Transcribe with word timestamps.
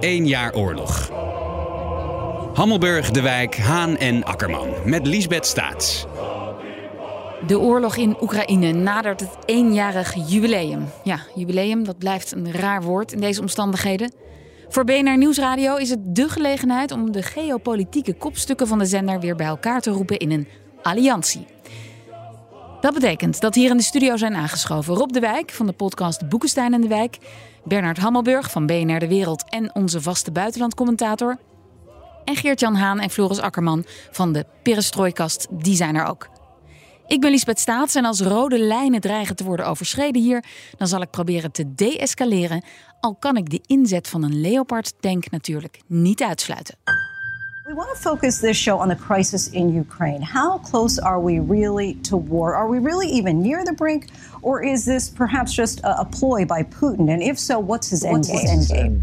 Eén 0.00 0.26
jaar 0.26 0.54
oorlog. 0.54 1.10
Hammelburg, 2.54 3.10
De 3.10 3.20
Wijk, 3.20 3.56
Haan 3.56 3.96
en 3.96 4.24
Akkerman. 4.24 4.68
Met 4.84 5.06
Liesbeth 5.06 5.46
Staats. 5.46 6.06
De 7.46 7.58
oorlog 7.58 7.96
in 7.96 8.16
Oekraïne 8.20 8.72
nadert 8.72 9.20
het 9.20 9.36
eenjarig 9.44 10.14
jubileum. 10.30 10.84
Ja, 11.04 11.20
jubileum, 11.34 11.84
dat 11.84 11.98
blijft 11.98 12.32
een 12.32 12.52
raar 12.52 12.82
woord 12.82 13.12
in 13.12 13.20
deze 13.20 13.40
omstandigheden. 13.40 14.12
Voor 14.68 14.84
BNR 14.84 15.18
Nieuwsradio 15.18 15.76
is 15.76 15.90
het 15.90 16.14
dé 16.14 16.28
gelegenheid 16.28 16.92
om 16.92 17.12
de 17.12 17.22
geopolitieke 17.22 18.14
kopstukken 18.14 18.66
van 18.66 18.78
de 18.78 18.86
zender 18.86 19.20
weer 19.20 19.36
bij 19.36 19.46
elkaar 19.46 19.80
te 19.80 19.90
roepen 19.90 20.18
in 20.18 20.30
een 20.30 20.48
alliantie. 20.82 21.46
Dat 22.80 22.94
betekent 22.94 23.40
dat 23.40 23.54
hier 23.54 23.70
in 23.70 23.76
de 23.76 23.82
studio 23.82 24.16
zijn 24.16 24.34
aangeschoven 24.34 24.94
Rob 24.94 25.12
de 25.12 25.20
Wijk 25.20 25.50
van 25.50 25.66
de 25.66 25.72
podcast 25.72 26.28
Boekenstein 26.28 26.74
en 26.74 26.80
de 26.80 26.88
Wijk, 26.88 27.18
Bernard 27.68 27.98
Hammelburg 27.98 28.50
van 28.50 28.66
BNR 28.66 28.98
De 28.98 29.08
Wereld 29.08 29.44
en 29.48 29.74
onze 29.74 30.00
vaste 30.00 30.32
buitenlandcommentator, 30.32 31.36
en 32.24 32.36
Geert-Jan 32.36 32.74
Haan 32.74 33.00
en 33.00 33.10
Floris 33.10 33.38
Akkerman 33.38 33.84
van 34.10 34.32
de 34.32 34.46
Perestrooikast, 34.62 35.46
die 35.50 35.76
zijn 35.76 35.94
er 35.94 36.04
ook. 36.04 36.28
Ik 37.06 37.20
ben 37.20 37.30
Lisbeth 37.30 37.58
Staats 37.58 37.94
en 37.94 38.04
als 38.04 38.20
rode 38.20 38.58
lijnen 38.58 39.00
dreigen 39.00 39.36
te 39.36 39.44
worden 39.44 39.66
overschreden 39.66 40.22
hier, 40.22 40.44
dan 40.76 40.88
zal 40.88 41.02
ik 41.02 41.10
proberen 41.10 41.52
te 41.52 41.74
deescaleren, 41.74 42.64
al 43.00 43.14
kan 43.14 43.36
ik 43.36 43.50
de 43.50 43.60
inzet 43.66 44.08
van 44.08 44.22
een 44.22 44.40
Leopard-tank 44.40 45.30
natuurlijk 45.30 45.80
niet 45.86 46.22
uitsluiten. 46.22 46.76
We 47.68 47.74
want 47.74 47.88
to 47.88 48.10
focus 48.10 48.40
this 48.40 48.62
show 48.62 48.80
on 48.80 48.88
the 48.88 48.96
crisis 48.96 49.50
in 49.50 49.76
Ukraine. 49.76 50.24
How 50.24 50.64
close 50.70 51.02
are 51.02 51.24
we 51.24 51.44
really 51.48 51.98
to 52.00 52.24
war? 52.28 52.54
Are 52.54 52.70
we 52.70 52.80
really 52.80 53.10
even 53.10 53.40
near 53.40 53.64
the 53.64 53.74
brink? 53.74 54.04
Or 54.40 54.64
is 54.64 54.84
this 54.84 55.10
perhaps 55.10 55.54
just 55.54 55.80
a, 55.80 56.00
a 56.00 56.04
ploy 56.04 56.44
by 56.46 56.62
Putin? 56.62 57.08
And 57.10 57.22
if 57.22 57.38
so, 57.38 57.58
what's 57.58 57.90
his 57.90 58.04
end 58.04 58.26
game? 58.68 59.02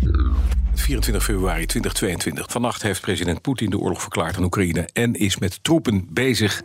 24 0.75 1.21
februari 1.21 1.65
2022. 1.65 2.43
Vannacht 2.51 2.81
heeft 2.81 3.01
president 3.01 3.41
Poetin 3.41 3.69
de 3.69 3.79
oorlog 3.79 4.01
verklaard 4.01 4.37
aan 4.37 4.43
Oekraïne 4.43 4.89
en 4.93 5.13
is 5.13 5.37
met 5.37 5.63
troepen 5.63 6.07
bezig 6.09 6.63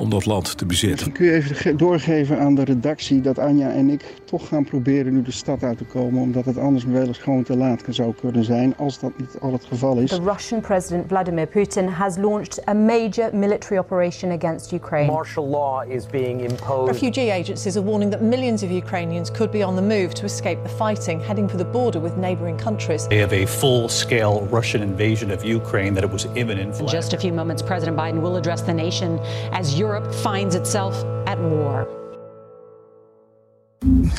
om 0.00 0.10
dat 0.10 0.26
land 0.26 0.58
te 0.58 0.66
bezetten. 0.66 1.12
Kun 1.12 1.26
je 1.26 1.32
even 1.32 1.76
doorgeven 1.76 2.38
aan 2.38 2.54
de 2.54 2.64
redactie 2.64 3.20
dat 3.20 3.38
Anja 3.38 3.70
en 3.70 3.90
ik 3.90 4.04
toch 4.24 4.48
gaan 4.48 4.64
proberen 4.64 5.12
nu 5.12 5.22
de 5.22 5.32
stad 5.32 5.62
uit 5.62 5.78
te 5.78 5.84
komen, 5.84 6.22
omdat 6.22 6.44
het 6.44 6.58
anders 6.58 6.84
wel 6.84 7.06
eens 7.06 7.18
gewoon 7.18 7.42
te 7.42 7.56
laat 7.56 7.82
zou 7.88 8.14
kunnen 8.20 8.44
zijn, 8.44 8.76
als 8.76 8.98
dat 8.98 9.12
niet 9.16 9.36
al 9.40 9.52
het 9.52 9.64
geval 9.64 9.96
is. 9.96 10.10
The 10.10 10.22
Russian 10.22 10.60
president 10.60 11.04
Vladimir 11.08 11.46
Putin 11.46 11.88
has 11.88 12.16
launched 12.16 12.68
a 12.68 12.74
major 12.74 13.30
military 13.32 13.78
operation 13.78 14.30
against 14.30 14.72
Ukraine. 14.72 15.12
Martial 15.12 15.48
law 15.48 15.90
is 15.90 16.06
being 16.06 16.40
imposed. 16.40 16.92
Refugee 16.92 17.32
agencies 17.32 17.76
are 17.76 17.86
warning 17.86 18.10
that 18.10 18.20
millions 18.20 18.62
of 18.62 18.70
Ukrainians 18.70 19.30
could 19.30 19.50
be 19.50 19.66
on 19.66 19.74
the 19.76 19.82
move 19.82 20.08
to 20.14 20.24
escape 20.24 20.58
the 20.62 20.68
fighting, 20.68 21.20
heading 21.20 21.48
for 21.50 21.58
the 21.58 21.70
border 21.72 22.00
with 22.02 22.16
neighboring 22.16 22.58
countries. 22.58 23.06
They 23.06 23.20
have 23.20 23.42
a 23.42 23.46
full-scale 23.46 24.48
Russian 24.50 24.82
invasion 24.82 25.30
of 25.30 25.44
Ukraine 25.44 25.94
that 25.94 26.04
it 26.04 26.12
was 26.12 26.26
imminent. 26.34 26.80
In 26.80 26.86
just 26.86 27.12
a 27.12 27.18
few 27.18 27.32
moments, 27.32 27.62
President 27.62 27.96
Biden 27.96 28.20
will 28.20 28.36
address 28.36 28.62
the 28.62 28.74
nation 28.74 29.18
as 29.52 29.78
Europe 29.78 29.89
finds 30.10 30.54
itself 30.54 31.04
at 31.24 31.38
war. 31.38 31.88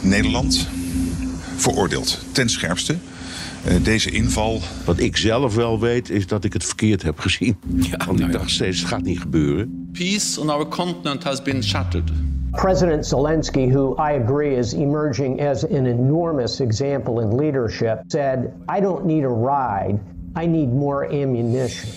Nederland 0.04 0.68
veroordeelt 1.56 2.20
ten 2.32 2.50
scherpste 2.50 2.96
uh, 3.68 3.84
deze 3.84 4.12
inval. 4.12 4.60
Wat 4.86 5.00
ik 5.00 5.18
zelf 5.18 5.56
wel 5.56 5.80
weet 5.80 6.10
is 6.10 6.28
dat 6.28 6.44
ik 6.44 6.54
het 6.54 6.66
verkeerd 6.66 7.02
heb 7.02 7.20
gezien. 7.20 7.58
Ja, 7.76 7.98
Want 8.06 8.20
ik 8.20 8.26
nou 8.26 8.32
dacht 8.32 8.50
steeds, 8.50 8.80
het 8.80 8.88
gaat 8.88 9.04
niet 9.04 9.20
gebeuren. 9.20 9.90
Peace 9.92 10.42
on 10.42 10.50
our 10.50 10.68
continent 10.68 11.24
has 11.24 11.42
been 11.42 11.64
shattered. 11.64 12.12
President 12.52 13.06
Zelensky, 13.06 13.70
who 13.72 13.96
I 13.96 14.20
agree 14.24 14.58
is 14.58 14.74
emerging 14.74 15.42
as 15.42 15.64
an 15.64 15.86
enormous 15.86 16.60
example 16.60 17.22
in 17.22 17.36
leadership, 17.36 18.04
said, 18.08 18.52
I 18.78 18.82
don't 18.82 19.06
need 19.06 19.24
a 19.24 19.30
ride, 19.30 20.00
I 20.44 20.48
need 20.48 20.74
more 20.74 21.06
ammunition. 21.06 21.90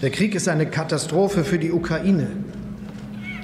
Der 0.00 0.10
Krieg 0.10 0.34
ist 0.34 0.48
eine 0.48 0.66
Katastrophe 0.66 1.44
für 1.44 1.58
die 1.58 1.72
Ukraine. 1.72 2.26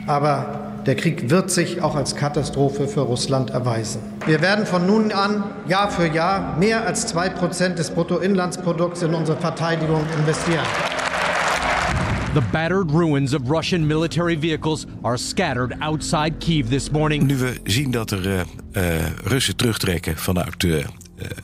Aber 0.09 0.69
der 0.87 0.97
Krieg 0.97 1.29
wird 1.29 1.51
sich 1.51 1.83
auch 1.83 1.95
als 1.95 2.17
Katastrophe 2.17 2.89
für 2.89 3.03
Russland 3.03 3.51
erweisen. 3.51 4.01
Wir 4.25 4.41
werden 4.41 4.65
von 4.65 4.87
nun 4.87 5.13
an 5.13 5.45
Jahr 5.69 5.91
für 5.91 6.07
Jahr 6.07 6.57
mehr 6.57 6.87
als 6.87 7.15
2% 7.15 7.75
des 7.75 7.91
Bruttoinlandsprodukts 7.91 9.03
in 9.03 9.15
unsere 9.15 9.39
Verteidigung 9.39 10.01
investieren. 10.19 10.65
The 12.35 12.41
battered 12.53 12.91
ruins 12.91 13.35
of 13.35 13.51
Russian 13.51 13.87
military 13.87 14.35
vehicles 14.35 14.87
are 15.03 15.19
scattered 15.19 15.75
outside 15.83 16.41
Kiev 16.41 16.69
this 16.71 16.91
morning. 16.91 17.27
Nu 17.27 17.37
we 17.37 17.61
zien 17.65 17.91
dat 17.91 18.11
er 18.11 18.27
uh, 18.27 18.41
uh, 18.77 18.83
Russen 19.25 19.57
terugtrekken 19.57 20.17
vanuit 20.17 20.65
uh, 20.65 20.85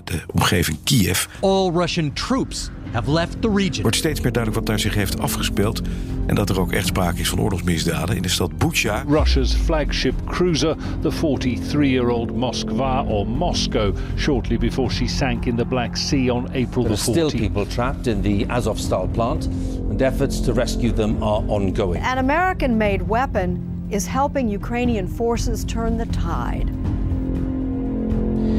de 0.05 0.21
omgeving 0.35 0.79
Kiev. 0.85 1.27
All 1.41 1.73
Russian 1.73 2.13
troops 2.13 2.71
have 2.93 3.13
left 3.13 3.43
the 3.43 3.53
region. 3.55 3.83
Wordt 3.83 3.97
steeds 3.97 4.21
meer 4.21 4.33
duidelijk 4.33 4.63
wat 4.63 4.69
daar 4.71 4.81
zich 4.81 4.95
heeft 4.95 5.19
afgespeeld 5.19 5.83
en 6.27 6.35
dat 6.35 6.51
er 6.51 6.61
ook 6.61 6.73
echt 6.73 6.87
sprake 6.87 7.21
is 7.21 7.29
van 7.29 7.41
oorlogsmisdaden 7.41 8.17
in 8.17 8.23
de 8.23 8.29
stad 8.29 8.59
Bucha. 8.59 9.05
Russia's 9.09 9.55
flagship 9.55 10.15
cruiser, 10.25 10.77
the 11.01 11.11
43-year-old 11.11 12.33
Moskva 12.33 13.05
or 13.09 13.27
Moscow, 13.27 13.97
shortly 14.17 14.59
before 14.59 14.91
she 14.91 15.07
sank 15.07 15.47
in 15.47 15.57
the 15.57 15.65
Black 15.65 15.97
Sea 15.97 16.31
on 16.31 16.49
April 16.53 16.85
the 16.85 16.97
14th. 16.97 16.99
Still 16.99 17.31
people 17.31 17.67
trapped 17.67 18.07
in 18.07 18.23
the 18.23 18.45
Azovstal 18.47 19.13
plant, 19.13 19.47
and 19.91 20.03
efforts 20.03 20.41
to 20.41 20.53
rescue 20.53 20.93
them 20.93 21.23
are 21.23 21.43
ongoing. 21.49 22.03
An 22.03 22.19
American-made 22.19 23.03
weapon 23.09 23.59
is 23.91 24.07
helping 24.07 24.49
Ukrainian 24.49 25.09
forces 25.09 25.65
turn 25.65 25.99
the 25.99 26.07
tide. 26.07 26.84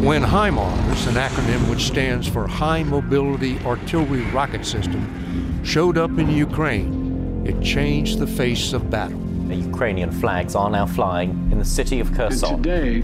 When 0.01 0.21
HIMARS, 0.21 1.07
an 1.07 1.15
acronym 1.15 1.69
which 1.69 1.85
stands 1.85 2.27
for 2.27 2.47
High 2.47 2.83
Mobility 2.83 3.57
Artillery 3.59 4.21
Rocket 4.31 4.65
System, 4.65 5.63
showed 5.63 5.97
up 5.97 6.11
in 6.19 6.29
Ukraine, 6.29 7.43
it 7.45 7.59
changed 7.63 8.19
the 8.19 8.27
face 8.27 8.73
of 8.73 8.89
battle. 8.89 9.19
The 9.47 9.55
Ukrainian 9.55 10.11
flags 10.11 10.53
are 10.53 10.69
now 10.69 10.85
flying 10.85 11.31
in 11.51 11.59
the 11.59 11.65
city 11.65 11.99
of 11.99 12.13
Kherson. 12.13 12.55
And 12.55 12.63
today, 12.63 13.03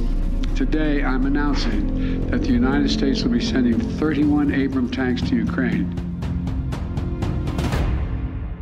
today 0.55 1.03
I'm 1.03 1.25
announcing 1.25 2.27
that 2.27 2.41
the 2.41 2.51
United 2.51 2.91
States 2.91 3.23
will 3.23 3.31
be 3.31 3.41
sending 3.41 3.79
31 3.79 4.53
Abram 4.53 4.91
tanks 4.91 5.21
to 5.29 5.35
Ukraine. 5.35 6.10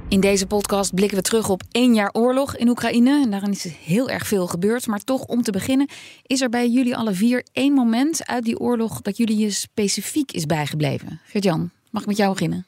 In 0.10 0.20
deze 0.20 0.46
podcast 0.46 0.94
blikken 0.94 1.18
we 1.18 1.24
terug 1.24 1.50
op 1.50 1.64
één 1.72 1.94
jaar 1.94 2.10
oorlog 2.12 2.56
in 2.56 2.68
Oekraïne. 2.70 3.22
En 3.24 3.32
daarin 3.32 3.52
is 3.52 3.64
heel 3.84 4.10
erg 4.10 4.28
veel 4.28 4.48
gebeurd. 4.48 4.88
Maar 4.88 5.00
toch, 5.00 5.26
om 5.26 5.42
te 5.42 5.52
beginnen, 5.52 5.90
is 6.26 6.42
er 6.42 6.50
bij 6.50 6.70
jullie 6.70 6.96
alle 6.96 7.14
vier 7.14 7.46
één 7.52 7.74
moment 7.74 8.26
uit 8.26 8.44
die 8.44 8.60
oorlog 8.60 9.02
dat 9.02 9.18
jullie 9.18 9.38
je 9.38 9.52
specifiek 9.52 10.32
is 10.32 10.46
bijgebleven. 10.46 11.20
Gert-Jan, 11.26 11.72
mag 11.90 12.02
ik 12.02 12.08
met 12.08 12.18
jou 12.18 12.32
beginnen? 12.32 12.66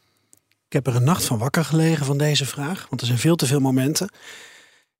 Ik 0.67 0.73
heb 0.73 0.87
er 0.87 0.95
een 0.95 1.03
nacht 1.03 1.23
van 1.23 1.37
wakker 1.37 1.65
gelegen 1.65 2.05
van 2.05 2.17
deze 2.17 2.45
vraag, 2.45 2.85
want 2.89 3.01
er 3.01 3.07
zijn 3.07 3.19
veel 3.19 3.35
te 3.35 3.45
veel 3.45 3.59
momenten. 3.59 4.09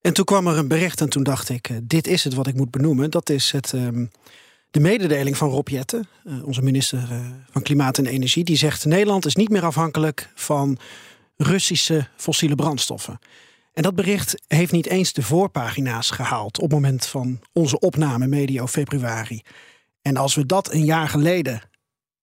En 0.01 0.13
toen 0.13 0.25
kwam 0.25 0.47
er 0.47 0.57
een 0.57 0.67
bericht 0.67 1.01
en 1.01 1.09
toen 1.09 1.23
dacht 1.23 1.49
ik, 1.49 1.69
uh, 1.69 1.77
dit 1.83 2.07
is 2.07 2.23
het 2.23 2.33
wat 2.33 2.47
ik 2.47 2.55
moet 2.55 2.71
benoemen. 2.71 3.11
Dat 3.11 3.29
is 3.29 3.51
het, 3.51 3.71
um, 3.71 4.11
de 4.71 4.79
mededeling 4.79 5.37
van 5.37 5.49
Rob 5.49 5.67
Jetten, 5.67 6.07
uh, 6.23 6.45
onze 6.45 6.61
minister 6.61 7.07
uh, 7.11 7.19
van 7.51 7.61
Klimaat 7.61 7.97
en 7.97 8.05
Energie. 8.05 8.43
Die 8.43 8.57
zegt, 8.57 8.85
Nederland 8.85 9.25
is 9.25 9.35
niet 9.35 9.49
meer 9.49 9.65
afhankelijk 9.65 10.31
van 10.35 10.77
Russische 11.43 12.07
fossiele 12.15 12.55
brandstoffen. 12.55 13.19
En 13.73 13.83
dat 13.83 13.95
bericht 13.95 14.41
heeft 14.47 14.71
niet 14.71 14.87
eens 14.87 15.13
de 15.13 15.21
voorpagina's 15.21 16.09
gehaald 16.09 16.57
op 16.57 16.63
het 16.63 16.71
moment 16.71 17.05
van 17.05 17.39
onze 17.53 17.79
opname 17.79 18.27
medio 18.27 18.67
februari. 18.67 19.41
En 20.01 20.17
als 20.17 20.35
we 20.35 20.45
dat 20.45 20.71
een 20.71 20.85
jaar 20.85 21.07
geleden 21.07 21.61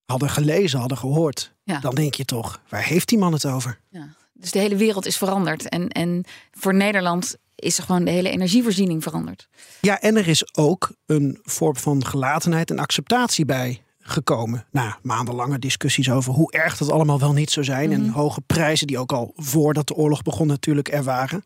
hadden 0.05 0.31
gelezen, 0.31 0.79
hadden 0.79 0.99
gehoord, 0.99 1.55
ja. 1.63 1.79
dan 1.79 1.95
denk 1.95 2.15
je 2.15 2.25
toch, 2.25 2.61
waar 2.69 2.85
heeft 2.85 3.09
die 3.09 3.19
man 3.19 3.33
het 3.33 3.47
over? 3.47 3.81
Ja. 3.91 4.15
Dus 4.33 4.51
de 4.51 4.59
hele 4.59 4.77
wereld 4.77 5.07
is 5.07 5.17
veranderd. 5.17 5.69
En, 5.69 5.89
en 5.89 6.25
voor 6.51 6.75
Nederland 6.75 7.37
is 7.55 7.79
er 7.79 7.85
gewoon 7.85 8.05
de 8.05 8.11
hele 8.11 8.31
energievoorziening 8.31 9.03
veranderd. 9.03 9.49
Ja, 9.81 10.01
en 10.01 10.17
er 10.17 10.29
is 10.29 10.57
ook 10.57 10.93
een 11.07 11.39
vorm 11.43 11.77
van 11.77 12.07
gelatenheid 12.07 12.71
en 12.71 12.79
acceptatie 12.79 13.45
bij 13.45 13.83
gekomen. 14.09 14.67
Na 14.71 14.99
maandenlange 15.03 15.59
discussies 15.59 16.11
over 16.11 16.33
hoe 16.33 16.53
erg 16.53 16.77
dat 16.77 16.91
allemaal 16.91 17.19
wel 17.19 17.33
niet 17.33 17.51
zou 17.51 17.65
zijn. 17.67 17.93
En 17.93 18.09
hoge 18.09 18.41
prijzen 18.41 18.87
die 18.87 18.99
ook 18.99 19.13
al 19.13 19.33
voordat 19.37 19.87
de 19.87 19.95
oorlog 19.95 20.23
begon 20.23 20.47
natuurlijk 20.47 20.93
er 20.93 21.03
waren. 21.03 21.45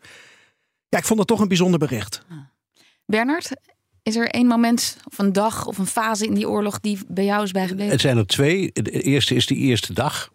Ja, 0.89 0.99
ik 0.99 1.05
vond 1.05 1.19
het 1.19 1.29
toch 1.29 1.41
een 1.41 1.49
bijzonder 1.49 1.79
bericht. 1.79 2.23
Ah. 2.31 2.37
Bernard, 3.07 3.51
is 4.03 4.17
er 4.17 4.29
één 4.29 4.47
moment 4.47 4.97
of 5.11 5.19
een 5.19 5.33
dag 5.33 5.67
of 5.67 5.79
een 5.79 5.87
fase 5.87 6.27
in 6.27 6.35
die 6.35 6.49
oorlog 6.49 6.81
die 6.81 6.99
bij 7.09 7.25
jou 7.25 7.43
is 7.43 7.51
bijgebleven? 7.51 7.93
Het 7.93 8.01
zijn 8.01 8.17
er 8.17 8.27
twee. 8.27 8.71
De 8.73 9.03
eerste 9.03 9.35
is 9.35 9.47
die 9.47 9.59
eerste 9.59 9.93
dag. 9.93 10.31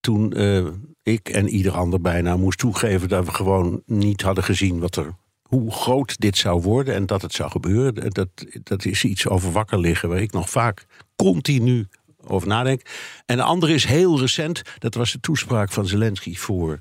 toen 0.00 0.32
eh, 0.32 0.66
ik 1.02 1.28
en 1.28 1.48
ieder 1.48 1.72
ander 1.72 2.00
bijna 2.00 2.36
moest 2.36 2.58
toegeven 2.58 3.08
dat 3.08 3.24
we 3.24 3.30
gewoon 3.30 3.82
niet 3.86 4.22
hadden 4.22 4.44
gezien 4.44 4.78
wat 4.78 4.96
er, 4.96 5.14
hoe 5.54 5.72
groot 5.72 6.20
dit 6.20 6.36
zou 6.36 6.62
worden 6.62 6.94
en 6.94 7.06
dat 7.06 7.22
het 7.22 7.32
zou 7.32 7.50
gebeuren. 7.50 8.10
Dat, 8.10 8.28
dat 8.62 8.84
is 8.84 9.04
iets 9.04 9.28
over 9.28 9.52
wakker 9.52 9.78
liggen 9.78 10.08
waar 10.08 10.20
ik 10.20 10.32
nog 10.32 10.50
vaak 10.50 10.86
continu 11.16 11.86
over 12.26 12.48
nadenk. 12.48 12.82
En 13.26 13.36
de 13.36 13.42
andere 13.42 13.74
is 13.74 13.84
heel 13.84 14.20
recent. 14.20 14.62
Dat 14.78 14.94
was 14.94 15.12
de 15.12 15.20
toespraak 15.20 15.72
van 15.72 15.86
Zelensky 15.86 16.36
voor 16.36 16.80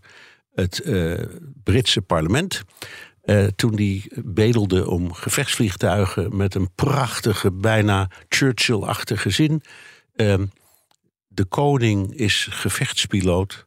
het 0.53 0.79
eh, 0.79 1.23
Britse 1.63 2.01
parlement. 2.01 2.63
Uh, 3.25 3.45
toen 3.55 3.75
die 3.75 4.11
bedelde 4.23 4.89
om 4.89 5.13
gevechtsvliegtuigen 5.13 6.35
met 6.35 6.55
een 6.55 6.69
prachtige, 6.75 7.51
bijna 7.51 8.09
Churchill-achtige 8.27 9.29
zin. 9.29 9.61
Uh, 10.15 10.35
de 11.27 11.45
koning 11.45 12.15
is 12.15 12.47
gevechtspiloot. 12.51 13.65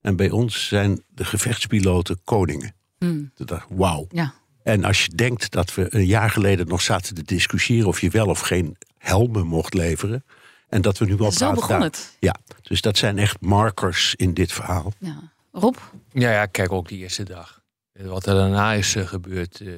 En 0.00 0.16
bij 0.16 0.30
ons 0.30 0.66
zijn 0.68 1.02
de 1.08 1.24
gevechtspiloten 1.24 2.20
koningen. 2.24 2.74
Hmm. 2.98 3.32
Wauw. 3.68 4.06
Ja. 4.08 4.34
En 4.68 4.84
als 4.84 5.04
je 5.04 5.14
denkt 5.14 5.50
dat 5.50 5.74
we 5.74 5.94
een 5.94 6.06
jaar 6.06 6.30
geleden 6.30 6.66
nog 6.66 6.80
zaten 6.80 7.14
te 7.14 7.22
discussiëren 7.22 7.86
of 7.86 8.00
je 8.00 8.10
wel 8.10 8.26
of 8.26 8.40
geen 8.40 8.76
helmen 8.98 9.46
mocht 9.46 9.74
leveren. 9.74 10.24
En 10.68 10.82
dat 10.82 10.98
we 10.98 11.04
nu 11.04 11.18
al 11.18 11.32
Zo 11.32 11.52
begon 11.52 11.80
het. 11.80 12.16
Ja, 12.20 12.34
dus 12.62 12.80
dat 12.80 12.96
zijn 12.96 13.18
echt 13.18 13.40
markers 13.40 14.14
in 14.14 14.34
dit 14.34 14.52
verhaal. 14.52 14.92
Ja. 14.98 15.32
Rob? 15.52 15.76
Ja, 16.12 16.30
ja, 16.30 16.46
kijk 16.46 16.72
ook 16.72 16.88
die 16.88 16.98
eerste 16.98 17.22
dag. 17.22 17.62
Wat 17.92 18.26
er 18.26 18.34
daarna 18.34 18.72
is 18.72 18.96
uh, 18.96 19.06
gebeurd, 19.06 19.60
uh, 19.60 19.72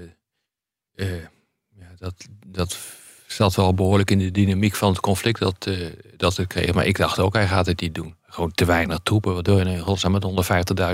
uh, 0.95 1.23
ja, 1.69 1.87
dat, 1.99 2.15
dat 2.47 2.79
zat 3.27 3.55
wel 3.55 3.75
behoorlijk 3.75 4.11
in 4.11 4.19
de 4.19 4.31
dynamiek 4.31 4.75
van 4.75 4.91
het 4.91 5.01
conflict 5.01 5.41
dat, 5.41 5.71
dat 6.17 6.37
het 6.37 6.47
kreeg. 6.47 6.75
Maar 6.75 6.87
ik 6.87 6.97
dacht 6.97 7.19
ook, 7.19 7.35
hij 7.35 7.49
gaat 7.49 7.67
het 7.67 7.81
niet 7.81 7.95
doen. 7.95 8.17
Gewoon 8.23 8.53
te 8.53 8.65
weinig 8.65 8.99
troepen. 9.03 9.35
Wat 9.35 9.45
doe 9.45 9.59
je 9.59 9.65
in 9.65 9.79
godsnaam 9.79 10.13
met 10.13 10.25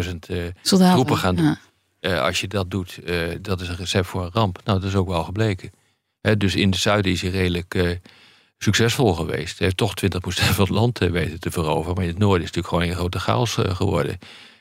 150.000 0.04 0.52
troepen 0.62 1.16
gaan 1.16 1.34
doen? 1.34 1.44
Ja. 1.44 1.58
Als 2.06 2.41
je 2.41 2.49
dat 2.49 2.70
doet, 2.70 2.99
dat 3.41 3.61
is 3.61 3.69
een 3.69 3.76
recept 3.76 4.06
voor 4.06 4.25
een 4.25 4.31
ramp. 4.32 4.61
Nou, 4.64 4.81
dat 4.81 4.88
is 4.88 4.94
ook 4.94 5.08
wel 5.08 5.25
gebleken. 5.25 5.70
Dus 6.38 6.55
in 6.55 6.70
het 6.70 6.79
zuiden 6.79 7.12
is 7.12 7.23
hij 7.23 7.31
redelijk 7.31 8.00
succesvol 8.58 9.14
geweest. 9.14 9.58
Hij 9.58 9.67
heeft 9.67 9.76
toch 9.76 9.94
20% 10.05 10.08
van 10.29 10.64
het 10.64 10.69
land 10.69 10.99
weten 10.99 11.41
te 11.41 11.50
veroveren. 11.50 11.94
Maar 11.94 12.05
in 12.05 12.11
het 12.11 12.19
noorden 12.19 12.43
is 12.43 12.47
het 12.47 12.56
natuurlijk 12.56 12.75
gewoon 12.75 12.88
een 12.88 13.00
grote 13.00 13.19
chaos 13.19 13.75
geworden. 13.76 14.19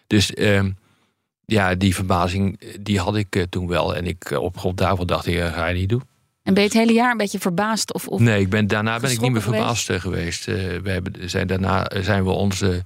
Dus 0.07 0.31
uh, 0.31 0.63
ja, 1.45 1.75
die 1.75 1.95
verbazing 1.95 2.59
die 2.79 2.99
had 2.99 3.15
ik 3.15 3.45
toen 3.49 3.67
wel. 3.67 3.95
En 3.95 4.05
ik, 4.05 4.31
op 4.31 4.57
grond 4.57 4.77
daarvan 4.77 5.07
dacht 5.07 5.25
ik, 5.25 5.39
ga 5.39 5.67
je 5.67 5.75
niet 5.75 5.89
doen. 5.89 6.03
En 6.43 6.53
ben 6.53 6.63
je 6.63 6.69
het 6.69 6.77
hele 6.77 6.93
jaar 6.93 7.11
een 7.11 7.17
beetje 7.17 7.39
verbaasd? 7.39 7.93
Of, 7.93 8.07
of 8.07 8.19
nee, 8.19 8.41
ik 8.41 8.49
ben, 8.49 8.67
daarna 8.67 8.99
ben 8.99 9.11
ik 9.11 9.21
niet 9.21 9.31
meer 9.31 9.41
verbaasd 9.41 9.85
geweest. 9.85 10.01
geweest. 10.43 10.45
we 10.83 10.89
hebben, 10.89 11.29
zijn, 11.29 11.47
daarna 11.47 11.91
zijn 12.01 12.23
we 12.23 12.29
onze 12.29 12.81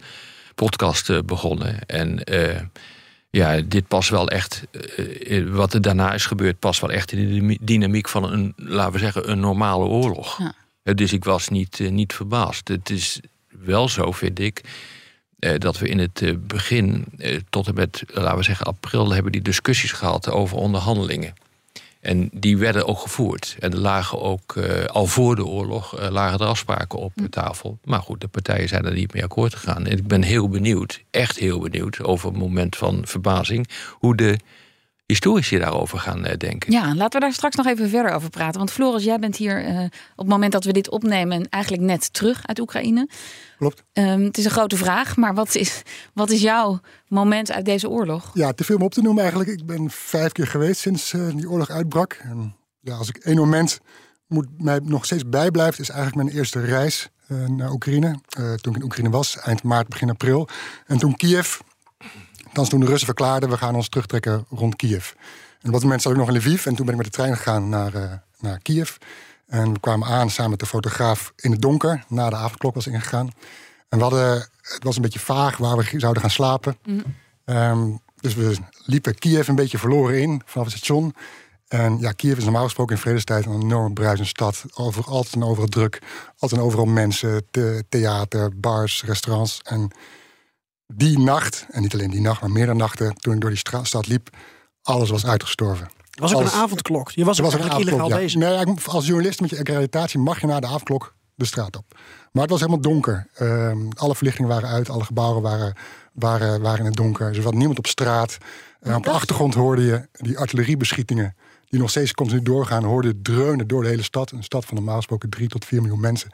podcast 0.55 1.25
begonnen. 1.25 1.85
En 1.85 2.23
ja, 3.29 3.61
dit 3.61 3.87
past 3.87 4.09
wel 4.09 4.29
echt, 4.29 4.63
wat 5.47 5.73
er 5.73 5.81
daarna 5.81 6.13
is 6.13 6.25
gebeurd, 6.25 6.59
past 6.59 6.81
wel 6.81 6.91
echt 6.91 7.11
in 7.11 7.47
de 7.47 7.57
dynamiek 7.61 8.09
van 8.09 8.31
een, 8.31 8.53
laten 8.55 8.93
we 8.93 8.99
zeggen, 8.99 9.31
een 9.31 9.39
normale 9.39 9.85
oorlog. 9.85 10.39
Ja. 10.83 10.93
Dus 10.93 11.13
ik 11.13 11.23
was 11.23 11.47
niet, 11.47 11.79
niet 11.79 12.13
verbaasd. 12.13 12.67
Het 12.67 12.89
is 12.89 13.19
wel 13.47 13.89
zo, 13.89 14.11
vind 14.11 14.39
ik, 14.39 14.61
dat 15.57 15.77
we 15.77 15.87
in 15.87 15.99
het 15.99 16.47
begin, 16.47 17.05
tot 17.49 17.67
en 17.67 17.73
met, 17.73 18.03
laten 18.13 18.37
we 18.37 18.43
zeggen, 18.43 18.65
april, 18.65 19.11
hebben 19.11 19.31
die 19.31 19.41
discussies 19.41 19.91
gehad 19.91 20.29
over 20.29 20.57
onderhandelingen. 20.57 21.33
En 21.99 22.29
die 22.33 22.57
werden 22.57 22.87
ook 22.87 22.99
gevoerd. 22.99 23.55
En 23.59 23.71
er 23.71 23.77
lagen 23.77 24.21
ook 24.21 24.55
uh, 24.55 24.85
al 24.85 25.05
voor 25.05 25.35
de 25.35 25.45
oorlog 25.45 25.99
uh, 25.99 26.09
lagen 26.09 26.39
er 26.39 26.45
afspraken 26.45 26.99
op 26.99 27.11
de 27.15 27.29
tafel. 27.29 27.79
Maar 27.83 28.01
goed, 28.01 28.21
de 28.21 28.27
partijen 28.27 28.67
zijn 28.67 28.85
er 28.85 28.93
niet 28.93 29.13
mee 29.13 29.23
akkoord 29.23 29.55
gegaan. 29.55 29.85
En 29.85 29.97
ik 29.97 30.07
ben 30.07 30.21
heel 30.21 30.49
benieuwd, 30.49 31.03
echt 31.11 31.37
heel 31.37 31.59
benieuwd, 31.59 32.03
over 32.03 32.29
een 32.29 32.37
moment 32.37 32.75
van 32.75 33.01
verbazing, 33.05 33.69
hoe 33.91 34.15
de 34.15 34.39
historici 35.11 35.57
daarover 35.57 35.99
gaan 35.99 36.25
uh, 36.27 36.33
denken. 36.37 36.71
Ja, 36.71 36.95
laten 36.95 37.19
we 37.19 37.25
daar 37.25 37.33
straks 37.33 37.55
nog 37.55 37.65
even 37.65 37.89
verder 37.89 38.11
over 38.11 38.29
praten. 38.29 38.57
Want 38.57 38.71
Floris, 38.71 39.03
jij 39.03 39.19
bent 39.19 39.35
hier 39.35 39.89
op 40.11 40.17
het 40.17 40.27
moment 40.27 40.51
dat 40.51 40.63
we 40.63 40.73
dit 40.73 40.89
opnemen 40.89 41.49
eigenlijk 41.49 41.83
net 41.83 42.13
terug 42.13 42.47
uit 42.47 42.59
Oekraïne. 42.59 43.09
Klopt. 43.57 43.83
Um, 43.93 44.23
het 44.23 44.37
is 44.37 44.45
een 44.45 44.51
grote 44.51 44.77
vraag, 44.77 45.15
maar 45.15 45.33
wat 45.33 45.55
is, 45.55 45.81
wat 46.13 46.29
is 46.29 46.41
jouw 46.41 46.79
moment 47.07 47.51
uit 47.51 47.65
deze 47.65 47.89
oorlog? 47.89 48.31
Ja, 48.33 48.51
te 48.53 48.63
veel 48.63 48.75
om 48.75 48.81
op 48.81 48.93
te 48.93 49.01
noemen 49.01 49.21
eigenlijk. 49.21 49.51
Ik 49.59 49.65
ben 49.65 49.89
vijf 49.89 50.31
keer 50.31 50.47
geweest 50.47 50.81
sinds 50.81 51.13
uh, 51.13 51.35
die 51.35 51.49
oorlog 51.49 51.69
uitbrak. 51.69 52.19
En 52.21 52.55
ja, 52.79 52.95
als 52.95 53.09
ik 53.09 53.17
één 53.17 53.37
moment 53.37 53.79
moet, 54.27 54.47
mij 54.57 54.79
nog 54.83 55.05
steeds 55.05 55.29
bijblijft, 55.29 55.79
is 55.79 55.89
eigenlijk 55.89 56.23
mijn 56.23 56.37
eerste 56.37 56.59
reis 56.59 57.09
uh, 57.27 57.47
naar 57.47 57.71
Oekraïne. 57.71 58.07
Uh, 58.07 58.53
toen 58.53 58.73
ik 58.73 58.79
in 58.79 58.83
Oekraïne 58.83 59.09
was, 59.09 59.37
eind 59.37 59.63
maart, 59.63 59.87
begin 59.87 60.09
april. 60.09 60.47
En 60.85 60.97
toen 60.97 61.15
Kiev, 61.15 61.59
toen 62.67 62.79
de 62.79 62.85
Russen 62.85 63.05
verklaarden, 63.05 63.49
we 63.49 63.57
gaan 63.57 63.75
ons 63.75 63.89
terugtrekken 63.89 64.45
rond 64.49 64.75
Kiev. 64.75 65.11
En 65.61 65.67
op 65.67 65.71
dat 65.71 65.81
moment 65.81 66.01
zat 66.01 66.11
ik 66.11 66.17
nog 66.17 66.27
in 66.27 66.35
Lviv 66.35 66.65
en 66.65 66.75
toen 66.75 66.85
ben 66.85 66.95
ik 66.95 67.01
met 67.01 67.11
de 67.11 67.17
trein 67.17 67.37
gegaan 67.37 67.69
naar, 67.69 68.23
naar 68.39 68.59
Kiev. 68.59 68.95
En 69.47 69.73
we 69.73 69.79
kwamen 69.79 70.07
aan 70.07 70.29
samen 70.29 70.51
met 70.51 70.59
de 70.59 70.65
fotograaf 70.65 71.33
in 71.35 71.51
het 71.51 71.61
donker, 71.61 72.03
na 72.07 72.29
de 72.29 72.35
avondklok 72.35 72.75
was 72.75 72.87
ingegaan. 72.87 73.29
En 73.89 73.97
we 73.97 74.03
hadden, 74.03 74.49
het 74.61 74.83
was 74.83 74.95
een 74.95 75.01
beetje 75.01 75.19
vaag 75.19 75.57
waar 75.57 75.77
we 75.77 75.99
zouden 75.99 76.21
gaan 76.21 76.31
slapen. 76.31 76.77
Mm. 76.85 77.03
Um, 77.45 77.99
dus 78.21 78.35
we 78.35 78.57
liepen 78.85 79.17
Kiev 79.17 79.47
een 79.47 79.55
beetje 79.55 79.77
verloren 79.77 80.21
in 80.21 80.41
vanaf 80.45 80.67
het 80.67 80.75
station. 80.77 81.15
En 81.67 81.99
ja, 81.99 82.11
Kiev 82.11 82.37
is 82.37 82.43
normaal 82.43 82.63
gesproken 82.63 82.95
in 82.95 83.01
vredestijd 83.01 83.45
een 83.45 83.61
enorm 83.61 83.93
bruisende 83.93 84.29
stad. 84.29 84.63
Over, 84.73 85.03
altijd 85.03 85.35
en 85.35 85.43
overal 85.43 85.67
druk, 85.67 86.01
altijd 86.37 86.61
en 86.61 86.67
overal 86.67 86.85
mensen, 86.85 87.43
te, 87.51 87.83
theater, 87.89 88.59
bars, 88.59 89.03
restaurants. 89.03 89.61
En 89.63 89.91
die 90.93 91.19
nacht, 91.19 91.65
en 91.71 91.81
niet 91.81 91.93
alleen 91.93 92.11
die 92.11 92.21
nacht, 92.21 92.41
maar 92.41 92.51
meerdere 92.51 92.77
nachten, 92.77 93.15
toen 93.15 93.33
ik 93.33 93.41
door 93.41 93.49
die 93.49 93.61
stad 93.83 94.07
liep, 94.07 94.29
alles 94.81 95.09
was 95.09 95.25
uitgestorven. 95.25 95.89
Was 96.11 96.35
ook 96.35 96.41
een 96.41 96.49
avondklok. 96.49 97.11
Je 97.11 97.25
was 97.25 97.41
ook 97.41 97.51
eigenlijk 97.51 97.81
illegaal 97.81 98.09
ja. 98.09 98.15
bezig. 98.15 98.39
Nee, 98.39 98.65
als 98.85 99.05
journalist 99.05 99.41
met 99.41 99.49
je 99.49 99.57
accreditatie 99.57 100.19
mag 100.19 100.41
je 100.41 100.47
na 100.47 100.59
de 100.59 100.67
avondklok 100.67 101.15
de 101.35 101.45
straat 101.45 101.77
op. 101.77 101.85
Maar 102.31 102.41
het 102.41 102.51
was 102.51 102.59
helemaal 102.59 102.81
donker. 102.81 103.27
Um, 103.41 103.87
alle 103.93 104.15
verlichtingen 104.15 104.49
waren 104.49 104.69
uit, 104.69 104.89
alle 104.89 105.03
gebouwen 105.03 105.41
waren, 105.41 105.73
waren, 106.13 106.61
waren 106.61 106.79
in 106.79 106.85
het 106.85 106.95
donker. 106.95 107.27
Dus 107.27 107.37
er 107.37 107.43
was 107.43 107.53
niemand 107.53 107.77
op 107.77 107.87
straat. 107.87 108.37
Uh, 108.81 108.95
op 108.95 109.03
de 109.03 109.09
achtergrond 109.09 109.53
hoorde 109.53 109.81
je 109.81 110.07
die 110.11 110.37
artilleriebeschietingen, 110.37 111.35
die 111.65 111.79
nog 111.79 111.89
steeds 111.89 112.13
continu 112.13 112.41
doorgaan, 112.41 112.83
hoorde 112.83 113.07
je 113.07 113.21
dreunen 113.21 113.67
door 113.67 113.83
de 113.83 113.89
hele 113.89 114.03
stad. 114.03 114.31
Een 114.31 114.43
stad 114.43 114.65
van 114.65 114.75
normaal 114.75 114.95
gesproken 114.95 115.29
drie 115.29 115.47
tot 115.47 115.65
vier 115.65 115.81
miljoen 115.81 115.99
mensen. 115.99 116.29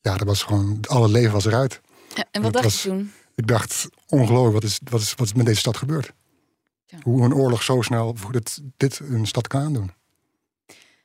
Ja, 0.00 0.16
dat 0.16 0.26
was 0.26 0.42
gewoon, 0.42 0.78
alle 0.88 1.08
leven 1.08 1.32
was 1.32 1.44
eruit. 1.44 1.80
Ja, 2.14 2.24
en 2.30 2.42
wat 2.42 2.52
dat 2.52 2.62
dacht 2.62 2.80
je 2.80 2.88
toen? 2.88 3.12
Ik 3.38 3.46
dacht, 3.46 3.88
ongelooflijk, 4.06 4.54
wat 4.54 4.64
is, 4.64 4.80
wat 4.90 5.00
is, 5.00 5.14
wat 5.14 5.26
is 5.26 5.32
met 5.32 5.46
deze 5.46 5.58
stad 5.58 5.76
gebeurd? 5.76 6.12
Ja. 6.86 6.98
Hoe 7.02 7.24
een 7.24 7.34
oorlog 7.34 7.62
zo 7.62 7.82
snel, 7.82 8.16
hoe 8.22 8.32
dit, 8.32 8.60
dit 8.76 8.98
een 8.98 9.26
stad 9.26 9.46
kan 9.46 9.60
aandoen. 9.60 9.90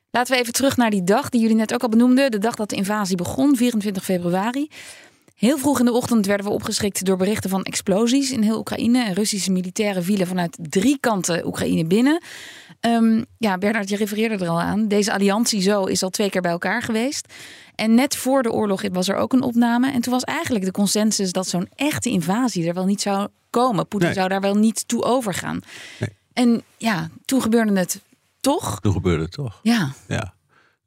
Laten 0.09 0.33
we 0.33 0.41
even 0.41 0.53
terug 0.53 0.77
naar 0.77 0.89
die 0.89 1.03
dag 1.03 1.29
die 1.29 1.41
jullie 1.41 1.55
net 1.55 1.73
ook 1.73 1.81
al 1.81 1.89
benoemden. 1.89 2.31
De 2.31 2.37
dag 2.37 2.55
dat 2.55 2.69
de 2.69 2.75
invasie 2.75 3.15
begon, 3.15 3.55
24 3.55 4.03
februari. 4.03 4.67
Heel 5.35 5.57
vroeg 5.57 5.79
in 5.79 5.85
de 5.85 5.91
ochtend 5.91 6.25
werden 6.25 6.45
we 6.45 6.51
opgeschrikt 6.51 7.05
door 7.05 7.17
berichten 7.17 7.49
van 7.49 7.63
explosies 7.63 8.31
in 8.31 8.41
heel 8.41 8.57
Oekraïne. 8.57 9.03
En 9.03 9.13
Russische 9.13 9.51
militairen 9.51 10.03
vielen 10.03 10.27
vanuit 10.27 10.57
drie 10.61 10.97
kanten 10.99 11.45
Oekraïne 11.45 11.85
binnen. 11.85 12.21
Um, 12.85 13.25
ja, 13.37 13.57
Bernard, 13.57 13.89
je 13.89 13.95
refereerde 13.95 14.43
er 14.43 14.49
al 14.49 14.61
aan. 14.61 14.87
Deze 14.87 15.13
alliantie 15.13 15.61
zo 15.61 15.83
is 15.83 16.03
al 16.03 16.09
twee 16.09 16.29
keer 16.29 16.41
bij 16.41 16.51
elkaar 16.51 16.81
geweest. 16.81 17.33
En 17.75 17.93
net 17.95 18.15
voor 18.15 18.43
de 18.43 18.51
oorlog 18.51 18.81
was 18.91 19.09
er 19.09 19.15
ook 19.15 19.33
een 19.33 19.41
opname. 19.41 19.91
En 19.91 20.01
toen 20.01 20.13
was 20.13 20.23
eigenlijk 20.23 20.65
de 20.65 20.71
consensus 20.71 21.31
dat 21.31 21.47
zo'n 21.47 21.69
echte 21.75 22.09
invasie 22.09 22.67
er 22.67 22.73
wel 22.73 22.85
niet 22.85 23.01
zou 23.01 23.27
komen. 23.49 23.87
Poetin 23.87 24.07
Nee. 24.07 24.17
zou 24.17 24.29
daar 24.29 24.41
wel 24.41 24.55
niet 24.55 24.87
toe 24.87 25.03
overgaan. 25.03 25.59
Nee. 25.99 26.09
En 26.33 26.63
ja, 26.77 27.09
toen 27.25 27.41
gebeurde 27.41 27.79
het 27.79 28.01
toch. 28.41 28.79
Toen 28.79 28.93
gebeurde 28.93 29.23
het 29.23 29.31
toch. 29.31 29.59
Ja. 29.61 29.93
Ja. 30.07 30.33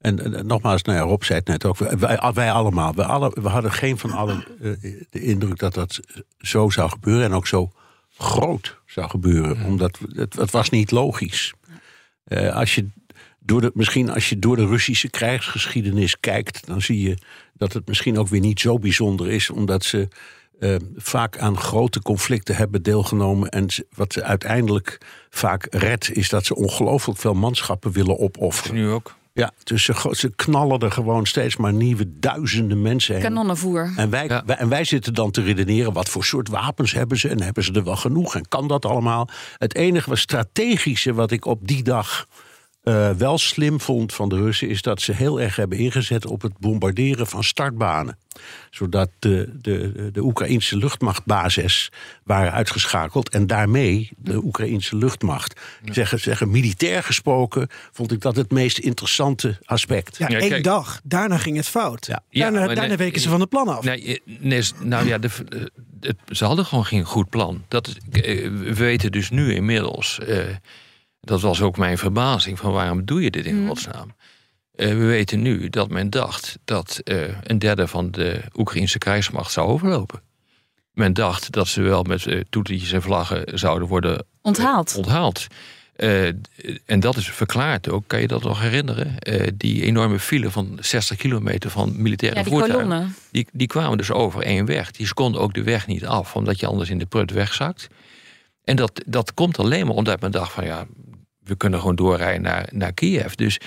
En, 0.01 0.25
en, 0.25 0.35
en 0.35 0.47
nogmaals, 0.47 0.83
nou 0.83 0.99
ja, 0.99 1.05
Rob 1.05 1.23
zei 1.23 1.39
het 1.39 1.49
net 1.49 1.65
ook. 1.65 1.77
Wij, 1.79 2.33
wij 2.35 2.53
allemaal. 2.53 2.95
We, 2.95 3.05
alle, 3.05 3.37
we 3.41 3.49
hadden 3.49 3.73
geen 3.73 3.99
van 3.99 4.13
allen 4.13 4.45
eh, 4.61 4.71
de 5.11 5.21
indruk 5.21 5.59
dat 5.59 5.75
dat 5.75 6.01
zo 6.39 6.71
zou 6.71 6.91
gebeuren. 6.91 7.25
En 7.25 7.33
ook 7.33 7.47
zo 7.47 7.71
groot 8.19 8.77
zou 8.87 9.09
gebeuren. 9.11 9.65
Omdat 9.65 9.99
het, 10.13 10.35
het 10.35 10.51
was 10.51 10.71
niet 10.71 10.91
logisch. 10.91 11.55
Eh, 12.27 12.57
als 12.57 12.75
je 12.75 12.87
door 13.39 13.61
de, 13.61 13.71
misschien 13.75 14.11
als 14.11 14.29
je 14.29 14.39
door 14.39 14.57
de 14.57 14.67
Russische 14.67 15.11
krijgsgeschiedenis 15.11 16.21
kijkt, 16.21 16.67
dan 16.67 16.83
zie 16.83 17.01
je 17.01 17.19
dat 17.55 17.73
het 17.73 17.89
misschien 17.89 18.19
ook 18.19 18.29
weer 18.29 18.41
niet 18.41 18.61
zo 18.61 18.79
bijzonder 18.79 19.31
is, 19.31 19.51
omdat 19.51 19.85
ze 19.85 20.09
eh, 20.59 20.77
vaak 20.97 21.39
aan 21.39 21.59
grote 21.59 22.03
conflicten 22.03 22.57
hebben 22.57 22.83
deelgenomen. 22.83 23.49
En 23.49 23.67
wat 23.95 24.13
ze 24.13 24.23
uiteindelijk 24.23 24.99
vaak 25.31 25.67
redt, 25.71 26.17
is 26.17 26.29
dat 26.29 26.45
ze 26.45 26.55
ongelooflijk 26.55 27.19
veel 27.19 27.35
manschappen 27.35 27.93
willen 27.93 28.19
opofferen. 28.19 28.75
Nu 28.75 28.89
ook. 28.89 29.17
Ja, 29.37 29.53
dus 29.65 29.85
ze, 30.11 30.33
knallen 30.37 30.79
er 30.81 30.91
gewoon 30.93 31.27
steeds 31.27 31.57
maar 31.57 31.73
nieuwe 31.73 32.19
duizenden 32.19 32.83
mensen 32.83 33.15
heen. 33.15 33.23
Kanonnenvoer. 33.23 33.93
En 33.97 34.11
wij, 34.11 34.29
wij- 34.47 34.57
en 34.57 34.69
wij 34.69 34.85
zitten 34.85 35.15
dan 35.15 35.31
te 35.31 35.43
redeneren, 35.43 35.93
wat 35.93 36.09
voor 36.09 36.25
soort 36.25 36.49
wapens 36.49 36.93
hebben 36.93 37.19
ze 37.19 37.29
en 37.29 37.43
hebben 37.43 37.65
ze 37.65 37.73
er 37.73 37.85
wel 37.85 37.97
genoeg 37.97 38.35
en 38.35 38.49
kan 38.49 38.69
dat 38.69 38.85
allemaal? 38.85 39.29
Het 39.59 39.75
enige 39.75 40.11
was 40.11 40.21
strategische 40.21 41.15
wat 41.15 41.31
ik 41.31 41.45
op 41.45 41.67
die 41.69 41.83
dag 41.83 42.27
eh, 42.87 43.11
wel 43.11 43.39
slim 43.39 43.81
vond 43.81 44.13
van 44.15 44.29
de 44.29 44.37
Russen 44.37 44.69
is 44.69 44.83
dat 44.83 45.01
ze 45.01 45.13
heel 45.13 45.41
erg 45.41 45.57
hebben 45.57 45.79
ingezet 45.79 46.27
op 46.27 46.43
het 46.43 46.59
bombarderen 46.59 47.27
van 47.27 47.45
startbanen. 47.45 48.19
Zodat 48.71 49.11
de, 49.19 49.51
de, 49.61 50.11
de 50.13 50.21
Oekraïnse 50.23 50.77
luchtmachtbasis 50.77 51.93
waren 52.25 52.53
uitgeschakeld 52.53 53.29
en 53.29 53.47
daarmee 53.47 54.11
de 54.17 54.45
Oekraïnse 54.45 54.97
luchtmacht. 54.97 55.61
Zeggen, 55.85 56.21
zeggen, 56.21 56.51
militair 56.51 57.03
gesproken 57.03 57.69
vond 57.93 58.13
ik 58.13 58.21
dat 58.21 58.37
het 58.37 58.51
meest 58.51 58.79
interessante 58.79 59.59
aspect. 59.65 60.17
Ja, 60.19 60.29
één 60.29 60.63
dag. 60.63 61.01
Daarna 61.05 61.39
ging 61.39 61.57
het 61.57 61.69
fout. 61.69 62.07
daarna 62.31 62.59
maar 62.59 62.67
daarna 62.67 62.87
nee, 62.87 62.97
weken 62.97 63.21
ze 63.21 63.29
van 63.29 63.41
het 63.41 63.49
plan 63.49 63.69
af. 63.69 63.85
Nee, 63.85 64.23
nee, 64.25 64.63
nou 64.83 65.07
ja, 65.07 65.19
de, 65.19 65.29
eh, 65.49 65.61
het- 66.01 66.37
ze 66.39 66.45
hadden 66.45 66.65
gewoon 66.65 66.87
geen 66.87 67.05
goed 67.05 67.29
plan. 67.31 67.65
Dat, 67.69 67.89
eh, 68.13 68.23
we 68.51 68.75
weten 68.75 69.13
dus 69.13 69.31
nu 69.31 69.55
inmiddels, 69.55 70.19
eh, 70.19 70.39
dat 71.27 71.41
was 71.41 71.63
ook 71.63 71.77
mijn 71.77 71.99
verbazing, 71.99 72.59
van 72.59 72.73
waarom 72.73 73.05
doe 73.05 73.23
je 73.23 73.31
dit 73.31 73.47
in 73.47 73.67
godsnaam? 73.67 74.15
Eh, 74.75 74.89
we 74.89 75.05
weten 75.05 75.43
nu 75.43 75.69
dat 75.69 75.89
men 75.89 76.11
dacht 76.11 76.59
dat 76.65 77.01
eh, 77.05 77.23
een 77.43 77.59
derde 77.59 77.89
van 77.89 78.11
de 78.11 78.41
Oekraïnse 78.55 78.99
krijgsmacht 78.99 79.53
zou 79.53 79.69
overlopen. 79.69 80.21
Men 80.93 81.13
dacht 81.13 81.53
dat 81.53 81.69
ze 81.69 81.83
wel 81.83 82.03
met 82.03 82.27
uh, 82.27 82.41
toetertjes 82.51 82.93
en 82.93 83.03
vlaggen 83.03 83.59
zouden 83.59 83.89
worden 83.89 84.25
Onthaald. 84.43 84.95
onthaald. 84.97 85.47
En 86.87 87.01
dat 87.01 87.17
is 87.17 87.31
verklaard 87.31 87.91
ook, 87.91 88.05
kan 88.07 88.21
je 88.21 88.27
dat 88.27 88.43
nog 88.43 88.61
herinneren? 88.61 89.15
Die 89.55 89.83
enorme 89.83 90.19
file 90.19 90.51
van 90.51 90.79
60 90.81 91.17
kilometer 91.17 91.71
van 91.71 92.03
militaire 92.03 92.39
Ja, 92.39 92.45
die 92.45 92.53
voertuigen. 92.53 93.15
Die, 93.31 93.47
die 93.53 93.67
kwamen 93.67 93.99
dus 93.99 94.11
over 94.11 94.43
één 94.43 94.67
weg. 94.67 94.91
Die 94.91 95.15
konden 95.15 95.41
ook 95.41 95.55
de 95.55 95.63
weg 95.63 95.87
niet 95.87 96.07
af, 96.07 96.37
omdat 96.37 96.61
je 96.61 96.67
anders 96.67 96.91
in 96.91 96.99
de 96.99 97.07
prut 97.07 97.31
wegzakt. 97.31 97.89
En 98.65 98.77
dat, 98.77 99.03
dat 99.07 99.35
komt 99.35 99.59
alleen 99.59 99.87
maar 99.87 99.95
omdat 99.97 100.21
men 100.21 100.31
dacht 100.31 100.53
van 100.53 100.65
ja, 100.65 100.87
we 101.47 101.57
kunnen 101.57 101.81
gewoon 101.81 101.97
doorrijden 101.97 102.67
naar, 102.73 102.93
Kiev. 102.93 103.35
Dus 103.35 103.61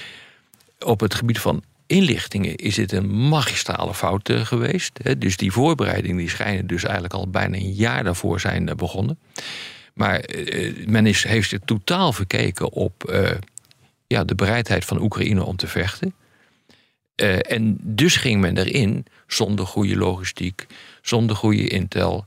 op 0.79 0.99
het 0.99 1.13
gebied 1.13 1.39
van 1.39 1.63
inlichtingen 1.87 2.55
is 2.55 2.75
dit 2.75 2.91
een 2.91 3.27
magistrale 3.29 3.93
fout 3.93 4.29
eh, 4.29 4.45
geweest. 4.45 5.19
Dus 5.19 5.37
die 5.37 5.51
voorbereidingen 5.51 6.17
die 6.17 6.29
schijnen 6.29 6.67
dus 6.67 6.83
eigenlijk 6.83 7.13
al 7.13 7.29
bijna 7.29 7.57
een 7.57 7.73
jaar 7.73 8.03
daarvoor 8.03 8.39
zijn 8.39 8.69
eh, 8.69 8.75
begonnen. 8.75 9.19
Maar 9.93 10.19
eh, 10.19 10.87
men 10.87 11.05
is, 11.05 11.23
heeft 11.23 11.51
er 11.51 11.59
totaal 11.65 12.13
verkeken 12.13 12.71
op 12.71 13.21
ja, 14.07 14.23
de 14.23 14.35
bereidheid 14.35 14.85
van 14.85 15.01
Oekraïne 15.01 15.43
om 15.43 15.55
te 15.55 15.67
vechten. 15.67 16.13
En 17.41 17.77
dus 17.81 18.15
ging 18.15 18.41
men 18.41 18.57
erin 18.57 19.05
zonder 19.27 19.65
goede 19.65 19.95
logistiek, 19.95 20.65
zonder 21.01 21.35
goede 21.35 21.67
intel. 21.67 22.25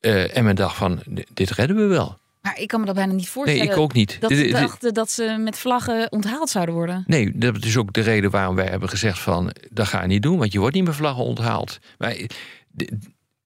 En 0.00 0.44
men 0.44 0.56
dacht 0.56 0.76
van, 0.76 1.02
dit 1.32 1.50
redden 1.50 1.76
we 1.76 1.86
wel. 1.86 2.18
Maar 2.42 2.58
ik 2.58 2.68
kan 2.68 2.80
me 2.80 2.86
dat 2.86 2.94
bijna 2.94 3.12
niet 3.12 3.28
voorstellen. 3.28 3.70
ik 3.72 3.76
ook 3.76 3.92
niet. 3.92 4.16
Dat 4.20 4.30
ze 4.30 4.48
dachten 4.48 4.94
dat 4.94 5.10
ze 5.10 5.36
met 5.38 5.58
vlaggen 5.58 6.12
onthaald 6.12 6.50
zouden 6.50 6.74
worden. 6.74 7.04
Nee, 7.06 7.32
dat 7.34 7.64
is 7.64 7.76
ook 7.76 7.92
de 7.92 8.00
reden 8.00 8.30
waarom 8.30 8.54
wij 8.54 8.66
hebben 8.66 8.88
gezegd 8.88 9.18
van... 9.18 9.54
dat 9.70 9.86
ga 9.86 10.02
je 10.02 10.06
niet 10.06 10.22
doen, 10.22 10.38
want 10.38 10.52
je 10.52 10.58
wordt 10.58 10.74
niet 10.74 10.84
met 10.84 10.94
vlaggen 10.94 11.24
onthaald. 11.24 11.78
Maar 11.98 12.16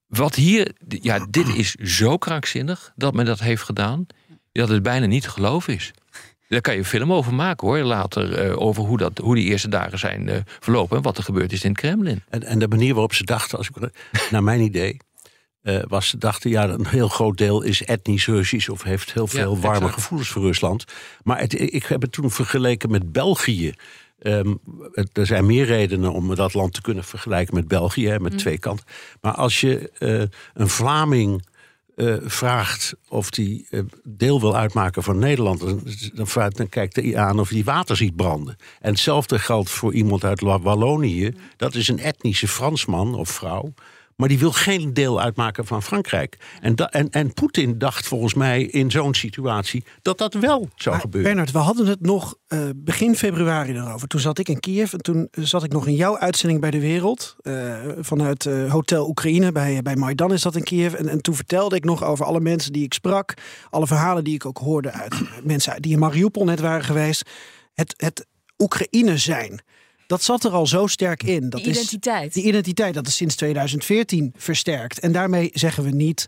wat 0.07 0.35
hier... 0.35 0.71
Ja, 0.87 1.27
dit 1.29 1.47
is 1.55 1.73
zo 1.73 2.17
krankzinnig 2.17 2.93
dat 2.95 3.13
men 3.13 3.25
dat 3.25 3.39
heeft 3.39 3.63
gedaan... 3.63 4.05
dat 4.51 4.69
het 4.69 4.83
bijna 4.83 5.05
niet 5.05 5.23
te 5.23 5.29
geloven 5.29 5.73
is. 5.73 5.91
Daar 6.47 6.61
kan 6.61 6.73
je 6.73 6.79
een 6.79 6.85
film 6.85 7.13
over 7.13 7.33
maken 7.33 7.67
hoor, 7.67 7.79
later... 7.79 8.33
eh, 8.33 8.61
over 8.61 8.83
hoe, 8.83 8.97
dat, 8.97 9.17
hoe 9.17 9.35
die 9.35 9.45
eerste 9.45 9.69
dagen 9.69 9.99
zijn 9.99 10.29
eh, 10.29 10.37
verlopen... 10.59 10.97
en 10.97 11.03
wat 11.03 11.17
er 11.17 11.23
gebeurd 11.23 11.51
is 11.51 11.63
in 11.63 11.69
het 11.71 11.79
Kremlin. 11.79 12.23
En, 12.29 12.43
en 12.43 12.59
de 12.59 12.67
manier 12.67 12.93
waarop 12.93 13.13
ze 13.13 13.23
dachten, 13.23 13.57
als 13.57 13.69
ik, 13.69 13.91
naar 14.31 14.43
mijn 14.43 14.61
idee, 14.61 14.97
eh, 15.67 15.79
was 15.87 16.07
ze 16.07 16.17
dachten, 16.17 16.49
ja, 16.49 16.69
een 16.69 16.87
heel 16.87 17.07
groot 17.07 17.37
deel 17.37 17.61
is 17.61 17.83
etnisch 17.83 18.27
Russisch 18.27 18.69
of 18.69 18.83
heeft 18.83 19.13
heel 19.13 19.27
veel 19.27 19.53
Ja, 19.55 19.59
warme 19.61 19.77
exact. 19.77 19.93
gevoelens 19.93 20.29
voor 20.29 20.41
Rusland. 20.41 20.85
Maar 21.23 21.39
het, 21.39 21.59
ik 21.61 21.85
heb 21.85 22.01
het 22.01 22.11
toen 22.11 22.31
vergeleken 22.31 22.91
met 22.91 23.11
België. 23.11 23.73
Ehm, 24.19 24.53
het- 24.91 25.17
er 25.17 25.25
zijn 25.25 25.45
meer 25.45 25.65
redenen 25.65 26.11
om 26.13 26.35
dat 26.35 26.53
land 26.53 26.73
te 26.73 26.81
kunnen 26.81 27.03
vergelijken 27.03 27.55
met 27.55 27.67
België, 27.67 28.07
hè, 28.07 28.19
met 28.19 28.31
Mm. 28.31 28.37
twee 28.37 28.57
kanten. 28.59 28.85
Maar 29.21 29.33
als 29.33 29.61
je 29.61 29.89
eh, 29.99 30.23
een 30.53 30.69
Vlaming 30.69 31.45
eh, 31.95 32.15
vraagt 32.23 32.93
of 33.09 33.29
die 33.29 33.67
deel 34.03 34.39
wil 34.39 34.55
uitmaken 34.55 35.03
van 35.03 35.19
Nederland, 35.19 35.59
dan, 35.59 35.81
dan, 36.13 36.27
vraagt, 36.27 36.57
dan 36.57 36.69
kijkt 36.69 36.95
hij 36.95 37.17
aan 37.17 37.39
of 37.39 37.49
hij 37.49 37.63
water 37.63 37.95
ziet 37.97 38.15
branden. 38.15 38.55
En 38.81 38.91
hetzelfde 38.91 39.39
geldt 39.39 39.69
voor 39.69 39.93
iemand 39.93 40.23
uit 40.23 40.41
Wa- 40.41 40.59
Wallonië. 40.59 41.33
Dat 41.57 41.75
is 41.75 41.87
een 41.87 41.99
etnische 41.99 42.47
Fransman 42.47 43.15
of 43.15 43.29
vrouw. 43.29 43.73
Maar 44.17 44.27
die 44.27 44.39
wil 44.39 44.51
geen 44.51 44.93
deel 44.93 45.21
uitmaken 45.21 45.65
van 45.65 45.83
Frankrijk. 45.83 46.37
En, 46.61 46.75
en, 46.75 47.09
en 47.09 47.33
Poetin 47.33 47.77
dacht 47.77 48.07
volgens 48.07 48.33
mij 48.33 48.63
in 48.63 48.91
zo'n 48.91 49.13
situatie 49.13 49.83
dat 50.01 50.17
dat 50.17 50.33
wel 50.33 50.69
zou 50.75 50.95
Maar 50.95 51.03
gebeuren. 51.03 51.29
Bernard, 51.29 51.51
we 51.51 51.57
hadden 51.57 51.87
het 51.87 52.01
nog 52.01 52.35
eh, 52.47 52.59
begin 52.75 53.15
februari 53.15 53.73
erover. 53.73 54.07
Toen 54.07 54.19
zat 54.19 54.39
ik 54.39 54.49
in 54.49 54.59
Kiev 54.59 54.93
en 54.93 54.99
toen 54.99 55.27
zat 55.31 55.63
ik 55.63 55.71
nog 55.71 55.87
in 55.87 55.95
jouw 55.95 56.17
uitzending 56.17 56.61
bij 56.61 56.71
de 56.71 56.79
Wereld. 56.79 57.35
eh, 57.41 57.75
vanuit 57.99 58.45
eh, 58.45 58.71
Hotel 58.71 59.07
Oekraïne, 59.07 59.51
bij, 59.51 59.81
bij 59.81 59.95
Maidan 59.95 60.33
is 60.33 60.41
dat 60.41 60.55
in 60.55 60.63
Kiev. 60.63 60.93
En, 60.93 61.07
en 61.07 61.21
toen 61.21 61.35
vertelde 61.35 61.75
ik 61.75 61.83
nog 61.83 62.03
over 62.03 62.25
alle 62.25 62.39
mensen 62.39 62.73
die 62.73 62.83
ik 62.83 62.93
sprak. 62.93 63.33
Alle 63.69 63.87
verhalen 63.87 64.23
die 64.23 64.33
ik 64.33 64.45
ook 64.45 64.57
hoorde 64.57 64.91
uit 64.91 65.15
mensen 65.43 65.81
die 65.81 65.91
in 65.91 65.99
Mariupol 65.99 66.43
net 66.45 66.59
waren 66.59 66.83
geweest. 66.83 67.29
Het, 67.73 67.93
het 67.97 68.25
Oekraïne 68.57 69.17
zijn. 69.17 69.61
Dat 70.07 70.23
zat 70.23 70.43
er 70.43 70.51
al 70.51 70.67
zo 70.67 70.87
sterk 70.87 71.23
in. 71.23 71.49
Dat 71.49 71.59
Die 71.61 71.69
is- 71.69 71.75
identiteit. 71.77 72.33
die 72.33 72.43
identiteit, 72.43 72.93
dat 72.93 73.07
is 73.07 73.15
sinds 73.15 73.35
2014 73.35 74.33
versterkt. 74.37 74.99
En 74.99 75.11
daarmee 75.11 75.49
zeggen 75.53 75.83
we 75.83 75.89
niet 75.89 76.27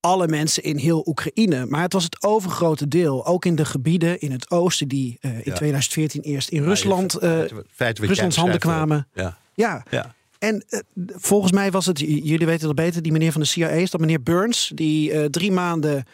alle 0.00 0.28
mensen 0.28 0.62
in 0.62 0.76
heel 0.76 1.02
Oekraïne. 1.06 1.66
Maar 1.66 1.82
het 1.82 1.92
was 1.92 2.04
het 2.04 2.22
overgrote 2.22 2.88
deel, 2.88 3.26
ook 3.26 3.44
in 3.44 3.54
de 3.54 3.64
gebieden 3.64 4.20
in 4.20 4.32
het 4.32 4.50
oosten... 4.50 4.88
die 4.88 5.16
eh, 5.20 5.30
in 5.30 5.40
Ja. 5.44 5.54
2014 5.54 6.22
eerst 6.22 6.48
in 6.48 6.60
Ja, 6.62 6.66
Rusland, 6.68 7.12
je- 7.12 7.20
eh, 7.20 7.28
feit- 7.30 7.50
feit 7.50 7.98
wat 7.98 7.98
jij 7.98 8.06
Ruslands 8.08 8.36
handen 8.36 8.54
beschrijft, 8.54 8.84
kwamen. 8.86 9.08
Ja. 9.12 9.38
Ja. 9.54 9.84
Ja. 9.90 10.14
En 10.38 10.64
eh, 10.68 10.80
volgens 11.16 11.52
mij 11.52 11.70
was 11.70 11.86
het, 11.86 11.98
jullie 11.98 12.46
weten 12.46 12.66
dat 12.66 12.74
beter, 12.76 13.02
die 13.02 13.12
meneer 13.12 13.32
van 13.32 13.40
de 13.40 13.46
CIA 13.46 13.68
is 13.68 13.90
dat 13.90 14.00
meneer 14.00 14.22
Burns, 14.22 14.72
die 14.74 15.12
eh, 15.12 15.24
drie 15.24 15.52
maanden 15.52 16.04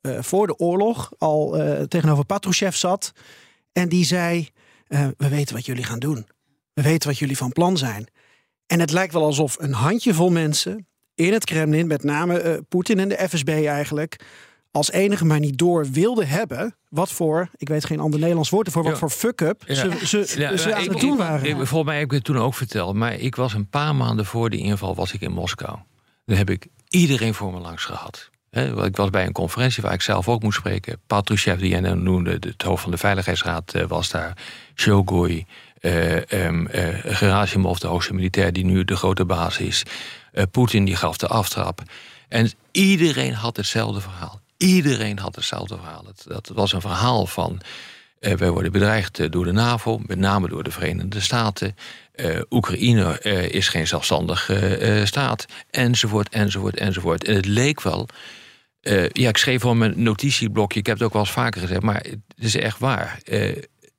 eh, 0.00 0.18
voor 0.22 0.46
de 0.46 0.56
oorlog 0.58 1.10
al 1.18 1.56
eh, 1.58 1.82
tegenover 1.82 2.24
Patrushev 2.24 2.74
zat. 2.76 3.12
En 3.72 3.88
die 3.88 4.04
zei: 4.04 4.48
eh, 4.86 5.06
We 5.16 5.28
weten 5.28 5.54
wat 5.54 5.66
jullie 5.66 5.84
gaan 5.84 5.98
doen. 5.98 6.26
We 6.78 6.84
weten 6.84 7.08
wat 7.08 7.18
jullie 7.18 7.36
van 7.36 7.52
plan 7.52 7.76
zijn. 7.76 8.06
En 8.66 8.80
het 8.80 8.90
lijkt 8.92 9.12
wel 9.12 9.24
alsof 9.24 9.56
een 9.60 9.72
handjevol 9.72 10.30
mensen 10.30 10.86
in 11.14 11.32
het 11.32 11.44
Kremlin, 11.44 11.86
met 11.86 12.02
name 12.02 12.38
eh, 12.38 12.58
Poetin 12.68 12.98
en 12.98 13.08
de 13.08 13.26
FSB 13.28 13.48
eigenlijk, 13.48 14.16
als 14.70 14.90
enige 14.90 15.24
maar 15.24 15.38
niet 15.40 15.58
door 15.58 15.86
wilden 15.86 16.28
hebben. 16.28 16.76
Wat 16.88 17.12
voor, 17.12 17.50
ik 17.56 17.68
weet 17.68 17.84
geen 17.84 18.00
ander 18.00 18.18
Nederlands 18.20 18.50
woord 18.50 18.66
ervoor, 18.66 18.82
wat 18.82 18.92
Ja. 18.92 18.98
voor 18.98 19.10
fuck-up 19.10 19.62
Ja. 19.66 19.74
ze, 19.74 20.06
ze, 20.06 20.34
Ja, 20.40 20.56
ze 20.56 20.74
aan 20.74 20.82
ik- 20.82 20.90
het 20.90 21.00
doen 21.00 21.16
waren. 21.16 21.48
ik- 21.48 21.56
volgens 21.56 21.84
mij 21.84 21.94
heb 21.98 22.04
ik 22.04 22.10
het 22.10 22.24
toen 22.24 22.38
ook 22.38 22.54
verteld. 22.54 22.94
Maar 22.94 23.14
ik 23.14 23.36
was 23.36 23.52
een 23.54 23.68
paar 23.68 23.94
maanden 23.94 24.24
voor 24.26 24.50
die 24.50 24.60
inval 24.60 24.94
was 24.94 25.12
ik 25.12 25.20
in 25.20 25.32
Moskou. 25.32 25.78
Dan 26.24 26.36
heb 26.36 26.50
ik 26.50 26.66
iedereen 26.88 27.34
voor 27.34 27.52
me 27.52 27.58
langs 27.60 27.84
gehad. 27.84 28.30
Ik 28.84 28.96
was 28.96 29.10
bij 29.10 29.26
een 29.26 29.32
conferentie 29.32 29.82
waar 29.82 29.92
ik 29.92 30.02
zelf 30.02 30.28
ook 30.28 30.42
moest 30.42 30.58
spreken. 30.58 31.00
Patrushev, 31.06 31.58
die 31.60 31.70
jij 31.70 31.80
nou 31.80 31.96
noemde, 31.96 32.38
de- 32.38 32.48
het 32.48 32.62
hoofd 32.62 32.82
van 32.82 32.90
de 32.90 32.96
Veiligheidsraad, 32.98 33.74
eh, 33.74 33.84
was 33.86 34.10
daar. 34.10 34.36
Shogui, 34.74 35.46
eh, 35.80 36.18
Gerasimov, 37.04 37.78
de 37.78 37.86
hoogste 37.86 38.14
militair 38.14 38.52
die 38.52 38.64
nu 38.64 38.84
de 38.84 38.96
grote 38.96 39.24
baas 39.24 39.58
is. 39.58 39.82
Eh, 40.32 40.44
Poetin, 40.50 40.84
die 40.84 40.96
gaf 40.96 41.16
de 41.16 41.26
aftrap. 41.26 41.82
En 42.28 42.50
iedereen 42.70 43.34
had 43.34 43.56
hetzelfde 43.56 44.00
verhaal. 44.00 44.40
Iedereen 44.56 45.18
had 45.18 45.36
hetzelfde 45.36 45.76
verhaal. 45.76 46.04
Het, 46.06 46.24
dat 46.26 46.50
was 46.54 46.72
een 46.72 46.80
verhaal 46.80 47.26
van... 47.26 47.60
eh, 48.20 48.32
wij 48.32 48.50
worden 48.50 48.72
bedreigd 48.72 49.32
door 49.32 49.44
de 49.44 49.52
NAVO, 49.52 50.00
met 50.06 50.18
name 50.18 50.48
door 50.48 50.62
de 50.62 50.70
Verenigde 50.70 51.20
Staten. 51.20 51.76
Oekraïne 52.50 53.20
is 53.50 53.68
geen 53.68 53.86
zelfstandige 53.86 55.02
staat, 55.04 55.46
enzovoort, 55.70 56.28
enzovoort, 56.28 56.76
enzovoort. 56.76 57.24
En 57.24 57.34
het 57.34 57.46
leek 57.46 57.82
wel... 57.82 58.08
ja, 59.12 59.28
ik 59.28 59.36
schreef 59.36 59.64
op 59.64 59.74
mijn 59.74 60.02
notitieblokje, 60.02 60.78
ik 60.78 60.86
heb 60.86 60.96
het 60.96 61.06
ook 61.06 61.12
wel 61.12 61.22
eens 61.22 61.30
vaker 61.30 61.60
gezegd... 61.60 61.82
maar 61.82 62.04
het 62.04 62.44
is 62.44 62.56
echt 62.56 62.78
waar. 62.78 63.20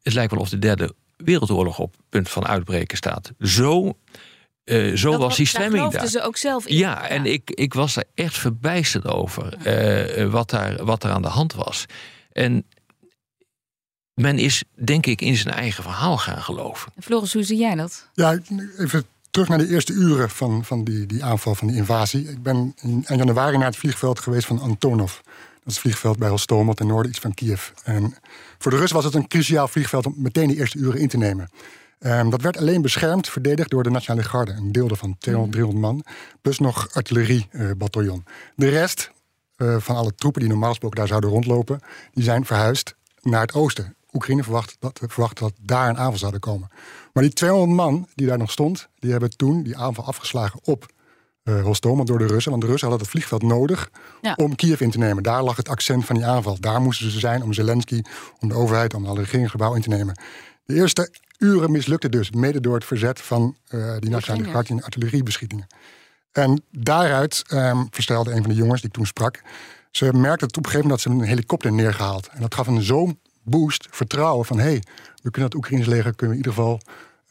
Het 0.03 0.13
lijkt 0.13 0.31
wel 0.31 0.41
of 0.41 0.49
de 0.49 0.59
derde 0.59 0.95
wereldoorlog 1.23 1.79
op 1.79 1.91
het 1.91 2.09
punt 2.09 2.29
van 2.29 2.47
uitbreken 2.47 2.97
staat. 2.97 3.31
Zo, 3.39 3.97
eh, 4.63 4.95
zo 4.95 5.11
Dat 5.11 5.19
was 5.19 5.35
die 5.35 5.45
daar 5.45 5.53
stemming 5.53 5.73
geloofden 5.77 5.99
daar. 5.99 6.09
ze 6.09 6.21
ook 6.21 6.37
zelf 6.37 6.65
in. 6.67 6.75
Ja, 6.77 7.07
en 7.07 7.25
Ik, 7.25 7.49
ik 7.49 7.73
was 7.73 7.93
daar 7.93 8.03
echt 8.13 8.37
verbijsterd 8.37 9.07
over 9.07 9.57
eh, 9.63 10.21
eh, 10.21 10.31
wat, 10.31 10.49
daar, 10.49 10.85
wat 10.85 11.03
er 11.03 11.11
aan 11.11 11.21
de 11.21 11.27
hand 11.27 11.53
was. 11.53 11.85
En 12.31 12.65
men 14.13 14.37
is, 14.37 14.63
denk 14.75 15.05
ik, 15.05 15.21
in 15.21 15.35
zijn 15.35 15.53
eigen 15.53 15.83
verhaal 15.83 16.17
gaan 16.17 16.41
geloven. 16.41 16.91
Floris, 16.99 17.33
hoe 17.33 17.43
zie 17.43 17.57
jij 17.57 17.75
dat? 17.75 18.09
Ja, 18.13 18.39
even 18.77 19.05
terug 19.31 19.47
naar 19.47 19.57
de 19.57 19.67
eerste 19.67 19.93
uren 19.93 20.29
van, 20.29 20.65
van 20.65 20.83
die, 20.83 21.05
die 21.05 21.23
aanval, 21.23 21.55
van 21.55 21.67
die 21.67 21.77
invasie. 21.77 22.29
Ik 22.29 22.43
ben 22.43 22.75
in 22.81 23.03
eind 23.05 23.19
januari 23.19 23.57
naar 23.57 23.65
het 23.65 23.75
vliegveld 23.77 24.19
geweest 24.19 24.45
van 24.47 24.59
Antonov. 24.59 25.19
Het 25.69 25.79
vliegveld 25.79 26.17
bij 26.17 26.29
Hostomel 26.29 26.73
ten 26.73 26.87
noorden, 26.87 27.11
iets 27.11 27.19
van 27.19 27.33
Kiev. 27.33 27.69
En 27.83 28.15
voor 28.57 28.71
de 28.71 28.77
Russen 28.77 28.95
was 28.95 29.05
het 29.05 29.15
een 29.15 29.27
cruciaal 29.27 29.67
vliegveld 29.67 30.05
om 30.05 30.13
meteen 30.17 30.47
die 30.47 30.57
eerste 30.57 30.77
uren 30.77 30.99
in 30.99 31.07
te 31.07 31.17
nemen. 31.17 31.49
Ehm, 31.99 32.29
dat 32.29 32.41
werd 32.41 32.57
alleen 32.57 32.81
beschermd, 32.81 33.29
verdedigd 33.29 33.69
door 33.69 33.83
de 33.83 33.89
Nationale 33.89 34.23
Garde. 34.23 34.51
Een 34.51 34.71
deel 34.71 34.95
van 34.95 35.15
200, 35.19 35.51
300 35.51 35.85
man. 35.85 36.05
Plus 36.41 36.59
nog 36.59 36.89
artilleriebataljon. 36.93 38.23
de 38.55 38.69
rest 38.69 39.11
eh, 39.55 39.75
van 39.79 39.95
alle 39.95 40.15
troepen 40.15 40.41
die 40.41 40.49
normaal 40.49 40.69
gesproken 40.69 40.97
daar 40.97 41.07
zouden 41.07 41.29
rondlopen... 41.29 41.79
die 42.13 42.23
zijn 42.23 42.45
verhuisd 42.45 42.95
naar 43.21 43.41
het 43.41 43.53
oosten. 43.53 43.95
Oekraïne 44.13 44.43
verwacht 44.43 44.75
dat, 44.79 44.99
verwacht 45.07 45.39
dat 45.39 45.53
daar 45.61 45.89
een 45.89 45.97
aanval 45.97 46.17
zou 46.17 46.39
komen. 46.39 46.69
Maar 47.13 47.23
die 47.23 47.33
200 47.33 47.71
man 47.71 48.07
die 48.15 48.27
daar 48.27 48.37
nog 48.37 48.51
stond, 48.51 48.89
die 48.99 49.11
hebben 49.11 49.29
toen 49.37 49.63
die 49.63 49.77
aanval 49.77 50.05
afgeslagen 50.05 50.59
op 50.63 50.85
uh, 51.43 51.61
Rostov, 51.61 52.03
door 52.03 52.17
de 52.17 52.27
Russen. 52.27 52.51
Want 52.51 52.63
de 52.63 52.69
Russen 52.69 52.87
hadden 52.89 53.07
het 53.07 53.15
vliegveld 53.15 53.41
nodig 53.41 53.89
Ja. 54.21 54.33
om 54.35 54.55
Kiev 54.55 54.81
in 54.81 54.91
te 54.91 54.97
nemen. 54.97 55.23
Daar 55.23 55.43
lag 55.43 55.57
het 55.57 55.69
accent 55.69 56.05
van 56.05 56.15
die 56.15 56.25
aanval. 56.25 56.57
Daar 56.59 56.81
moesten 56.81 57.11
ze 57.11 57.19
zijn 57.19 57.43
om 57.43 57.53
Zelensky, 57.53 58.01
om 58.39 58.47
de 58.47 58.55
overheid, 58.55 58.93
om 58.93 59.05
alle 59.05 59.19
regeringsgebouw 59.19 59.73
in 59.73 59.81
te 59.81 59.89
nemen. 59.89 60.19
De 60.65 60.75
eerste 60.75 61.11
uren 61.37 61.71
mislukte 61.71 62.09
dus, 62.09 62.31
mede 62.31 62.61
door 62.61 62.75
het 62.75 62.85
verzet 62.85 63.21
van 63.21 63.55
eh, 63.67 63.95
die 63.99 64.09
nationale 64.09 64.63
en 64.67 64.83
artilleriebeschietingen. 64.83 65.67
En 66.31 66.63
daaruit 66.71 67.43
ehm, 67.47 67.85
verstelde 67.89 68.31
een 68.31 68.41
van 68.41 68.49
de 68.49 68.55
jongens 68.55 68.81
die 68.81 68.89
ik 68.89 68.95
toen 68.95 69.05
sprak. 69.05 69.41
Ze 69.91 70.13
merkte 70.13 70.45
het 70.45 70.57
op 70.57 70.65
een 70.65 70.71
gegeven 70.71 70.87
moment 70.89 71.03
dat 71.03 71.13
ze 71.13 71.19
een 71.19 71.27
helikopter 71.29 71.71
neergehaald. 71.71 72.27
En 72.27 72.41
dat 72.41 72.55
gaf 72.55 72.67
een 72.67 72.81
zo'n 72.81 73.19
boost, 73.43 73.87
vertrouwen 73.91 74.45
van 74.45 74.57
hé, 74.57 74.63
hey, 74.63 74.83
we 75.21 75.31
kunnen 75.31 75.49
het 75.49 75.55
Oekraïns 75.55 75.85
leger 75.85 76.15
kunnen 76.15 76.37
we 76.37 76.41
in 76.41 76.47
ieder 76.47 76.53
geval 76.53 76.79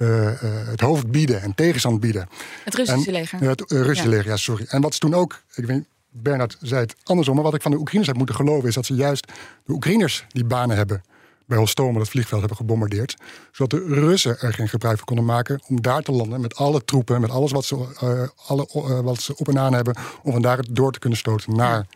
het 0.06 0.80
hoofd 0.80 1.10
bieden 1.10 1.42
en 1.42 1.54
tegenstand 1.54 2.00
bieden. 2.00 2.28
Het 2.64 2.74
Russische 2.74 3.06
En- 3.06 3.12
leger. 3.12 3.42
Ja, 3.42 3.48
het 3.48 3.60
eh, 3.72 3.78
Russische 3.78 4.02
Ja. 4.04 4.08
leger, 4.10 4.28
ja, 4.30 4.36
sorry. 4.36 4.64
En 4.68 4.80
wat 4.80 4.92
ze 4.94 4.98
toen 5.00 5.14
ook, 5.14 5.42
ik 5.54 5.64
weet, 5.66 5.84
Bernard 6.10 6.56
zei 6.60 6.80
het 6.80 6.94
andersom, 7.04 7.34
maar 7.34 7.44
wat 7.44 7.54
ik 7.54 7.62
van 7.62 7.70
de 7.70 7.76
Oekraïners 7.76 8.08
heb 8.08 8.16
moeten 8.16 8.34
geloven 8.34 8.68
is 8.68 8.74
dat 8.74 8.86
ze 8.86 8.94
juist 8.94 9.26
de 9.64 9.72
Oekraïners 9.72 10.24
die 10.28 10.44
banen 10.44 10.76
hebben 10.76 11.02
bij 11.46 11.58
Hostomel 11.58 12.00
het 12.00 12.08
vliegveld 12.10 12.40
hebben 12.40 12.58
gebombardeerd, 12.58 13.16
zodat 13.52 13.80
de 13.80 13.94
Russen 13.94 14.40
er 14.40 14.52
geen 14.54 14.68
gebruik 14.68 14.96
van 14.96 15.06
konden 15.06 15.24
maken 15.24 15.60
om 15.66 15.82
daar 15.82 16.02
te 16.02 16.12
landen 16.12 16.40
met 16.40 16.54
alle 16.56 16.84
troepen, 16.84 17.20
met 17.20 17.30
alles 17.30 17.52
wat 17.52 17.64
ze, 17.64 17.76
eh, 18.00 18.48
alle, 18.48 18.68
eh, 18.72 19.00
wat 19.00 19.20
ze 19.20 19.36
op 19.36 19.48
en 19.48 19.58
aan 19.58 19.72
hebben, 19.74 19.96
om 20.22 20.32
van 20.32 20.42
daar 20.42 20.64
door 20.70 20.92
te 20.92 20.98
kunnen 20.98 21.18
stoten 21.18 21.56
naar 21.56 21.86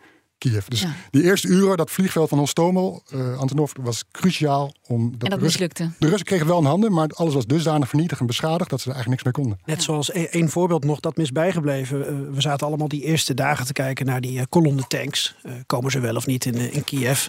Kiev. 0.49 0.65
Dus 0.67 0.81
Ja. 0.81 0.93
die 1.11 1.23
eerste 1.23 1.47
uren, 1.47 1.77
dat 1.77 1.91
vliegveld 1.91 2.29
van 2.29 2.37
Hostomel, 2.37 3.03
eh 3.11 3.37
Antonov, 3.39 3.71
was 3.81 4.03
cruciaal. 4.11 4.73
Om 4.87 5.01
En 5.03 5.09
dat 5.11 5.19
de 5.19 5.25
Russen, 5.27 5.41
mislukte. 5.45 5.91
de 5.99 6.07
Russen 6.07 6.25
kregen 6.25 6.47
wel 6.47 6.57
een 6.57 6.65
handen, 6.65 6.91
maar 6.93 7.07
alles 7.13 7.33
was 7.33 7.45
dusdanig 7.45 7.89
vernietigd 7.89 8.21
en 8.21 8.27
beschadigd 8.27 8.69
dat 8.69 8.81
ze 8.81 8.89
er 8.89 8.95
eigenlijk 8.95 9.23
niks 9.23 9.37
mee 9.37 9.45
konden. 9.45 9.65
Net 9.65 9.83
zoals 9.83 10.13
e- 10.13 10.23
één 10.23 10.49
voorbeeld 10.49 10.83
nog 10.83 10.99
dat 10.99 11.17
mis 11.17 11.31
bijgebleven. 11.31 12.07
Eh, 12.07 12.13
we 12.33 12.41
zaten 12.41 12.67
allemaal 12.67 12.87
die 12.87 13.03
eerste 13.03 13.33
dagen 13.33 13.65
te 13.65 13.73
kijken 13.73 14.05
naar 14.05 14.21
die 14.21 14.39
eh, 14.39 14.45
kolonne 14.49 14.83
tanks. 14.87 15.35
Eh, 15.43 15.51
komen 15.65 15.91
ze 15.91 15.99
wel 15.99 16.15
of 16.15 16.25
niet 16.25 16.45
in, 16.45 16.71
in 16.73 16.83
Kiev? 16.83 17.27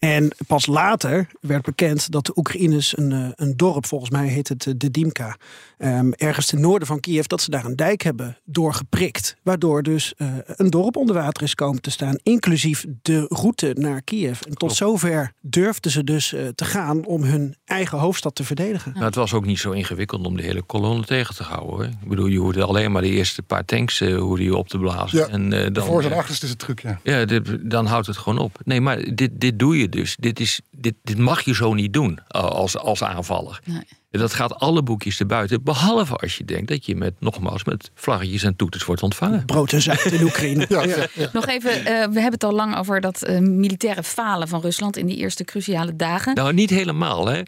En 0.00 0.30
pas 0.46 0.66
later 0.66 1.26
werd 1.40 1.62
bekend 1.62 2.10
dat 2.12 2.26
de 2.26 2.32
Oekraïners 2.36 2.96
een, 2.98 3.12
eh, 3.12 3.28
een 3.34 3.56
dorp, 3.56 3.86
volgens 3.86 4.10
mij 4.10 4.26
heet 4.26 4.48
het 4.48 4.66
eh, 4.66 4.72
de 4.76 4.90
Dimka, 4.90 5.36
ehm, 5.78 6.10
ergens 6.12 6.46
ten 6.46 6.60
noorden 6.60 6.88
van 6.88 7.00
Kiev, 7.00 7.24
dat 7.26 7.40
ze 7.42 7.50
daar 7.50 7.64
een 7.64 7.76
dijk 7.76 8.02
hebben 8.02 8.36
doorgeprikt. 8.44 9.36
Waardoor 9.42 9.82
dus 9.82 10.14
eh, 10.16 10.26
een 10.46 10.70
dorp 10.70 10.96
onder 10.96 11.14
water 11.14 11.42
is 11.42 11.54
komen 11.54 11.80
te 11.82 11.90
staan, 11.90 12.18
inclusief 12.22 12.84
de 13.02 13.26
route 13.28 13.74
naar 13.78 14.02
Kiev. 14.02 14.40
En 14.40 14.54
tot 14.54 14.74
zover 14.76 15.32
durfden 15.40 15.90
ze 15.90 16.04
dus 16.04 16.32
eh, 16.32 16.46
te 16.54 16.64
gaan 16.64 17.04
om 17.04 17.22
hun 17.22 17.54
eigen 17.64 17.98
hoofdstad 17.98 18.34
te 18.34 18.44
verdedigen. 18.44 18.92
Nou, 18.92 19.04
het 19.04 19.14
was 19.14 19.32
ook 19.32 19.46
niet 19.46 19.58
zo 19.58 19.70
ingewikkeld 19.70 20.26
om 20.26 20.36
de 20.36 20.42
hele 20.42 20.62
kolonne 20.62 21.04
tegen 21.04 21.34
te 21.34 21.42
houden. 21.42 21.68
Hoor. 21.70 21.84
Ik 21.84 22.08
bedoel, 22.08 22.26
je 22.26 22.38
hoorde 22.38 22.64
alleen 22.64 22.92
maar 22.92 23.02
de 23.02 23.08
eerste 23.08 23.42
paar 23.42 23.64
tanks 23.64 24.00
eh, 24.00 24.16
hoorde 24.18 24.42
je 24.44 24.56
op 24.56 24.68
te 24.68 24.78
blazen. 24.78 25.18
Ja, 25.18 25.26
en, 25.28 25.52
eh, 25.52 25.62
de 25.64 25.70
dan, 25.70 25.86
voor- 25.86 26.02
en 26.02 26.12
achterste 26.12 26.44
is 26.44 26.50
het 26.50 26.58
truc, 26.60 26.80
ja. 26.82 27.00
Ja, 27.02 27.24
dit- 27.24 27.70
dan 27.70 27.86
houdt 27.86 28.06
het 28.06 28.16
gewoon 28.16 28.38
op. 28.38 28.58
Nee, 28.64 28.80
maar 28.80 29.14
dit, 29.14 29.30
dit 29.34 29.58
doe 29.58 29.78
je 29.78 29.88
dus. 29.90 30.16
Dit, 30.18 30.40
is, 30.40 30.60
dit, 30.70 30.94
dit 31.02 31.18
mag 31.18 31.40
je 31.40 31.54
zo 31.54 31.74
niet 31.74 31.92
doen 31.92 32.18
eh, 32.28 32.42
als, 32.42 32.76
als 32.76 33.02
aanvaller. 33.02 33.60
Nee. 33.64 33.82
Dat 34.10 34.34
gaat 34.34 34.54
alle 34.54 34.82
boekjes 34.82 35.16
te 35.16 35.26
buiten. 35.26 35.62
Behalve 35.62 36.16
als 36.16 36.36
je 36.36 36.44
denkt 36.44 36.68
dat 36.68 36.86
je 36.86 36.96
met, 36.96 37.14
nogmaals, 37.18 37.64
met 37.64 37.90
vlaggetjes 37.94 38.42
en 38.42 38.56
toeters 38.56 38.84
wordt 38.84 39.02
ontvangen. 39.02 39.44
Brood 39.44 39.72
en 39.72 39.82
zout 39.82 40.04
in 40.04 40.22
Oekraïne. 40.22 40.66
Nog 41.32 41.46
even, 41.46 41.70
eh, 41.70 41.84
we 41.84 42.20
hebben 42.20 42.32
het 42.32 42.44
al 42.44 42.52
lang 42.52 42.76
over 42.76 43.00
dat 43.00 43.22
eh, 43.22 43.38
militaire 43.38 44.02
falen 44.02 44.48
van 44.48 44.60
Rusland 44.60 44.96
in 44.96 45.06
die 45.06 45.16
eerste 45.16 45.44
cruciale 45.44 45.96
dagen. 45.96 46.34
Nou, 46.34 46.52
niet 46.52 46.70
helemaal. 46.70 47.26
Hè. 47.26 47.42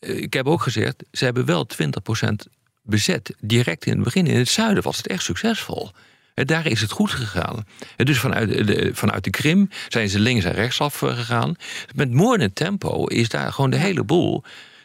Ik 0.00 0.32
heb 0.32 0.46
ook 0.46 0.62
gezegd, 0.62 1.04
ze 1.12 1.24
hebben 1.24 1.44
wel 1.44 1.66
20% 2.20 2.28
bezet. 2.82 3.34
Direct 3.40 3.86
in 3.86 3.92
het 3.92 4.04
begin. 4.04 4.26
In 4.26 4.38
het 4.38 4.48
zuiden 4.48 4.82
was 4.82 4.96
het 4.96 5.06
echt 5.06 5.22
succesvol. 5.22 5.90
Daar 6.34 6.66
is 6.66 6.80
het 6.80 6.90
goed 6.90 7.10
gegaan. 7.10 7.66
Dus 7.96 8.18
vanuit 8.18 8.66
de, 8.66 8.90
vanuit 8.92 9.24
de 9.24 9.30
Krim 9.30 9.68
zijn 9.88 10.08
ze 10.08 10.18
links 10.18 10.44
en 10.44 10.52
rechtsaf 10.52 10.98
gegaan. 10.98 11.54
Met 11.94 12.12
moordend 12.12 12.54
tempo 12.54 13.06
is 13.06 13.28
daar 13.28 13.52
gewoon 13.52 13.70
de 13.70 13.76
hele 13.76 14.04
boel 14.04 14.42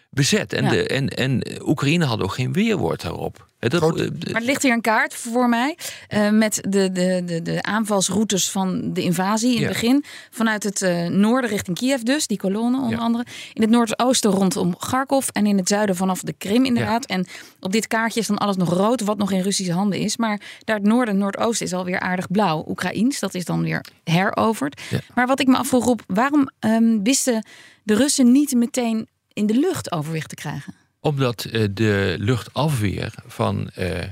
bezet. 0.09 0.53
En, 0.53 0.63
Ja. 0.63 0.69
de, 0.69 0.87
en, 0.87 1.07
en 1.07 1.41
Oekraïne 1.65 2.05
had 2.05 2.21
ook 2.21 2.33
geen 2.33 2.53
weerwoord 2.53 3.01
daarop. 3.01 3.45
Dat, 3.59 3.73
eh, 3.99 4.07
Maar 4.31 4.41
er 4.41 4.47
ligt 4.47 4.63
hier 4.63 4.71
een 4.71 4.81
kaart 4.81 5.13
voor 5.13 5.49
mij 5.49 5.77
eh, 6.07 6.29
met 6.29 6.59
de, 6.69 6.91
de, 6.91 7.21
de, 7.25 7.41
de 7.41 7.63
aanvalsroutes 7.63 8.49
van 8.51 8.93
de 8.93 9.01
invasie 9.01 9.49
in 9.53 9.59
Ja. 9.61 9.67
het 9.67 9.71
begin. 9.73 10.03
Vanuit 10.31 10.63
het 10.63 10.81
eh, 10.81 11.07
noorden 11.07 11.49
richting 11.49 11.77
Kiev 11.77 12.01
dus, 12.01 12.27
die 12.27 12.37
kolonne 12.37 12.77
onder 12.81 12.97
Ja. 12.97 13.03
andere. 13.03 13.25
In 13.53 13.61
het 13.61 13.71
noordoosten 13.71 14.31
rondom 14.31 14.77
Kharkov 14.77 15.27
en 15.27 15.45
in 15.45 15.57
het 15.57 15.67
zuiden 15.67 15.95
vanaf 15.95 16.21
de 16.21 16.33
Krim 16.37 16.65
inderdaad. 16.65 17.05
En 17.05 17.25
op 17.59 17.71
dit 17.71 17.87
kaartje 17.87 18.19
is 18.19 18.27
dan 18.27 18.37
alles 18.37 18.55
nog 18.55 18.69
rood, 18.73 19.01
wat 19.01 19.17
nog 19.17 19.31
in 19.31 19.41
Russische 19.41 19.73
handen 19.73 19.99
is. 19.99 20.17
Maar 20.17 20.41
daar 20.63 20.75
het 20.75 20.85
noorden 20.85 21.13
en 21.13 21.19
noordoosten 21.19 21.65
is 21.65 21.73
alweer 21.73 21.99
aardig 21.99 22.31
blauw. 22.31 22.65
Oekraïens, 22.67 23.19
dat 23.19 23.33
is 23.33 23.45
dan 23.45 23.61
weer 23.63 23.85
heroverd. 24.03 24.81
Maar 25.13 25.27
wat 25.27 25.39
ik 25.39 25.47
me 25.47 25.57
afvroeg, 25.57 25.95
waarom 26.07 26.49
ehm, 26.59 27.01
wisten 27.03 27.45
de 27.83 27.95
Russen 27.95 28.31
niet 28.31 28.53
meteen 28.53 29.07
in 29.37 29.45
de 29.45 29.59
lucht 29.59 29.91
overwicht 29.91 30.29
te 30.29 30.35
krijgen? 30.35 30.73
Omdat 30.99 31.43
eh, 31.43 31.63
de 31.71 32.15
luchtafweer 32.19 33.13
van, 33.25 33.69
eh, 33.69 34.03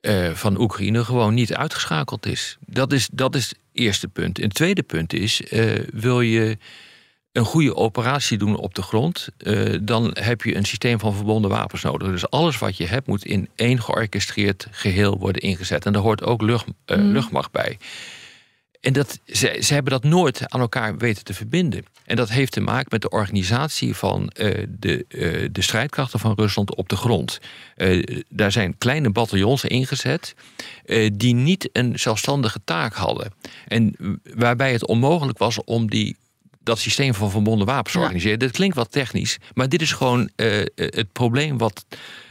eh, 0.00 0.34
van 0.34 0.60
Oekraïne 0.60 1.04
gewoon 1.04 1.34
niet 1.34 1.54
uitgeschakeld 1.54 2.26
is. 2.26 2.56
Dat 2.60 2.92
is, 2.92 3.08
dat 3.12 3.34
is 3.34 3.48
het 3.48 3.58
eerste 3.72 4.08
punt. 4.08 4.38
En 4.38 4.44
het 4.44 4.54
tweede 4.54 4.82
punt 4.82 5.12
is, 5.12 5.42
wil 5.92 6.20
je 6.20 6.58
een 7.32 7.44
goede 7.44 7.74
operatie 7.76 8.38
doen 8.38 8.56
op 8.56 8.74
de 8.74 8.82
grond, 8.82 9.28
dan 9.80 10.16
heb 10.20 10.42
je 10.42 10.56
een 10.56 10.64
systeem 10.64 10.98
van 10.98 11.14
verbonden 11.14 11.50
wapens 11.50 11.82
nodig. 11.82 12.10
Dus 12.10 12.30
alles 12.30 12.58
wat 12.58 12.76
je 12.76 12.86
hebt 12.86 13.06
moet 13.06 13.24
in 13.24 13.48
één 13.54 13.82
georchestreerd 13.82 14.66
geheel 14.70 15.18
worden 15.18 15.42
ingezet. 15.42 15.86
En 15.86 15.92
daar 15.92 16.02
hoort 16.02 16.22
ook 16.22 16.42
lucht, 16.42 16.66
Mm. 16.66 17.12
luchtmacht 17.12 17.50
bij. 17.50 17.78
En 18.86 18.92
dat, 18.92 19.18
ze, 19.26 19.58
ze 19.62 19.74
hebben 19.74 19.92
dat 19.92 20.04
nooit 20.04 20.40
aan 20.52 20.60
elkaar 20.60 20.96
weten 20.96 21.24
te 21.24 21.34
verbinden. 21.34 21.84
En 22.04 22.16
dat 22.16 22.28
heeft 22.28 22.52
te 22.52 22.60
maken 22.60 22.86
met 22.90 23.02
de 23.02 23.08
organisatie 23.08 23.94
van 23.96 24.28
eh, 24.28 24.64
de, 24.68 25.04
eh, 25.08 25.48
de 25.52 25.62
strijdkrachten 25.62 26.18
van 26.20 26.32
Rusland 26.36 26.74
op 26.74 26.88
de 26.88 26.96
grond. 26.96 27.38
Eh, 27.76 28.02
daar 28.28 28.52
zijn 28.52 28.78
kleine 28.78 29.10
bataljons 29.10 29.64
ingezet 29.64 30.34
die 31.12 31.34
niet 31.34 31.68
een 31.72 31.98
zelfstandige 31.98 32.60
taak 32.64 32.94
hadden. 32.94 33.32
En 33.68 33.96
waarbij 34.34 34.72
het 34.72 34.86
onmogelijk 34.86 35.38
was 35.38 35.64
om 35.64 35.90
die, 35.90 36.16
dat 36.62 36.78
systeem 36.78 37.14
van 37.14 37.30
verbonden 37.30 37.66
wapens 37.66 37.92
te 37.92 37.98
Ja. 37.98 38.04
organiseren. 38.04 38.38
Dat 38.38 38.50
klinkt 38.50 38.76
wat 38.76 38.92
technisch, 38.92 39.38
maar 39.54 39.68
dit 39.68 39.82
is 39.82 39.92
gewoon 39.92 40.30
het 40.74 41.12
probleem 41.12 41.58
wat, 41.58 41.84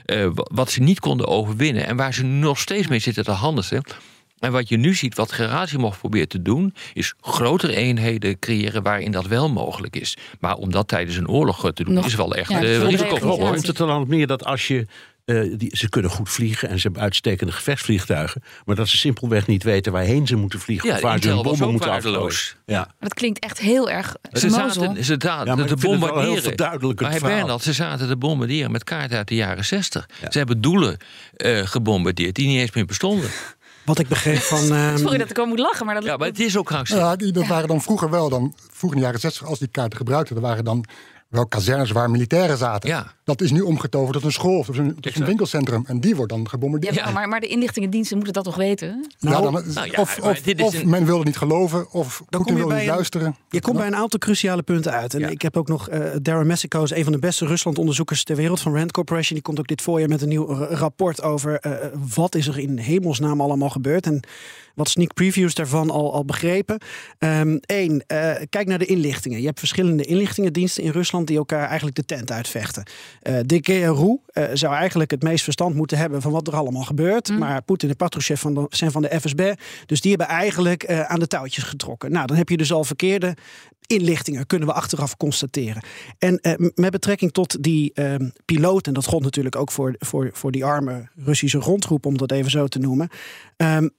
wa- 0.06 0.48
wat 0.54 0.72
ze 0.72 0.82
niet 0.82 1.00
konden 1.00 1.28
overwinnen. 1.28 1.86
En 1.86 1.96
waar 1.96 2.14
ze 2.14 2.24
nog 2.24 2.60
steeds 2.60 2.88
mee 2.88 3.00
zitten 3.00 3.24
te 3.24 3.32
handelen. 3.32 3.84
En 4.46 4.52
wat 4.52 4.70
je 4.70 4.78
nu 4.78 4.94
ziet, 4.96 5.16
wat 5.16 5.32
Gerasimov 5.32 5.98
probeert 5.98 6.30
te 6.30 6.42
doen, 6.42 6.74
is 6.94 7.14
grotere 7.22 7.76
eenheden 7.76 8.40
creëren 8.40 8.84
waarin 8.84 9.12
dat 9.12 9.26
wel 9.28 9.50
mogelijk 9.50 9.96
is. 9.96 10.18
Maar 10.40 10.56
om 10.56 10.72
dat 10.72 10.88
tijdens 10.88 11.18
een 11.18 11.28
oorlog 11.30 11.72
te 11.74 11.84
doen, 11.84 11.94
Nog- 11.94 12.06
is 12.06 12.16
wel 12.16 12.36
echt 12.36 12.50
Ja, 12.50 12.56
eh, 12.62 12.62
zonder 12.70 12.90
risico. 12.90 13.04
realisatie. 13.04 13.28
hoor. 13.42 13.50
Komt 13.54 13.68
het 13.68 13.80
er 13.80 13.88
dan 13.88 14.02
op 14.02 14.08
neer 14.08 14.28
dat 14.28 14.46
als 14.46 14.68
je. 14.68 14.86
eh, 15.26 15.42
die, 15.58 15.78
ze 15.78 15.90
kunnen 15.90 16.12
goed 16.12 16.30
vliegen 16.30 16.70
en 16.70 16.76
ze 16.76 16.82
hebben 16.82 17.02
uitstekende 17.02 17.52
gevechtsvliegtuigen. 17.54 18.44
Maar 18.66 18.76
dat 18.76 18.88
ze 18.88 18.98
simpelweg 18.98 19.48
niet 19.48 19.64
weten 19.64 19.92
waarheen 19.92 20.28
ze 20.28 20.36
moeten 20.36 20.60
vliegen. 20.60 20.90
Ja, 20.90 20.96
of 20.96 21.02
waar 21.02 21.20
ze 21.22 21.28
hun 21.30 21.42
bommen 21.42 21.72
moeten 21.72 21.92
afgooien. 21.92 22.34
Ja. 22.66 22.88
Dat 23.00 23.14
klinkt 23.14 23.40
echt 23.40 23.60
heel 23.60 23.90
erg 23.90 24.16
Ze 24.32 24.50
zaten, 24.50 25.04
ze 25.04 25.16
zaten 25.20 25.46
Ja, 25.46 25.56
te 25.56 25.62
ik 25.62 25.68
vind 25.68 25.70
het 25.70 25.82
wel 25.82 25.92
een 25.94 26.00
heel 26.00 26.10
bombarderen. 26.10 26.96
maar 27.02 27.12
hey. 27.12 27.20
Bernard, 27.20 27.64
ze 27.64 27.74
zaten 27.74 28.08
te 28.08 28.18
bombarderen 28.18 28.72
met 28.72 28.84
kaarten 28.84 29.18
uit 29.18 29.28
de 29.28 29.36
jaren 29.36 29.66
60. 29.66 30.10
Ze 30.30 30.38
hebben 30.38 30.62
doelen 30.62 30.98
eh, 31.36 31.60
gebombardeerd 31.66 32.36
die 32.36 32.48
niet 32.48 32.60
eens 32.60 32.72
meer 32.72 32.86
bestonden. 32.86 33.30
Wat 33.86 34.00
ik 34.00 34.08
begreep 34.08 34.38
van. 34.38 34.72
ehm, 34.76 34.98
Sorry 34.98 35.18
dat 35.18 35.30
ik 35.30 35.38
al 35.38 35.46
moet 35.46 35.60
lachen, 35.60 35.86
maar 35.86 35.96
dat 35.96 36.04
Ja, 36.04 36.18
maar 36.18 36.28
het 36.28 36.40
is 36.40 36.58
ook 36.58 36.66
krankzinnig. 36.66 37.06
Ja, 37.06 37.16
die, 37.16 37.32
dat 37.32 37.48
waren 37.48 37.68
dan 37.68 37.82
vroeger 37.82 38.10
wel. 38.10 38.30
Dan, 38.30 38.54
vroeger 38.72 38.98
in 38.98 39.04
de 39.04 39.08
jaren 39.08 39.20
60, 39.20 39.48
als 39.48 39.60
die 39.60 39.68
kaarten 39.68 39.98
gebruikten, 39.98 40.36
er 40.36 40.42
waren 40.42 40.64
dan 40.64 40.86
wel 41.28 41.48
kazernes 41.48 41.92
waar 41.92 42.10
militairen 42.10 42.58
zaten. 42.58 43.06
Dat 43.24 43.42
is 43.42 43.52
nu 43.52 43.62
omgetoverd 43.62 44.14
tot 44.14 44.24
een 44.24 44.32
school 44.32 44.58
of 44.58 44.66
tot 44.66 44.78
een, 44.78 45.00
tot 45.00 45.16
een 45.16 45.26
winkelcentrum. 45.26 45.84
En 45.88 46.00
die 46.00 46.16
wordt 46.16 46.32
dan 46.32 46.50
gebombardeerd. 46.50 46.96
Ja, 46.96 47.10
maar, 47.12 47.28
maar 47.30 47.40
de 47.40 47.48
inlichtingendiensten 47.48 48.16
moeten 48.16 48.34
dat 48.34 48.44
toch 48.44 48.56
weten? 48.56 49.10
Ja, 49.18 49.42
dan, 49.42 49.54
Nou 49.54 49.92
ja, 49.92 50.02
of 50.02 50.22
maar 50.22 50.32
of, 50.32 50.42
dit 50.42 50.60
is 50.60 50.66
of 50.66 50.74
een- 50.82 50.90
men 50.90 51.06
wilde 51.06 51.24
niet 51.24 51.38
geloven, 51.38 51.92
of 51.92 52.18
Dan 52.18 52.26
Poetin 52.30 52.40
kom 52.40 52.48
je 52.56 52.60
wilde 52.60 52.74
niet 52.74 52.84
een- 52.84 52.90
luisteren. 52.96 53.36
Je 53.50 53.62
komt 53.62 53.78
bij 53.78 53.88
een 53.88 53.96
aantal 53.96 54.20
cruciale 54.20 54.62
punten 54.64 54.92
uit. 54.92 55.14
En 55.14 55.30
ik 55.32 55.42
heb 55.42 55.58
ook 55.58 55.68
nog 55.68 55.90
eh 55.90 56.00
Darren 56.22 56.48
Messico, 56.48 56.84
is 56.84 56.92
een 56.92 57.04
van 57.04 57.14
de 57.14 57.20
beste 57.20 57.46
Rusland-onderzoekers 57.46 58.24
ter 58.24 58.36
wereld 58.36 58.60
van 58.62 58.76
Rand 58.76 58.92
Corporation. 58.92 59.34
Die 59.34 59.42
komt 59.42 59.60
ook 59.60 59.68
dit 59.68 59.82
voorjaar 59.82 60.10
met 60.10 60.22
een 60.22 60.30
nieuw 60.30 60.46
rapport 60.56 61.22
over 61.22 61.60
eh, 61.60 61.72
wat 62.16 62.36
is 62.36 62.48
er 62.48 62.60
in 62.60 62.78
hemelsnaam 62.78 63.42
allemaal 63.42 63.70
gebeurd. 63.70 64.06
En 64.06 64.24
wat 64.76 64.90
sneak 64.90 65.14
previews 65.14 65.54
daarvan 65.54 65.90
al, 65.90 66.14
al 66.14 66.26
begrepen. 66.26 66.82
Eén, 67.66 68.04
uh, 68.08 68.32
kijk 68.50 68.68
naar 68.68 68.80
de 68.80 68.86
inlichtingen. 68.86 69.40
Je 69.40 69.46
hebt 69.46 69.60
verschillende 69.60 70.06
inlichtingendiensten 70.06 70.84
in 70.84 70.92
Rusland 70.92 71.28
die 71.28 71.38
elkaar 71.38 71.68
eigenlijk 71.68 71.96
de 71.96 72.06
tent 72.06 72.32
uitvechten. 72.32 72.84
Uh, 73.24 73.38
de 73.46 73.60
GRU 73.62 74.20
zou 74.54 74.76
eigenlijk 74.76 75.12
het 75.12 75.24
meest 75.24 75.44
verstand 75.44 75.76
moeten 75.76 75.98
hebben 75.98 76.22
van 76.22 76.32
wat 76.32 76.48
er 76.48 76.56
allemaal 76.56 76.84
gebeurt. 76.84 77.30
Mm. 77.30 77.38
Maar 77.38 77.62
Poetin 77.62 77.90
en 77.90 77.96
Patrushev 77.96 78.42
van 78.42 78.54
de, 78.54 78.66
zijn 78.70 78.92
van 78.92 79.02
de 79.02 79.20
FSB. 79.20 79.54
Dus 79.86 80.02
die 80.02 80.10
hebben 80.10 80.28
eigenlijk 80.28 80.90
aan 80.90 81.20
de 81.20 81.28
touwtjes 81.28 81.64
getrokken. 81.64 82.12
Nou, 82.12 82.28
dan 82.28 82.38
heb 82.38 82.50
je 82.50 82.58
dus 82.58 82.72
al 82.72 82.84
verkeerde 82.84 83.36
inlichtingen, 83.88 84.46
kunnen 84.46 84.68
we 84.68 84.74
achteraf 84.74 85.18
constateren. 85.18 85.84
En 86.18 86.40
met 86.76 86.92
betrekking 86.92 87.32
tot 87.32 87.64
die 87.64 87.92
uh, 87.94 88.16
piloot, 88.46 88.88
en 88.88 88.94
dat 88.94 89.06
gold 89.06 89.24
natuurlijk 89.24 89.56
ook 89.56 89.72
voor, 89.72 89.96
voor, 90.00 90.30
voor 90.34 90.52
die 90.52 90.66
arme 90.66 91.10
Russische 91.16 91.62
grondgroep, 91.62 92.06
om 92.06 92.18
dat 92.18 92.32
even 92.32 92.52
zo 92.52 92.68
te 92.68 92.80
noemen. 92.80 93.10
Um, 93.58 93.90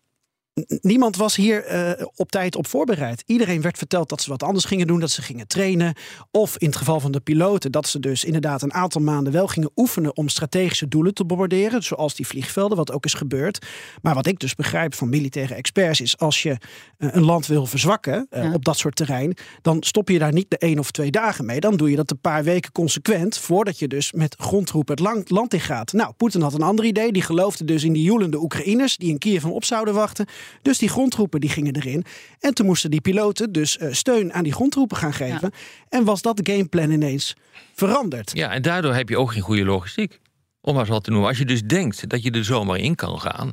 Niemand 0.80 1.16
was 1.16 1.36
hier 1.36 1.72
uh, 1.72 2.06
op 2.14 2.30
tijd 2.30 2.56
op 2.56 2.66
voorbereid. 2.66 3.22
Iedereen 3.26 3.60
werd 3.60 3.78
verteld 3.78 4.08
dat 4.08 4.22
ze 4.22 4.30
wat 4.30 4.42
anders 4.42 4.64
gingen 4.64 4.86
doen, 4.86 5.00
dat 5.00 5.10
ze 5.10 5.22
gingen 5.22 5.46
trainen. 5.46 5.94
Of 6.30 6.58
in 6.58 6.66
het 6.66 6.76
geval 6.76 7.00
van 7.00 7.12
de 7.12 7.20
piloten, 7.20 7.72
dat 7.72 7.88
ze 7.88 8.00
dus 8.00 8.24
inderdaad 8.24 8.62
een 8.62 8.72
aantal 8.72 9.00
maanden 9.00 9.32
wel 9.32 9.46
gingen 9.46 9.70
oefenen 9.76 10.16
om 10.16 10.28
strategische 10.28 10.88
doelen 10.88 11.14
te 11.14 11.24
bombarderen. 11.24 11.82
Zoals 11.82 12.14
die 12.14 12.26
vliegvelden, 12.26 12.76
wat 12.76 12.92
ook 12.92 13.04
is 13.04 13.14
gebeurd. 13.14 13.66
Maar 14.02 14.14
wat 14.14 14.26
ik 14.26 14.38
dus 14.38 14.54
begrijp 14.54 14.94
van 14.94 15.08
militaire 15.08 15.54
experts 15.54 16.00
is 16.00 16.18
als 16.18 16.42
je 16.42 16.50
uh, 16.98 17.08
een 17.12 17.24
land 17.24 17.46
wil 17.46 17.66
verzwakken 17.66 18.26
uh, 18.30 18.42
ja. 18.42 18.52
op 18.52 18.64
dat 18.64 18.78
soort 18.78 18.96
terrein, 18.96 19.36
dan 19.62 19.82
stop 19.82 20.08
je 20.08 20.18
daar 20.18 20.32
niet 20.32 20.50
de 20.50 20.58
één 20.58 20.78
of 20.78 20.90
twee 20.90 21.10
dagen 21.10 21.44
mee. 21.44 21.60
Dan 21.60 21.76
doe 21.76 21.90
je 21.90 21.96
dat 21.96 22.10
een 22.10 22.20
paar 22.20 22.44
weken 22.44 22.72
consequent 22.72 23.38
voordat 23.38 23.78
je 23.78 23.88
dus 23.88 24.12
met 24.12 24.34
grondtroepen 24.38 24.94
het 24.94 25.30
land 25.30 25.54
in 25.54 25.60
gaat. 25.60 25.92
Nou, 25.92 26.12
Poetin 26.12 26.40
had 26.40 26.54
een 26.54 26.62
ander 26.62 26.84
idee. 26.84 27.12
Die 27.12 27.22
geloofde 27.22 27.64
dus 27.64 27.84
in 27.84 27.92
die 27.92 28.04
joelende 28.04 28.42
Oekraïners 28.42 28.96
die 28.96 29.10
in 29.10 29.18
Kiev 29.18 29.44
op 29.44 29.64
zouden 29.64 29.94
wachten. 29.94 30.26
Dus 30.62 30.78
die 30.78 30.88
grondtroepen 30.88 31.40
die 31.40 31.50
gingen 31.50 31.76
erin. 31.76 32.04
En 32.40 32.54
toen 32.54 32.66
moesten 32.66 32.90
die 32.90 33.00
piloten 33.00 33.52
dus 33.52 33.78
uh, 33.78 33.92
steun 33.92 34.32
aan 34.32 34.42
die 34.42 34.52
grondtroepen 34.52 34.96
gaan 34.96 35.12
geven. 35.12 35.50
Ja. 35.52 35.58
En 35.88 36.04
was 36.04 36.22
dat 36.22 36.40
gameplan 36.42 36.90
ineens 36.90 37.36
veranderd. 37.74 38.30
Ja, 38.34 38.50
en 38.50 38.62
daardoor 38.62 38.94
heb 38.94 39.08
je 39.08 39.18
ook 39.18 39.32
geen 39.32 39.42
goede 39.42 39.64
logistiek. 39.64 40.20
Om 40.60 40.72
maar 40.72 40.82
eens 40.82 40.90
wat 40.90 41.04
te 41.04 41.10
noemen. 41.10 41.28
Als 41.28 41.38
je 41.38 41.44
dus 41.44 41.62
denkt 41.62 42.08
dat 42.08 42.22
je 42.22 42.30
er 42.30 42.44
zomaar 42.44 42.78
in 42.78 42.94
kan 42.94 43.20
gaan. 43.20 43.52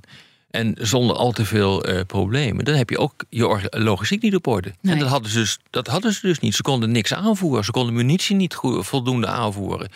En 0.50 0.76
zonder 0.80 1.16
al 1.16 1.32
te 1.32 1.46
veel 1.46 1.90
uh, 1.90 2.02
problemen. 2.08 2.66
Dan 2.66 2.76
heb 2.76 2.90
je 2.90 2.98
ook 2.98 3.26
je 3.30 3.68
logistiek 3.70 4.22
niet 4.22 4.36
op 4.36 4.48
orde. 4.48 4.74
Nee. 4.82 4.94
En 4.94 5.00
dat 5.00 5.10
hadden, 5.10 5.32
ze 5.32 5.40
dus, 5.40 5.60
dat 5.70 5.88
hadden 5.88 6.14
ze 6.14 6.28
dus 6.28 6.40
niet. 6.40 6.56
Ze 6.56 6.62
konden 6.62 6.92
niks 6.92 7.14
aanvoeren. 7.14 7.64
Ze 7.64 7.72
konden 7.72 7.94
munitie 7.94 8.36
niet 8.36 8.56
voldoende 8.62 9.28
aanvoeren. 9.28 9.90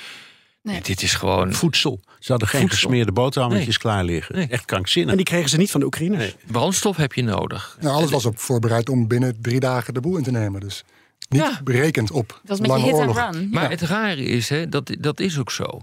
Nee. 0.67 0.81
Dit 0.81 1.01
is 1.01 1.13
gewoon. 1.13 1.53
Voedsel. 1.53 1.99
Ze 2.19 2.31
hadden 2.31 2.47
geen 2.47 2.61
Voedsel. 2.61 2.79
gesmeerde 2.79 3.11
boterhammetjes 3.11 3.67
nee. 3.67 3.77
klaar 3.77 4.03
liggen. 4.03 4.35
Nee. 4.35 4.47
Echt 4.47 4.65
krankzinnig. 4.65 5.11
En 5.11 5.17
die 5.17 5.25
kregen 5.25 5.49
ze 5.49 5.57
niet 5.57 5.71
van 5.71 5.79
de 5.79 5.85
Oekraïners. 5.85 6.23
Nee. 6.23 6.35
Brandstof 6.51 6.97
heb 6.97 7.13
je 7.13 7.23
nodig. 7.23 7.77
Nou, 7.81 7.95
alles 7.95 8.11
was 8.11 8.25
op 8.25 8.39
voorbereid 8.39 8.89
om 8.89 9.07
binnen 9.07 9.41
drie 9.41 9.59
dagen 9.59 9.93
de 9.93 10.01
boel 10.01 10.17
in 10.17 10.23
te 10.23 10.31
nemen. 10.31 10.61
Dus 10.61 10.83
niet 11.29 11.41
ja. 11.41 11.61
berekend 11.63 12.11
op 12.11 12.27
dat 12.27 12.39
was 12.43 12.59
met 12.59 12.67
lange 12.67 12.85
je 12.85 12.87
hit 12.87 12.99
oorlog. 12.99 13.31
Run. 13.31 13.49
Maar 13.51 13.63
ja. 13.63 13.69
het 13.69 13.81
rare 13.81 14.23
is, 14.23 14.49
hè, 14.49 14.69
dat, 14.69 14.95
dat 14.99 15.19
is 15.19 15.39
ook 15.39 15.51
zo. 15.51 15.81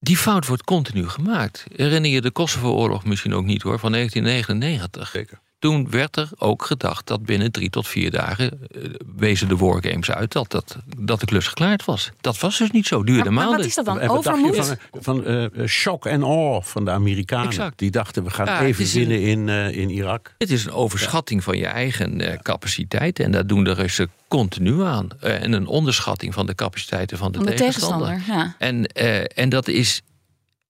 Die 0.00 0.16
fout 0.16 0.46
wordt 0.46 0.64
continu 0.64 1.08
gemaakt. 1.08 1.66
Herinner 1.76 2.10
je 2.10 2.20
de 2.20 2.30
Kosovo-oorlog 2.30 3.04
misschien 3.04 3.34
ook 3.34 3.44
niet 3.44 3.62
hoor, 3.62 3.78
van 3.78 3.92
1999. 3.92 5.08
Zeker. 5.08 5.40
Toen 5.62 5.90
werd 5.90 6.16
er 6.16 6.28
ook 6.38 6.64
gedacht 6.64 7.06
dat 7.06 7.24
binnen 7.24 7.52
drie 7.52 7.70
tot 7.70 7.88
vier 7.88 8.10
dagen 8.10 8.60
uh, 8.70 8.84
wezen 9.16 9.48
de 9.48 9.56
wargames 9.56 10.10
uit 10.10 10.32
dat, 10.32 10.50
dat, 10.50 10.76
dat 10.96 11.20
de 11.20 11.26
klus 11.26 11.46
geklaard 11.46 11.84
was. 11.84 12.10
Dat 12.20 12.38
was 12.38 12.58
dus 12.58 12.70
niet 12.70 12.86
zo, 12.86 13.04
duurde 13.04 13.30
maar, 13.30 13.46
maar 13.46 13.56
wat 13.56 13.66
is 13.66 13.74
dat 13.74 13.84
dan? 13.84 14.00
Overmoed? 14.00 14.56
van, 14.56 14.76
van 15.00 15.30
uh, 15.30 15.66
shock 15.66 16.06
en 16.06 16.24
awe 16.24 16.62
van 16.62 16.84
de 16.84 16.90
Amerikanen. 16.90 17.46
Exact. 17.46 17.78
Die 17.78 17.90
dachten 17.90 18.24
we 18.24 18.30
gaan 18.30 18.46
Ja, 18.46 18.62
even 18.62 18.92
winnen 18.92 19.20
in, 19.20 19.48
uh, 19.48 19.76
in 19.76 19.90
Irak. 19.90 20.34
Het 20.38 20.50
is 20.50 20.64
een 20.64 20.72
overschatting 20.72 21.44
van 21.44 21.58
je 21.58 21.66
eigen 21.66 22.20
eh, 22.20 22.38
capaciteiten. 22.38 23.24
En 23.24 23.32
dat 23.32 23.48
doen 23.48 23.64
de 23.64 23.72
Russen 23.72 24.10
continu 24.28 24.82
aan. 24.82 25.08
Eh, 25.20 25.42
en 25.42 25.52
een 25.52 25.66
onderschatting 25.66 26.34
van 26.34 26.46
de 26.46 26.54
capaciteiten 26.54 27.18
van 27.18 27.32
de, 27.32 27.38
Van 27.38 27.46
de 27.46 27.54
tegenstander. 27.54 28.08
tegenstander, 28.08 28.44
ja. 28.44 28.54
En, 28.58 28.86
eh, 28.86 29.38
en 29.38 29.48
dat 29.48 29.68
is, 29.68 30.02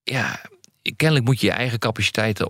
ja, 0.02 0.40
kennelijk 0.96 1.26
moet 1.26 1.40
je 1.40 1.46
je 1.46 1.52
eigen 1.52 1.78
capaciteiten 1.78 2.48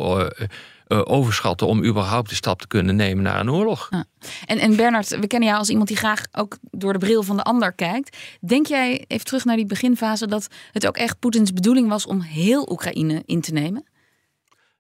eh, 0.93 1.01
overschatten 1.05 1.67
om 1.67 1.85
überhaupt 1.85 2.29
de 2.29 2.35
stap 2.35 2.61
te 2.61 2.67
kunnen 2.67 2.97
nemen 2.97 3.23
naar 3.25 3.41
een 3.41 3.51
oorlog. 3.51 3.87
Ja. 3.91 4.05
En, 4.47 4.59
en 4.59 4.77
Bernard, 4.77 5.09
we 5.09 5.27
kennen 5.27 5.49
jou 5.49 5.61
als 5.61 5.69
iemand 5.71 5.89
die 5.89 5.97
graag 5.97 6.23
ook 6.33 6.59
door 6.71 6.93
de 6.93 6.99
bril 6.99 7.23
van 7.23 7.37
de 7.37 7.43
ander 7.43 7.73
kijkt. 7.73 8.17
Denk 8.41 8.67
jij, 8.67 9.05
even 9.09 9.25
terug 9.27 9.45
naar 9.45 9.57
die 9.57 9.67
beginfase, 9.67 10.27
dat 10.27 10.49
het 10.73 10.87
ook 10.87 10.97
echt 10.97 11.19
Poetins 11.19 11.53
bedoeling 11.53 11.89
was 11.89 12.07
om 12.07 12.21
heel 12.21 12.69
Oekraïne 12.71 13.23
in 13.27 13.41
te 13.41 13.53
nemen? 13.53 13.85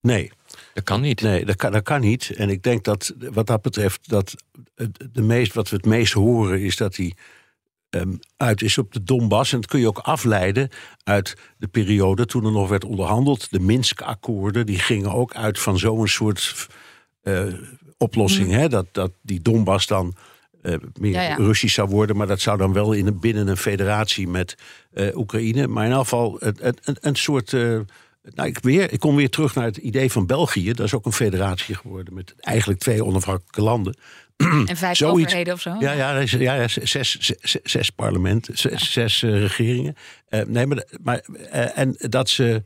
Nee. 0.01 0.31
Dat 0.75 0.85
kan 0.85 1.01
niet. 1.01 1.20
Nee, 1.20 1.44
dat 1.44 1.57
kan, 1.57 1.72
dat 1.72 1.83
kan 1.83 2.01
niet. 2.01 2.31
En 2.37 2.48
ik 2.51 2.62
denk 2.62 2.85
dat 2.85 3.14
wat 3.18 3.46
dat 3.46 3.62
betreft, 3.62 4.09
dat 4.09 4.35
het- 4.75 5.09
de 5.12 5.22
meest, 5.22 5.55
wat 5.55 5.68
we 5.70 5.77
het 5.77 5.85
meest 5.87 6.12
horen, 6.12 6.61
is 6.61 6.77
dat 6.77 6.96
hij 6.96 7.12
ehm, 8.00 8.12
uit 8.37 8.62
is 8.62 8.78
op 8.78 8.92
de 8.92 9.02
Donbass. 9.02 9.52
En 9.52 9.61
dat 9.61 9.70
kun 9.70 9.81
je 9.81 9.87
ook 9.87 9.98
afleiden 9.98 10.68
uit 11.05 11.37
de 11.57 11.68
periode 11.68 12.26
toen 12.26 12.44
er 12.44 12.52
nog 12.52 12.68
werd 12.68 12.85
onderhandeld. 12.85 13.50
De 13.50 13.61
Minsk-akkoorden, 13.61 14.66
die 14.66 14.78
gingen 14.78 15.12
ook 15.12 15.35
uit 15.35 15.59
van 15.59 15.78
zo'n 15.78 16.09
soort 16.09 16.68
eh, 17.22 17.44
oplossing. 17.98 18.50
Hè? 18.50 18.68
Dat, 18.68 18.87
dat 18.92 19.12
die 19.22 19.40
Donbass 19.40 19.87
dan 19.87 20.14
eh, 20.62 20.74
meer 21.00 21.12
Ja, 21.12 21.22
ja. 21.22 21.35
Russisch 21.35 21.74
zou 21.74 21.88
worden. 21.88 22.16
Maar 22.16 22.26
dat 22.26 22.40
zou 22.40 22.59
dan 22.59 22.72
wel 22.72 22.92
in 22.92 23.07
een, 23.07 23.20
binnen 23.20 23.48
een 23.48 23.57
federatie 23.57 24.28
met 24.28 24.57
eh, 24.92 25.16
Oekraïne. 25.16 25.66
Maar 25.66 25.87
in 25.87 25.92
elk 25.92 26.02
geval 26.02 26.37
het, 26.38 26.61
het, 26.61 26.81
een, 26.85 26.96
een 27.00 27.16
soort... 27.16 27.52
nou, 27.52 28.48
ik, 28.48 28.59
weer, 28.59 28.92
ik 28.92 29.00
kom 29.00 29.16
weer 29.16 29.31
terug 29.31 29.55
naar 29.55 29.64
het 29.64 29.76
idee 29.76 30.12
van 30.12 30.26
België. 30.26 30.72
Dat 30.72 30.87
is 30.87 30.94
ook 30.94 31.07
een 31.07 31.12
federatie 31.12 31.74
geworden 31.74 32.14
met 32.14 32.35
eigenlijk 32.38 32.81
twee 32.81 33.05
onafhankelijke 33.05 33.62
landen. 33.62 33.96
En 34.68 34.76
vijf 34.76 34.96
Zoiets. 34.96 35.20
overheden 35.24 35.55
of 35.55 35.61
zo? 35.61 35.76
Ja, 35.78 35.92
ja, 35.92 36.18
ja, 36.20 36.38
ja 36.38 36.68
zes, 36.68 36.90
zes, 36.90 37.18
zes, 37.18 37.57
zes 37.62 37.90
parlementen, 37.90 38.59
zes, 38.59 38.92
zes, 38.92 39.22
eh, 39.22 39.31
regeringen. 39.40 39.96
Eh, 40.28 40.44
nee, 40.44 40.66
maar, 40.66 40.85
maar 41.02 41.18
eh, 41.50 41.78
en 41.78 41.94
dat 41.98 42.28
ze. 42.28 42.64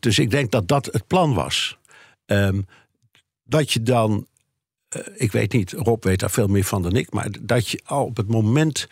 Dus 0.00 0.18
ik 0.18 0.30
denk 0.30 0.50
dat 0.50 0.68
dat 0.68 0.86
het 0.86 1.06
plan 1.06 1.34
was. 1.34 1.78
Ehm, 2.26 2.60
dat 3.44 3.72
je 3.72 3.82
dan. 3.82 4.26
eh, 4.88 5.00
ik 5.14 5.32
weet 5.32 5.52
niet, 5.52 5.72
Rob 5.72 6.04
weet 6.04 6.20
daar 6.20 6.30
veel 6.30 6.46
meer 6.46 6.64
van 6.64 6.82
dan 6.82 6.96
ik. 6.96 7.12
Maar 7.12 7.28
dat 7.40 7.68
je 7.68 7.80
al 7.84 8.04
op 8.04 8.16
het 8.16 8.28
moment 8.28 8.88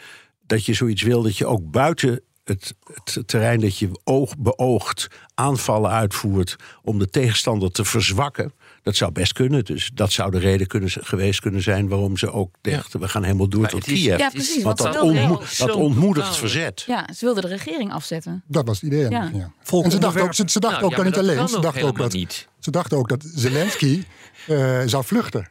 dat 0.46 0.64
je 0.66 0.74
zoiets 0.74 1.02
wil, 1.02 1.22
dat 1.22 1.36
je 1.36 1.46
ook 1.46 1.70
buiten 1.70 2.20
het, 2.44 2.74
het 3.04 3.28
terrein 3.28 3.60
dat 3.60 3.78
je 3.78 4.00
oog, 4.04 4.36
beoogt 4.38 5.08
aanvallen 5.34 5.90
uitvoert 5.90 6.56
om 6.82 6.98
de 6.98 7.08
tegenstander 7.10 7.70
te 7.72 7.84
verzwakken. 7.84 8.52
Dat 8.82 8.96
zou 8.96 9.12
best 9.12 9.32
kunnen. 9.32 9.64
Dus 9.64 9.90
dat 9.94 10.12
zou 10.12 10.30
de 10.30 10.38
reden 10.38 10.66
kunnen, 10.66 10.90
geweest 10.90 11.40
kunnen 11.40 11.62
zijn 11.62 11.88
waarom 11.88 12.16
ze 12.16 12.32
ook 12.32 12.54
dachten: 12.60 13.00
we 13.00 13.08
gaan 13.08 13.22
helemaal 13.22 13.48
door 13.48 13.60
Maar 13.60 13.70
tot 13.70 13.84
Kiev. 13.84 14.18
Ja, 14.18 14.30
precies, 14.30 14.62
Want 14.62 14.78
dat, 14.78 15.00
ontmo- 15.00 15.42
dat 15.58 15.72
ontmoedigt 15.72 16.36
verzet. 16.36 16.84
Ja, 16.86 17.08
ze 17.16 17.24
wilden 17.24 17.42
de 17.42 17.48
regering 17.48 17.92
afzetten. 17.92 18.42
Dat 18.46 18.66
was 18.66 18.80
het 18.80 18.92
idee. 18.92 19.10
Ja. 19.10 19.30
Ja. 19.34 19.52
En 19.82 19.90
ze 19.90 19.98
dachten 19.98 20.22
ook, 20.22 20.34
ze, 20.34 20.44
ze 20.46 20.60
dachten 20.60 20.80
Nou, 20.80 20.92
ook 20.92 20.98
ja, 20.98 21.04
niet 21.04 21.18
alleen. 21.18 21.48
Ze 21.48 21.60
dachten 21.60 21.82
ook, 21.82 21.98
dat, 21.98 22.12
niet. 22.12 22.48
ze 22.60 22.70
dachten 22.70 22.98
ook 22.98 23.08
dat 23.08 23.24
Zelensky 23.34 24.04
eh, 24.46 24.80
zou 24.86 25.04
vluchten. 25.04 25.50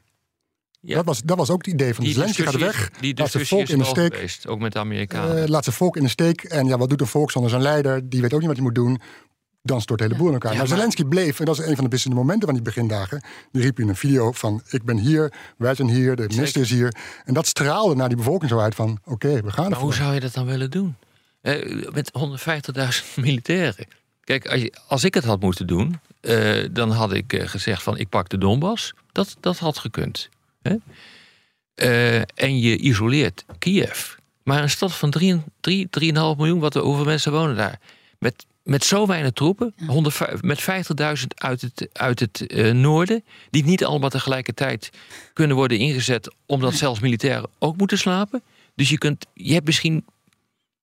Ja. 0.82 0.96
Dat, 0.96 1.06
was, 1.06 1.22
dat 1.22 1.38
was 1.38 1.50
ook 1.50 1.66
het 1.66 1.74
idee 1.74 1.94
van 1.94 2.04
Die 2.04 2.14
Zelensky 2.14 2.42
gaat 2.42 2.58
weg. 2.58 2.92
Die 3.00 3.18
laat 3.18 3.32
zijn 3.32 3.46
volk 3.46 3.62
is 3.62 3.70
in 3.70 3.78
de 3.78 3.84
steek. 3.84 4.14
geweest, 4.14 4.48
ook 4.48 4.60
met 4.60 4.74
de 4.74 4.80
Amerikanen. 4.80 5.44
Eh, 5.44 5.50
laat 5.50 5.64
zijn 5.64 5.76
volk 5.76 5.98
in 5.98 6.04
de 6.04 6.10
steek. 6.10 6.44
En 6.44 6.66
ja, 6.66 6.78
wat 6.78 6.90
doet 6.90 7.02
een 7.02 7.08
volk 7.08 7.32
zonder 7.32 7.50
zijn 7.50 7.62
leider? 7.62 8.10
Die 8.10 8.22
weet 8.22 8.34
ook 8.34 8.40
niet 8.40 8.48
wat 8.48 8.58
hij 8.58 8.66
moet 8.66 8.76
doen. 8.76 9.02
Dan 9.64 9.82
stort 9.82 10.00
de 10.00 10.06
hele 10.06 10.18
boel 10.18 10.28
in 10.28 10.34
elkaar. 10.34 10.52
Ja, 10.52 10.58
maar 10.58 10.68
maar- 10.68 10.78
Zelensky 10.78 11.04
bleef, 11.04 11.40
en 11.40 11.46
dat 11.46 11.60
is 11.60 11.66
een 11.66 11.76
van 11.76 11.84
de 11.84 11.90
beslissende 11.90 12.16
momenten 12.16 12.46
van 12.46 12.54
die 12.54 12.64
begindagen. 12.64 13.22
Die 13.52 13.62
riep 13.62 13.80
in 13.80 13.90
een 13.90 13.96
video 13.96 14.32
van: 14.32 14.62
Ik 14.70 14.84
ben 14.84 14.98
hier, 14.98 15.34
wij 15.58 15.76
zijn 15.76 15.90
hier, 15.90 16.16
de 16.16 16.28
minister 16.28 16.62
is 16.62 16.70
hier. 16.70 16.96
En 17.26 17.34
dat 17.34 17.48
straalde 17.48 17.96
naar 17.96 18.08
die 18.08 18.18
bevolking 18.18 18.50
zo 18.52 18.60
uit 18.60 18.76
van: 18.76 19.00
Oké, 19.06 19.42
we 19.42 19.52
gaan 19.52 19.70
Maar 19.70 19.80
hoe 19.80 19.94
zou 19.94 20.14
je 20.14 20.20
dat 20.20 20.34
dan 20.34 20.46
willen 20.46 20.72
doen? 20.72 20.96
Eh, 21.42 21.88
met 21.94 22.12
150.000 22.14 23.16
militairen. 23.26 23.86
Kijk, 24.24 24.48
als, 24.48 24.62
je- 24.62 24.74
als 24.88 25.04
ik 25.04 25.14
het 25.14 25.24
had 25.24 25.42
moeten 25.42 25.68
doen, 25.68 26.00
eh, 26.22 26.66
dan 26.72 26.92
had 26.92 27.14
ik 27.14 27.34
eh, 27.34 27.48
gezegd 27.48 27.84
van 27.84 27.98
ik 27.98 28.10
pak 28.10 28.30
de 28.30 28.38
Donbass. 28.38 28.94
Dat, 29.12 29.36
dat 29.40 29.58
had 29.58 29.78
gekund. 29.78 30.30
Hè? 30.62 30.76
Eh, 31.76 32.16
en 32.36 32.60
je 32.60 32.78
isoleert 32.78 33.46
Kiev. 33.60 34.14
Maar 34.44 34.62
een 34.64 34.70
stad 34.70 34.94
van 34.94 35.10
3, 35.12 35.42
3, 35.60 35.88
3,5 35.90 36.12
miljoen, 36.38 36.60
wat, 36.60 36.74
hoeveel 36.74 37.06
mensen 37.06 37.32
wonen 37.32 37.56
daar? 37.56 37.80
Met, 38.20 38.46
met 38.64 38.84
zo 38.84 39.06
weinig 39.08 39.32
troepen, 39.32 39.74
100, 39.86 40.42
met 40.44 40.62
50.000 40.62 40.68
uit 41.36 41.62
het, 41.62 41.90
uit 41.92 42.20
het 42.20 42.48
eh, 42.48 42.72
noorden, 42.72 43.24
die 43.50 43.64
niet 43.64 43.86
allemaal 43.86 44.10
tegelijkertijd 44.10 44.90
kunnen 45.34 45.56
worden 45.56 45.78
ingezet, 45.78 46.36
omdat 46.46 46.74
zelfs 46.74 47.00
militairen 47.00 47.50
ook 47.60 47.78
moeten 47.78 47.98
slapen. 47.98 48.44
Dus 48.76 48.90
je, 48.90 48.98
kunt, 48.98 49.26
je 49.34 49.54
hebt 49.54 49.66
misschien 49.66 50.06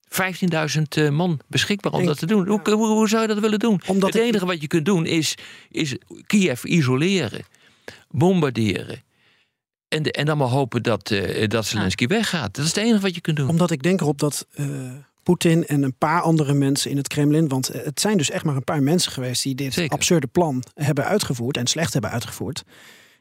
15.000 0.09 0.83
eh, 0.89 1.09
man 1.09 1.41
beschikbaar 1.47 1.93
om 1.93 1.99
Denk- 1.99 2.11
dat 2.11 2.19
te 2.19 2.27
doen. 2.27 2.47
Hoe, 2.47 2.61
hoe, 2.65 2.87
hoe 2.87 3.09
zou 3.09 3.23
je 3.23 3.29
dat 3.29 3.39
willen 3.39 3.59
doen? 3.59 3.81
Omdat 3.87 4.13
het 4.13 4.23
enige 4.23 4.47
wat 4.47 4.61
je 4.61 4.67
kunt 4.67 4.85
doen 4.85 5.07
is, 5.07 5.35
is 5.71 5.97
Kiev 6.27 6.65
isoleren, 6.65 7.45
bombarderen. 8.11 9.03
En, 9.89 10.03
de- 10.03 10.13
en 10.13 10.27
dan 10.27 10.39
maar 10.39 10.49
hopen 10.49 10.83
dat, 10.83 11.11
eh, 11.11 11.49
dat 11.49 11.67
Zelensky 11.67 12.07
weggaat. 12.07 12.55
Dat 12.55 12.65
is 12.65 12.75
het 12.75 12.85
enige 12.85 13.01
wat 13.01 13.15
je 13.15 13.21
kunt 13.21 13.37
doen. 13.37 13.49
Omdat 13.49 13.71
ik 13.71 13.83
denk 13.83 14.01
erop 14.01 14.19
dat 14.19 14.47
Poetin 15.29 15.67
en 15.67 15.83
een 15.83 15.97
paar 15.99 16.21
andere 16.21 16.55
mensen 16.55 16.91
in 16.91 16.97
het 16.97 17.09
Kremlin... 17.09 17.49
want 17.49 17.69
eh, 17.69 17.85
het 17.85 18.01
zijn 18.01 18.17
dus 18.17 18.31
echt 18.31 18.45
maar 18.45 18.57
een 18.57 18.65
paar 18.65 18.83
mensen 18.83 19.13
geweest... 19.13 19.43
die 19.43 19.55
dit 19.55 19.75
Zeker. 19.75 19.97
absurde 19.97 20.27
plan 20.27 20.65
hebben 20.75 21.05
uitgevoerd 21.05 21.57
en 21.57 21.67
slecht 21.67 21.93
hebben 21.93 22.11
uitgevoerd... 22.11 22.63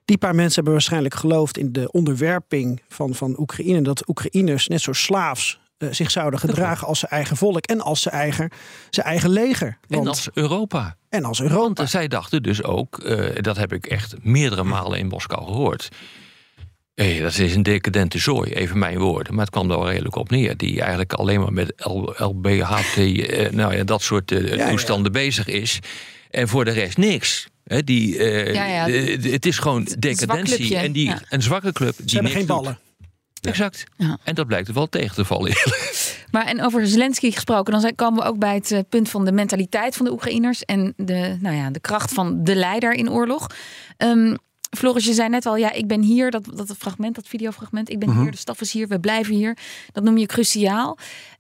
Die 0.06 0.18
paar 0.18 0.36
mensen 0.36 0.56
hebben 0.56 0.74
waarschijnlijk 0.74 1.16
geloofd 1.16 1.58
in 1.58 1.72
de 1.72 1.92
onderwerping 1.92 2.82
van, 2.90 3.16
van 3.16 3.40
Oekraïne. 3.40 3.82
Dat 3.82 4.08
Oekraïners 4.10 4.68
net 4.68 4.82
zo 4.82 4.94
slaafs 4.94 5.60
uh, 5.78 5.92
zich 5.92 6.12
zouden 6.12 6.40
gedragen 6.40 6.88
als 6.88 7.00
zijn 7.00 7.12
eigen 7.12 7.38
volk 7.38 7.66
en 7.66 7.82
als 7.82 8.02
zijn 8.02 8.16
eigen, 8.16 8.52
zijn 8.90 9.06
eigen 9.06 9.30
leger. 9.30 9.78
Want, 9.88 10.02
en 10.02 10.08
als 10.08 10.30
Europa. 10.34 10.96
En 11.10 11.24
als 11.26 11.42
Europa. 11.42 11.74
Want 11.74 11.90
zij 11.90 12.08
dachten 12.08 12.44
dus 12.44 12.64
ook, 12.64 13.04
uh, 13.04 13.36
dat 13.36 13.58
heb 13.58 13.74
ik 13.74 13.86
echt 13.86 14.16
meerdere 14.22 14.64
malen 14.64 15.00
in 15.00 15.08
Moskou 15.08 15.46
gehoord. 15.46 15.90
Hey, 17.02 17.20
dat 17.20 17.38
is 17.38 17.56
een 17.56 17.64
decadente 17.64 18.20
zooi, 18.20 18.52
even 18.52 18.78
mijn 18.78 18.98
woorden. 18.98 19.34
Maar 19.34 19.46
het 19.46 19.54
kwam 19.54 19.72
er 19.72 19.78
wel 19.78 19.90
redelijk 19.90 20.16
op 20.16 20.30
neer. 20.30 20.58
Die 20.58 20.80
eigenlijk 20.82 21.14
alleen 21.14 21.40
maar 21.40 21.54
met 21.54 21.74
LBHT, 22.18 22.98
uh, 22.98 23.50
nou 23.50 23.76
ja, 23.76 23.84
dat 23.84 24.02
soort 24.02 24.30
ja, 24.30 24.70
toestanden 24.70 25.14
ja. 25.14 25.20
bezig 25.20 25.48
is. 25.48 25.80
En 26.30 26.48
voor 26.48 26.66
de 26.66 26.72
rest 26.72 26.98
niks. 26.98 27.48
He, 27.64 27.84
die, 27.84 28.24
ja, 28.54 28.66
ja. 28.66 28.90
het 29.30 29.46
is 29.46 29.58
gewoon 29.58 29.88
decadentie. 30.00 30.78
En 30.78 30.92
die, 30.92 31.14
een 31.30 31.42
zwakke 31.42 31.72
club. 31.72 31.96
Ze 31.96 32.06
die 32.06 32.14
hebben 32.14 32.32
geen 32.32 32.46
ballen. 32.46 32.80
Doet. 33.42 33.52
Exact. 33.52 33.84
Ja. 33.98 34.18
En 34.24 34.36
dat 34.36 34.48
blijkt 34.48 34.68
er 34.68 34.74
wel 34.74 34.90
tegen 34.90 35.16
te 35.16 35.26
vallen. 35.26 35.52
Maar 36.32 36.46
en 36.46 36.64
over 36.64 36.88
Zelensky 36.88 37.32
gesproken, 37.32 37.82
dan 37.82 37.96
komen 37.96 38.24
we 38.24 38.30
ook 38.30 38.40
bij 38.40 38.56
het 38.56 38.90
punt 38.90 39.10
van 39.10 39.26
de 39.26 39.32
mentaliteit 39.32 39.96
van 39.96 40.06
de 40.06 40.12
Oekraïners 40.12 40.66
en 40.66 40.94
de, 40.96 41.38
nou 41.40 41.56
ja, 41.56 41.70
de 41.70 41.80
kracht 41.80 42.14
van 42.14 42.44
de 42.44 42.56
leider 42.56 42.94
in 42.94 43.12
oorlog. 43.12 43.48
Um, 43.98 44.38
Floris, 44.78 45.06
je 45.06 45.14
zei 45.14 45.30
net 45.30 45.46
al, 45.46 45.56
ja, 45.56 45.72
ik 45.72 45.88
ben 45.88 46.02
hier, 46.02 46.32
dat, 46.32 46.44
dat 46.54 46.76
fragment, 46.78 47.16
dat 47.16 47.28
videofragment, 47.28 47.90
ik 47.90 48.00
ben 48.00 48.10
Mhm. 48.10 48.22
hier, 48.22 48.32
de 48.32 48.38
staf 48.38 48.62
is 48.62 48.72
hier, 48.72 48.88
we 48.88 49.00
blijven 49.00 49.34
hier. 49.34 49.58
Dat 49.92 50.04
noem 50.04 50.18
je 50.18 50.26
cruciaal. 50.26 50.98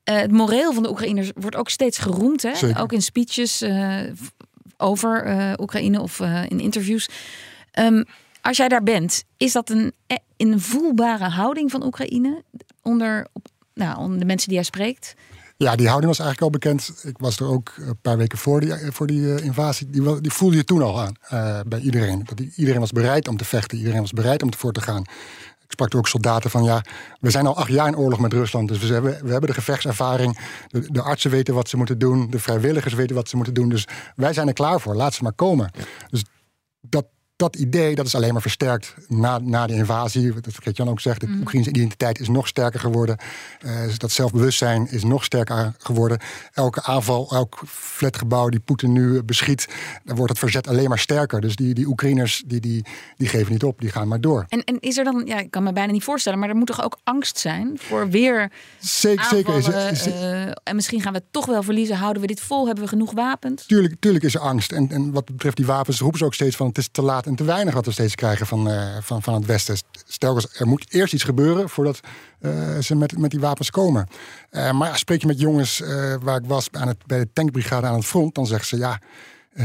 Uh, 0.10 0.15
het 0.15 0.32
moreel 0.32 0.73
van 0.73 0.84
de 0.84 0.89
Oekraïners 0.89 1.32
wordt 1.36 1.56
ook 1.56 1.69
steeds 1.69 1.97
geroemd, 1.97 2.41
hè? 2.41 2.56
Zeker. 2.56 2.82
ook 2.82 2.91
in 2.91 3.02
speeches 3.02 3.62
uh, 3.62 4.00
over 4.78 5.28
uh, 5.28 5.54
Oekraïne 5.60 6.02
of 6.02 6.19
in 6.47 6.60
interviews. 6.60 7.10
Um, 7.80 8.06
als 8.41 8.58
jij 8.58 8.67
daar 8.67 8.84
bent, 8.84 9.23
is 9.38 9.52
dat 9.52 9.69
een, 9.69 9.93
een 10.38 10.60
voelbare 10.60 11.30
houding 11.30 11.71
van 11.71 11.86
Oekraïne 11.86 12.43
onder, 12.82 13.28
op, 13.34 13.47
nou, 13.73 13.97
onder 13.97 14.19
de 14.19 14.26
mensen 14.26 14.47
die 14.47 14.58
jij 14.58 14.65
spreekt? 14.65 15.13
Ja, 15.58 15.76
die 15.76 15.88
houding 15.88 16.15
was 16.15 16.20
eigenlijk 16.26 16.41
al 16.41 16.60
bekend. 16.60 17.04
Ik 17.04 17.17
was 17.17 17.39
er 17.39 17.48
ook 17.48 17.74
een 17.78 18.02
paar 18.02 18.17
weken 18.17 18.38
voor 18.38 18.60
die, 18.60 18.74
voor 18.91 19.08
die 19.08 19.20
uh, 19.20 19.38
invasie. 19.38 19.89
Die, 19.89 20.22
die, 20.22 20.32
voelde 20.32 20.56
je 20.56 20.63
toen 20.63 20.82
al 20.82 21.02
aan 21.02 21.15
uh, 21.34 21.60
bij 21.67 21.80
iedereen. 21.80 22.24
Dat 22.26 22.38
die, 22.38 22.54
iedereen 22.56 22.80
was 22.80 22.91
bereid 22.91 23.28
om 23.28 23.38
te 23.38 23.46
vechten. 23.46 23.78
Iedereen 23.78 24.02
was 24.02 24.12
bereid 24.12 24.43
om 24.43 24.50
ervoor 24.50 24.72
te 24.72 24.82
gaan. 24.82 25.02
Ik 25.63 25.74
sprak 25.74 25.91
er 25.91 25.98
ook 25.98 26.08
soldaten 26.08 26.50
van, 26.50 26.63
ja, 26.63 26.84
we 27.20 27.30
zijn 27.30 27.48
al 27.48 27.56
acht 27.56 27.70
jaar 27.70 27.88
in 27.88 27.98
oorlog 27.98 28.20
met 28.20 28.34
Rusland. 28.34 28.67
Dus 28.67 28.80
we 28.80 28.93
hebben, 28.93 29.12
we 29.24 29.32
hebben 29.32 29.50
de 29.50 29.56
gevechtservaring. 29.56 30.39
De, 30.67 30.91
de, 30.91 31.02
artsen 31.02 31.32
weten 31.32 31.54
wat 31.54 31.70
ze 31.70 31.78
moeten 31.78 32.00
doen. 32.00 32.30
De 32.30 32.39
vrijwilligers 32.39 32.93
weten 32.93 33.15
wat 33.15 33.30
ze 33.30 33.36
moeten 33.36 33.54
doen. 33.54 33.70
Dus 33.70 33.88
wij 34.15 34.34
zijn 34.34 34.48
er 34.48 34.54
klaar 34.54 34.82
voor. 34.82 34.96
Laat 34.96 35.13
ze 35.13 35.24
maar 35.24 35.34
komen. 35.34 35.70
Ja. 35.74 35.84
Dus 36.10 36.24
dat, 36.82 37.06
dat 37.38 37.56
idee 37.56 37.95
dat 37.95 38.06
is 38.06 38.15
alleen 38.15 38.34
maar 38.34 38.41
versterkt 38.41 38.95
na, 39.08 39.39
na 39.39 39.67
de 39.67 39.73
invasie. 39.73 40.34
Dat 40.34 40.54
Gert-Jan 40.63 40.89
ook 40.89 41.00
zegt, 41.00 41.21
de 41.21 41.28
mm. 41.28 41.39
Oekraïnse 41.39 41.69
identiteit 41.69 42.19
is 42.19 42.28
nog 42.28 42.47
sterker 42.47 42.80
geworden. 42.80 43.17
Uh, 43.65 43.71
dat 43.97 44.12
zelfbewustzijn 44.12 44.91
is 44.91 45.04
nog 45.04 45.23
sterker 45.23 45.73
geworden. 45.78 46.19
Elke 46.54 46.84
aanval, 46.84 47.30
elk 47.32 47.62
flatgebouw 47.67 48.50
die 48.50 48.60
Poetin 48.60 48.91
nu 48.91 49.23
beschiet... 49.23 49.67
dan 50.04 50.15
wordt 50.15 50.32
het 50.32 50.39
verzet 50.39 50.67
alleen 50.67 50.89
maar 50.89 51.00
sterker. 51.00 51.41
Dus 51.41 51.56
die, 51.56 51.73
die 51.73 51.88
Oekraïners 51.88 52.43
die, 52.45 52.60
die, 52.60 52.86
die 53.17 53.28
geven 53.28 53.52
niet 53.52 53.63
op, 53.63 53.80
die 53.80 53.91
gaan 53.91 54.08
maar 54.08 54.21
door. 54.21 54.45
En, 54.50 54.63
en 54.63 54.80
is 54.80 54.97
er 54.97 55.04
dan, 55.04 55.23
ja, 55.26 55.39
ik 55.39 55.52
kan 55.52 55.63
me 55.63 55.73
bijna 55.73 55.91
niet 55.91 56.04
voorstellen... 56.04 56.39
maar 56.39 56.50
er 56.50 56.56
moet 56.56 56.67
toch 56.67 56.84
ook 56.84 56.97
angst 57.04 57.39
zijn 57.39 57.80
voor 57.80 58.10
weer 58.10 58.52
zeker, 58.80 59.23
aanvallen, 59.23 59.63
zeker 59.63 59.91
is, 59.91 60.06
is, 60.06 60.13
uh, 60.13 60.41
en 60.63 60.76
misschien 60.76 61.02
gaan 61.02 61.13
we 61.13 61.17
het 61.17 61.28
toch 61.32 61.45
wel 61.45 61.63
verliezen. 61.63 61.95
Houden 61.95 62.21
we 62.21 62.28
dit 62.28 62.39
vol? 62.39 62.65
Hebben 62.65 62.84
we 62.84 62.89
genoeg 62.89 63.12
wapens? 63.12 63.65
Tuurlijk, 63.65 63.95
tuurlijk 64.00 64.23
is 64.23 64.36
er 64.36 64.41
angst. 64.41 64.71
En, 64.71 64.89
en 64.89 65.12
wat 65.12 65.26
betreft 65.26 65.58
die 65.58 65.65
wapens 65.65 66.00
roepen 66.00 66.19
ze 66.19 66.26
ook 66.26 66.34
steeds 66.34 66.56
van... 66.56 66.67
het 66.67 66.78
is 66.78 66.89
te 66.91 67.02
laat 67.02 67.26
en 67.28 67.36
te 67.36 67.44
weinig 67.44 67.74
wat 67.74 67.86
we 67.86 67.92
steeds 67.92 68.16
krijgen 68.16 68.48
van, 68.48 68.72
uh, 68.72 68.98
van, 69.02 69.24
van 69.24 69.34
het 69.34 69.46
Westen. 69.46 69.78
Stel, 70.08 70.42
er 70.58 70.68
moet 70.68 70.86
eerst 70.90 71.13
iets 71.13 71.24
gebeuren 71.24 71.70
voordat 71.70 72.00
uh, 72.42 72.78
ze 72.78 72.96
met, 72.96 73.18
met 73.18 73.32
die 73.32 73.40
wapens 73.40 73.70
komen. 73.70 74.08
Uh, 74.52 74.72
maar 74.72 74.98
spreek 74.98 75.22
je 75.22 75.28
met 75.28 75.40
jongens 75.40 75.84
waar 76.22 76.38
ik 76.38 76.46
was 76.48 76.68
aan 76.72 76.88
het, 76.88 77.06
bij 77.06 77.20
de 77.20 77.30
tankbrigade 77.34 77.88
aan 77.88 77.96
het 77.96 78.06
front... 78.06 78.36
dan 78.36 78.48
zeggen 78.48 78.68
ze 78.68 78.78
ja, 78.78 79.00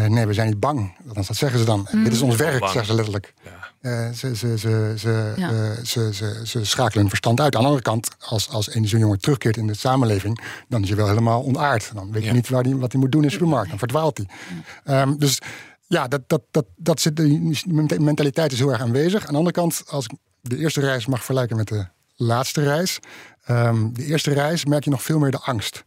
nee, 0.09 0.27
we 0.27 0.33
zijn 0.33 0.49
niet 0.49 0.61
bang. 0.61 0.97
Dat 1.13 1.29
zeggen 1.31 1.59
ze 1.59 1.65
dan. 1.65 1.89
Mm. 1.91 2.05
Dit 2.05 2.13
is 2.13 2.21
ons 2.21 2.37
werk, 2.37 2.65
zeggen 2.65 2.87
ze 2.87 2.95
letterlijk. 2.95 3.35
Ja. 3.83 4.13
ze, 4.13 4.37
ze, 4.37 4.59
ze, 4.59 4.95
ze, 4.97 5.33
ja. 5.37 5.75
ze, 5.85 6.15
ze, 6.15 6.41
ze, 6.45 6.65
schakelen 6.65 7.01
hun 7.01 7.09
verstand 7.09 7.41
uit. 7.41 7.55
Aan 7.55 7.61
de 7.61 7.67
andere 7.67 7.85
kant, 7.85 8.09
als, 8.19 8.49
als 8.49 8.75
een 8.75 8.89
zo'n 8.89 9.01
jongen 9.01 9.21
terugkeert 9.21 9.57
in 9.57 9.67
de 9.67 9.75
samenleving... 9.75 10.45
dan 10.69 10.83
is 10.83 10.89
hij 10.89 10.97
wel 10.97 11.09
helemaal 11.09 11.43
ontaard. 11.43 11.91
Dan 11.95 12.13
weet 12.13 12.25
je 12.25 12.33
niet 12.33 12.49
waar 12.49 12.63
die, 12.63 12.77
wat 12.77 12.93
hij 12.93 13.01
moet 13.01 13.13
doen 13.13 13.23
in 13.23 13.27
de 13.27 13.33
supermarkt. 13.33 13.69
Dan 13.69 13.79
verdwaalt 13.79 14.21
hij. 14.85 15.01
Um, 15.01 15.19
dus... 15.19 15.41
Ja, 15.93 16.09
dat, 16.09 16.21
dat, 16.27 16.43
dat, 16.51 16.67
dat 16.77 17.01
zit, 17.01 17.17
die 17.17 18.01
mentaliteit 18.01 18.53
is 18.53 18.59
heel 18.59 18.71
erg 18.73 18.81
aanwezig. 18.81 19.21
Aan 19.21 19.31
de 19.33 19.37
andere 19.37 19.55
kant, 19.55 19.83
als 19.87 20.05
ik 20.05 20.13
de 20.41 20.57
eerste 20.59 20.81
reis 20.81 21.07
mag 21.07 21.19
vergelijken 21.19 21.57
met 21.57 21.69
de 21.69 21.87
laatste 22.17 22.63
reis. 22.63 22.99
Um, 23.51 23.95
de 23.95 24.05
eerste 24.05 24.33
reis 24.33 24.65
merk 24.65 24.85
je 24.85 24.91
nog 24.91 25.03
veel 25.03 25.19
meer 25.19 25.31
de 25.31 25.39
angst 25.41 25.85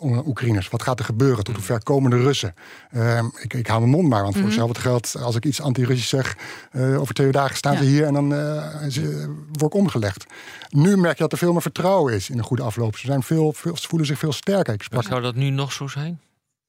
onder 0.00 0.26
Oekraïners. 0.26 0.68
Wat 0.68 0.82
gaat 0.82 0.98
er 0.98 1.04
gebeuren? 1.04 1.44
Tot 1.44 1.54
hoe 1.54 1.64
ver 1.64 1.82
komen 1.82 2.10
de 2.10 2.16
Russen? 2.16 2.54
Um, 2.96 3.32
ik, 3.40 3.54
ik 3.54 3.66
hou 3.66 3.80
mijn 3.80 3.92
mond 3.92 4.08
maar, 4.08 4.22
want 4.22 4.32
voor 4.34 4.42
Mhm. 4.42 4.50
hetzelfde 4.50 4.80
geld... 4.80 5.16
als 5.22 5.36
ik 5.36 5.44
iets 5.44 5.60
anti-Russisch 5.60 6.08
zeg, 6.08 6.36
uh, 6.72 7.00
over 7.00 7.14
twee 7.14 7.32
dagen 7.32 7.56
staan 7.56 7.72
Ja. 7.72 7.78
ze 7.78 7.84
hier... 7.84 8.04
en 8.04 8.12
dan 8.14 8.32
uh, 8.32 8.74
ze, 8.88 9.34
word 9.52 9.74
ik 9.74 9.80
omgelegd. 9.80 10.26
Nu 10.68 10.96
merk 10.96 11.16
je 11.16 11.22
dat 11.22 11.32
er 11.32 11.38
veel 11.38 11.52
meer 11.52 11.62
vertrouwen 11.62 12.14
is 12.14 12.30
in 12.30 12.38
een 12.38 12.44
goede 12.44 12.62
afloop. 12.62 12.96
Ze, 12.96 13.06
zijn 13.06 13.22
veel, 13.22 13.52
veel, 13.52 13.76
ze 13.76 13.88
voelen 13.88 14.06
zich 14.06 14.18
veel 14.18 14.32
sterker. 14.32 14.74
Ik 14.74 14.82
sprak, 14.82 15.02
Zou 15.02 15.22
dat 15.22 15.34
nu 15.34 15.50
nog 15.50 15.72
zo 15.72 15.86
zijn? 15.86 16.20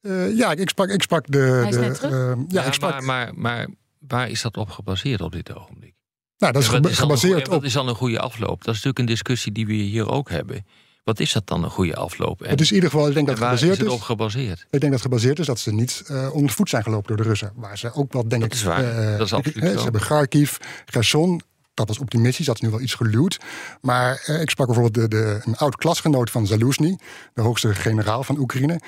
Uh, 0.02 0.36
ja, 0.36 0.52
ik 0.52 0.68
sprak, 0.68 0.88
ik 0.88 1.02
sprak 1.02 1.24
de... 1.26 1.64
is 1.68 1.74
de 1.74 1.80
net 1.80 1.94
terug. 1.94 2.12
uh, 2.12 2.42
ja, 2.48 2.60
Ja, 2.62 2.66
ik 2.66 2.72
sprak, 2.72 2.90
maar, 2.92 3.04
maar, 3.04 3.34
maar 3.36 3.68
waar 4.08 4.28
is 4.28 4.42
dat 4.42 4.56
op 4.56 4.70
gebaseerd 4.70 5.20
op 5.20 5.32
dit 5.32 5.54
ogenblik? 5.56 5.94
nou, 6.38 6.52
dat 6.52 6.62
is 6.62 6.68
gebaseerd 6.68 7.20
goeie- 7.20 7.36
op... 7.46 7.46
Wat 7.46 7.62
is 7.64 7.72
dan 7.72 7.88
een 7.88 7.94
goede 7.94 8.20
afloop? 8.20 8.58
Dat 8.64 8.74
is 8.74 8.82
natuurlijk 8.82 8.98
een 8.98 9.06
discussie 9.06 9.52
die 9.52 9.66
we 9.66 9.72
hier 9.72 10.08
ook 10.10 10.30
hebben. 10.30 10.66
Wat 11.04 11.20
is 11.20 11.32
dat 11.32 11.46
dan 11.46 11.64
een 11.64 11.70
goede 11.70 11.94
afloop? 11.96 12.42
En, 12.42 12.50
Het 12.50 12.60
is 12.60 12.68
in 12.68 12.74
ieder 12.74 12.90
geval, 12.90 13.08
ik 13.08 13.14
denk 13.14 13.26
dat 13.26 13.36
gebaseerd 13.38 13.72
is 13.72 13.78
het 13.78 13.86
is. 13.86 13.92
op 13.92 14.00
gebaseerd? 14.00 14.58
Ik 14.60 14.80
denk 14.80 14.82
dat 14.82 14.92
het 14.92 15.02
gebaseerd 15.02 15.38
is 15.38 15.46
dat 15.46 15.58
ze 15.60 15.72
niet 15.72 16.02
uh, 16.10 16.30
onder 16.32 16.46
de 16.48 16.54
voet 16.54 16.68
zijn 16.68 16.82
gelopen 16.82 17.06
door 17.08 17.16
de 17.16 17.22
Russen. 17.22 17.52
Waar 17.54 17.78
ze 17.78 17.92
ook 17.92 18.12
wel, 18.12 18.28
denk 18.28 18.42
Dat 18.42 18.50
ik. 18.52 18.56
is 18.56 18.62
waar. 18.62 18.82
uh, 19.12 19.18
Dat 19.18 19.26
is 19.26 19.32
absoluut 19.32 19.60
hè, 19.62 19.70
zo. 19.70 19.76
Ze 19.76 19.82
hebben 19.82 20.00
Kharkiv, 20.00 20.56
Gerson. 20.86 21.40
Dat 21.74 21.88
was 21.88 21.98
optimistisch, 21.98 22.46
dat 22.46 22.54
is 22.54 22.60
nu 22.60 22.70
wel 22.70 22.80
iets 22.80 22.94
geluwd. 22.94 23.40
Maar 23.80 24.24
uh, 24.28 24.40
ik 24.40 24.50
sprak 24.50 24.66
bijvoorbeeld 24.66 25.10
de, 25.10 25.16
de, 25.16 25.40
een 25.44 25.56
oud 25.56 25.76
klasgenoot 25.76 26.30
van 26.30 26.46
Zaluzny, 26.46 26.98
de 27.34 27.40
hoogste 27.42 27.74
generaal 27.74 28.22
van 28.24 28.38
Oekraïne. 28.38 28.80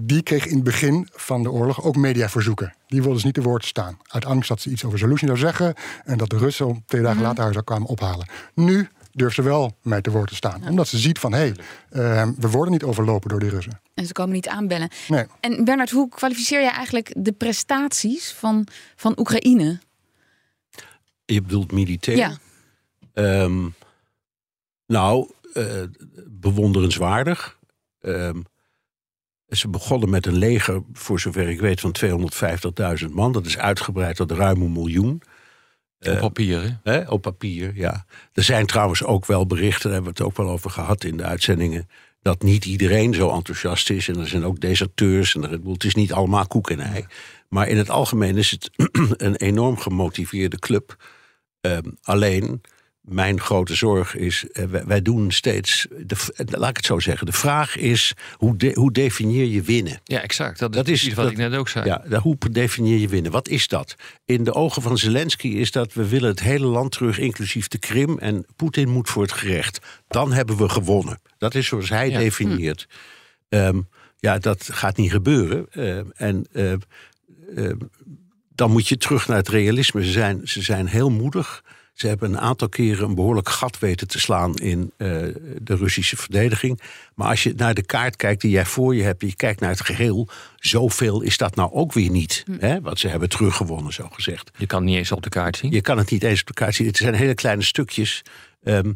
Die 0.00 0.22
kreeg 0.22 0.46
in 0.46 0.54
het 0.54 0.64
begin 0.64 1.08
van 1.12 1.42
de 1.42 1.50
oorlog 1.50 1.82
ook 1.82 1.96
mediaverzoeken. 1.96 2.74
Die 2.86 2.98
wilden 2.98 3.14
dus 3.14 3.24
niet 3.24 3.34
te 3.34 3.42
woord 3.42 3.64
staan. 3.64 3.98
Uit 4.06 4.24
angst 4.24 4.48
dat 4.48 4.60
ze 4.60 4.70
iets 4.70 4.84
over 4.84 4.98
Zaluzny 4.98 5.28
zou 5.28 5.40
zeggen. 5.40 5.74
En 6.04 6.18
dat 6.18 6.30
de 6.30 6.38
Russen 6.38 6.66
om 6.66 6.82
twee 6.86 7.02
dagen 7.02 7.22
later 7.22 7.42
haar 7.42 7.52
zou 7.52 7.64
kwamen 7.64 7.88
ophalen. 7.88 8.28
Nu 8.54 8.88
durft 9.12 9.34
ze 9.34 9.42
wel 9.42 9.76
mij 9.82 10.00
te 10.00 10.10
woord 10.10 10.28
te 10.28 10.34
staan. 10.34 10.68
Omdat 10.68 10.88
ze 10.88 10.98
ziet 10.98 11.18
van, 11.18 11.32
hé, 11.32 11.38
hey, 11.38 11.54
uh, 11.92 12.28
we 12.38 12.50
worden 12.50 12.72
niet 12.72 12.82
overlopen 12.82 13.28
door 13.28 13.40
die 13.40 13.48
Russen. 13.48 13.80
En 13.94 14.06
ze 14.06 14.12
komen 14.12 14.34
niet 14.34 14.48
aanbellen. 14.48 14.88
Nee. 15.08 15.26
En 15.40 15.64
Bernard, 15.64 15.90
hoe 15.90 16.08
kwalificeer 16.08 16.60
jij 16.60 16.72
eigenlijk 16.72 17.14
de 17.16 17.32
prestaties 17.32 18.32
van, 18.32 18.66
van 18.96 19.18
Oekraïne? 19.18 19.80
Je 21.24 21.42
bedoelt 21.42 21.72
militair? 21.72 22.16
Ja. 22.16 22.36
Um, 23.42 23.74
nou, 24.86 25.30
uh, 25.54 25.82
bewonderenswaardig. 26.26 27.58
Um, 28.00 28.46
ze 29.48 29.68
begonnen 29.68 30.10
met 30.10 30.26
een 30.26 30.36
leger, 30.36 30.82
voor 30.92 31.20
zover 31.20 31.48
ik 31.48 31.60
weet, 31.60 31.80
van 31.80 31.94
250.000 33.02 33.10
man. 33.10 33.32
Dat 33.32 33.46
is 33.46 33.58
uitgebreid 33.58 34.16
tot 34.16 34.30
ruim 34.30 34.62
een 34.62 34.72
miljoen. 34.72 35.22
Op 36.00 36.18
papier, 36.18 36.78
hè? 36.82 36.92
Hè, 36.92 37.08
op 37.08 37.22
papier, 37.22 37.72
ja. 37.74 38.04
Er 38.32 38.42
zijn 38.42 38.66
trouwens 38.66 39.04
ook 39.04 39.26
wel 39.26 39.46
berichten, 39.46 39.82
daar 39.82 39.92
hebben 39.92 40.12
we 40.12 40.18
het 40.18 40.28
ook 40.28 40.36
wel 40.36 40.50
over 40.50 40.70
gehad 40.70 41.04
in 41.04 41.16
de 41.16 41.24
uitzendingen, 41.24 41.88
dat 42.22 42.42
niet 42.42 42.64
iedereen 42.64 43.14
zo 43.14 43.30
enthousiast 43.30 43.90
is. 43.90 44.08
En 44.08 44.18
er 44.18 44.28
zijn 44.28 44.44
ook 44.44 44.60
deserteurs. 44.60 45.34
En 45.34 45.42
er, 45.42 45.60
het 45.70 45.84
is 45.84 45.94
niet 45.94 46.12
allemaal 46.12 46.46
koek 46.46 46.70
en 46.70 46.80
ei. 46.80 47.06
Maar 47.48 47.68
in 47.68 47.76
het 47.76 47.90
algemeen 47.90 48.36
is 48.36 48.50
het 48.50 48.70
een 49.26 49.36
enorm 49.36 49.76
gemotiveerde 49.76 50.58
club. 50.58 50.96
Um, 51.60 51.98
alleen, 52.02 52.60
mijn 53.08 53.40
grote 53.40 53.74
zorg 53.74 54.16
is, 54.16 54.44
uh, 54.52 54.64
wij, 54.64 55.02
doen 55.02 55.30
steeds, 55.30 55.86
de, 56.06 56.16
laat 56.44 56.70
ik 56.70 56.76
het 56.76 56.86
zo 56.86 56.98
zeggen, 56.98 57.26
de 57.26 57.32
vraag 57.32 57.76
is, 57.76 58.14
hoe, 58.32 58.56
de, 58.56 58.70
hoe 58.74 58.92
definieer 58.92 59.46
je 59.46 59.62
winnen? 59.62 60.00
Ja, 60.04 60.20
exact. 60.20 60.58
Dat 60.58 60.70
is, 60.70 60.76
dat 60.76 60.88
is 60.88 61.06
iets 61.06 61.14
wat 61.14 61.24
dat, 61.24 61.32
ik 61.32 61.38
net 61.38 61.54
ook 61.54 61.68
zei. 61.68 61.86
Ja, 61.86 62.20
hoe 62.20 62.36
definieer 62.50 62.98
je 62.98 63.08
winnen? 63.08 63.32
Wat 63.32 63.48
is 63.48 63.68
dat? 63.68 63.94
In 64.24 64.44
de 64.44 64.54
ogen 64.54 64.82
van 64.82 64.98
Zelensky 64.98 65.48
is 65.48 65.70
dat, 65.70 65.92
we 65.92 66.08
willen 66.08 66.28
het 66.28 66.40
hele 66.40 66.66
land 66.66 66.92
terug, 66.92 67.18
inclusief 67.18 67.68
de 67.68 67.78
Krim, 67.78 68.18
en 68.18 68.46
Poetin 68.56 68.88
moet 68.88 69.08
voor 69.08 69.22
het 69.22 69.32
gerecht. 69.32 69.78
Dan 70.08 70.32
hebben 70.32 70.56
we 70.56 70.68
gewonnen. 70.68 71.20
Dat 71.38 71.54
is 71.54 71.66
zoals 71.66 71.88
hij 71.88 72.10
ja. 72.10 72.18
definieert. 72.18 72.86
Hm. 73.48 73.56
Um, 73.56 73.88
ja, 74.18 74.38
dat 74.38 74.68
gaat 74.72 74.96
niet 74.96 75.10
gebeuren. 75.10 75.66
Uh, 75.72 76.00
en 76.14 76.46
uh, 76.52 76.72
uh, 77.56 77.72
dan 78.54 78.70
moet 78.70 78.88
je 78.88 78.96
terug 78.96 79.28
naar 79.28 79.36
het 79.36 79.48
realisme. 79.48 80.04
Ze 80.04 80.10
zijn, 80.10 80.40
ze 80.44 80.62
zijn 80.62 80.86
heel 80.86 81.10
moedig. 81.10 81.64
Ze 81.98 82.06
hebben 82.06 82.32
een 82.32 82.40
aantal 82.40 82.68
keren 82.68 83.08
een 83.08 83.14
behoorlijk 83.14 83.48
gat 83.48 83.78
weten 83.78 84.08
te 84.08 84.18
slaan 84.18 84.54
in 84.54 84.92
eh, 84.96 85.08
de 85.62 85.76
Russische 85.76 86.16
verdediging. 86.16 86.80
Maar 87.14 87.28
als 87.28 87.42
je 87.42 87.52
naar 87.56 87.74
de 87.74 87.82
kaart 87.82 88.16
kijkt 88.16 88.40
die 88.40 88.50
jij 88.50 88.64
voor 88.66 88.94
je 88.94 89.02
hebt, 89.02 89.22
je 89.22 89.36
kijkt 89.36 89.60
naar 89.60 89.70
het 89.70 89.80
geheel, 89.80 90.28
zoveel 90.56 91.22
is 91.22 91.36
dat 91.36 91.54
nou 91.54 91.72
ook 91.72 91.92
weer 91.92 92.10
niet. 92.10 92.42
Hm. 92.46 92.56
Hè? 92.58 92.80
Want 92.80 92.98
ze 92.98 93.08
hebben 93.08 93.28
teruggewonnen, 93.28 93.92
zo 93.92 94.08
gezegd. 94.12 94.50
Je 94.56 94.66
kan 94.66 94.78
het 94.78 94.88
niet 94.88 94.98
eens 94.98 95.12
op 95.12 95.22
de 95.22 95.28
kaart 95.28 95.56
zien. 95.56 95.70
Je 95.70 95.80
kan 95.80 95.98
het 95.98 96.10
niet 96.10 96.22
eens 96.22 96.40
op 96.40 96.46
de 96.46 96.52
kaart 96.52 96.74
zien. 96.74 96.86
Het 96.86 96.96
zijn 96.96 97.14
hele 97.14 97.34
kleine 97.34 97.62
stukjes. 97.62 98.22
Ehm, 98.62 98.92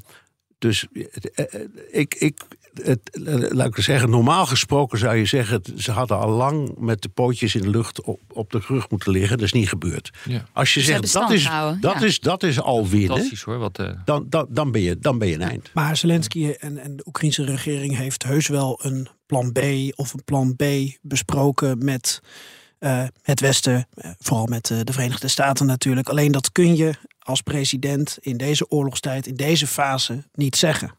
dus 0.58 0.86
eh, 0.92 1.04
eh, 1.34 1.60
ik, 1.90 2.14
ik, 2.14 2.40
het, 2.74 3.10
laat 3.52 3.66
ik 3.66 3.84
zeggen, 3.84 4.10
normaal 4.10 4.46
gesproken 4.46 4.98
zou 4.98 5.16
je 5.16 5.24
zeggen, 5.24 5.62
ze 5.76 5.90
hadden 5.90 6.18
al 6.18 6.30
lang 6.30 6.74
met 6.78 7.02
de 7.02 7.08
pootjes 7.08 7.54
in 7.54 7.62
de 7.62 7.70
lucht 7.70 8.02
op, 8.02 8.20
op 8.32 8.50
de 8.50 8.60
rug 8.68 8.90
moeten 8.90 9.12
liggen. 9.12 9.36
Dat 9.36 9.46
is 9.46 9.52
niet 9.52 9.68
gebeurd. 9.68 10.10
Ja. 10.24 10.44
Als 10.52 10.74
je 10.74 10.80
Ze 10.80 10.86
zegt 10.86 11.12
dat 11.12 11.30
is, 11.30 11.44
dat, 11.44 11.76
ja. 11.80 12.00
is, 12.00 12.20
dat 12.20 12.42
is 12.42 12.60
al 12.60 12.88
winnen, 12.88 13.30
hoor. 13.44 13.58
Wat, 13.58 13.78
eh, 13.78 13.90
dan, 14.04 14.26
dan, 14.28 14.46
dan, 14.48 14.72
ben 14.72 14.80
je, 14.80 14.98
dan 14.98 15.18
ben 15.18 15.28
je 15.28 15.34
een 15.34 15.42
eind. 15.42 15.70
Maar 15.74 15.96
Zelensky 15.96 16.50
en, 16.50 16.78
en 16.78 16.96
de 16.96 17.02
Oekraïnse 17.06 17.44
regering 17.44 17.96
heeft 17.96 18.22
heus 18.22 18.48
wel 18.48 18.80
een 18.82 19.08
plan 19.26 19.52
B 19.52 19.58
of 19.94 20.12
een 20.12 20.24
plan 20.24 20.56
B 20.56 20.64
besproken 21.02 21.84
met 21.84 22.20
eh, 22.82 23.04
het 23.22 23.40
Westen, 23.40 23.86
eh, 23.94 24.10
vooral 24.18 24.46
met 24.46 24.70
eh, 24.70 24.78
de 24.84 24.92
Verenigde 24.92 25.28
Staten 25.28 25.66
natuurlijk. 25.66 26.08
Alleen 26.08 26.32
dat 26.32 26.52
kun 26.52 26.76
je 26.76 26.94
als 27.18 27.40
president 27.40 28.18
in 28.20 28.36
deze 28.36 28.70
oorlogstijd, 28.70 29.26
in 29.26 29.34
deze 29.34 29.66
fase, 29.66 30.24
niet 30.32 30.56
zeggen. 30.56 30.94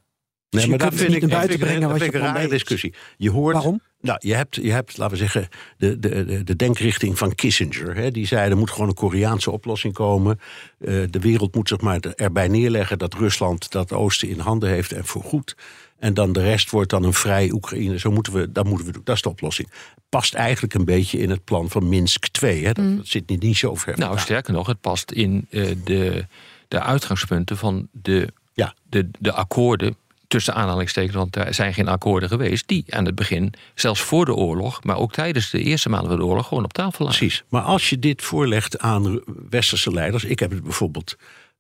Dus 0.53 0.61
Nee, 0.61 0.71
je 0.71 0.77
maar 0.77 0.87
kunt 0.87 0.91
dat 0.91 0.99
vind 1.09 1.13
niet 1.13 1.23
ik, 1.23 1.37
buiten 1.37 1.59
brengen 1.59 1.89
wat 1.89 2.01
een 2.01 2.11
rare 2.11 2.47
discussie. 2.47 2.93
Je 3.17 3.29
hoort, 3.31 3.53
Waarom? 3.53 3.81
Nou, 4.01 4.17
je 4.21 4.33
hebt, 4.33 4.55
je 4.55 4.71
hebt, 4.71 4.97
laten 4.97 5.17
we 5.17 5.21
zeggen, 5.21 5.47
de, 5.77 5.99
de, 5.99 6.25
de, 6.25 6.43
de 6.43 6.55
denkrichting 6.55 7.17
van 7.17 7.35
Kissinger. 7.35 7.95
Hè, 7.95 8.11
die 8.11 8.27
zei 8.27 8.49
er 8.49 8.57
moet 8.57 8.71
gewoon 8.71 8.87
een 8.87 8.93
Koreaanse 8.93 9.51
oplossing 9.51 9.93
komen. 9.93 10.39
Eh, 10.79 11.03
de 11.09 11.19
wereld 11.19 11.55
moet 11.55 11.67
zich 11.67 11.81
maar 11.81 11.99
erbij 11.99 12.47
neerleggen 12.47 12.97
dat 12.97 13.13
Rusland 13.13 13.71
dat 13.71 13.91
oosten 13.91 14.27
in 14.29 14.39
handen 14.39 14.69
heeft 14.69 14.91
en 14.91 15.05
voorgoed. 15.05 15.55
En 15.99 16.13
dan 16.13 16.33
de 16.33 16.41
rest 16.43 16.69
wordt 16.69 16.89
dan 16.89 17.03
een 17.03 17.13
vrij 17.13 17.51
Oekraïne. 17.51 17.99
Zo 17.99 18.11
moeten 18.11 18.33
we, 18.33 18.51
dat 18.51 18.65
moeten 18.65 18.85
we 18.85 18.91
doen. 18.91 19.01
Dat 19.05 19.15
is 19.15 19.21
de 19.21 19.29
oplossing. 19.29 19.71
Past 20.09 20.33
eigenlijk 20.33 20.73
een 20.73 20.85
beetje 20.85 21.17
in 21.17 21.29
het 21.29 21.43
plan 21.43 21.69
van 21.69 21.89
Minsk 21.89 22.27
2. 22.27 22.65
Hè. 22.65 22.71
Dat, 22.71 22.97
dat 22.97 23.07
zit 23.07 23.29
niet, 23.29 23.41
niet 23.41 23.57
zo 23.57 23.75
ver. 23.75 23.87
nou, 23.93 23.99
vandaan. 23.99 24.19
sterker 24.19 24.53
nog, 24.53 24.67
het 24.67 24.81
past 24.81 25.11
in 25.11 25.47
eh, 25.49 25.65
de, 25.83 26.25
de 26.67 26.81
uitgangspunten 26.81 27.57
van 27.57 27.87
de, 27.91 28.27
Ja. 28.53 28.75
de, 28.89 29.09
de 29.19 29.31
akkoorden. 29.31 29.95
Tussen 30.33 30.55
aanhalingstekens, 30.55 31.15
want 31.15 31.35
er 31.35 31.53
zijn 31.53 31.73
geen 31.73 31.87
akkoorden 31.87 32.29
geweest. 32.29 32.67
die 32.67 32.85
aan 32.89 33.05
het 33.05 33.15
begin, 33.15 33.53
zelfs 33.75 34.01
voor 34.01 34.25
de 34.25 34.33
oorlog. 34.33 34.83
maar 34.83 34.97
ook 34.97 35.11
tijdens 35.11 35.49
de 35.49 35.61
eerste 35.61 35.89
maanden 35.89 36.09
van 36.09 36.19
de 36.19 36.25
oorlog. 36.25 36.47
gewoon 36.47 36.63
op 36.63 36.73
tafel 36.73 37.05
lagen. 37.05 37.19
Precies. 37.19 37.43
Maar 37.49 37.61
als 37.61 37.89
je 37.89 37.99
dit 37.99 38.21
voorlegt 38.21 38.79
aan 38.79 39.21
westerse 39.49 39.91
leiders. 39.91 40.23
Ik 40.23 40.39
heb 40.39 40.51
het 40.51 40.63
bijvoorbeeld 40.63 41.15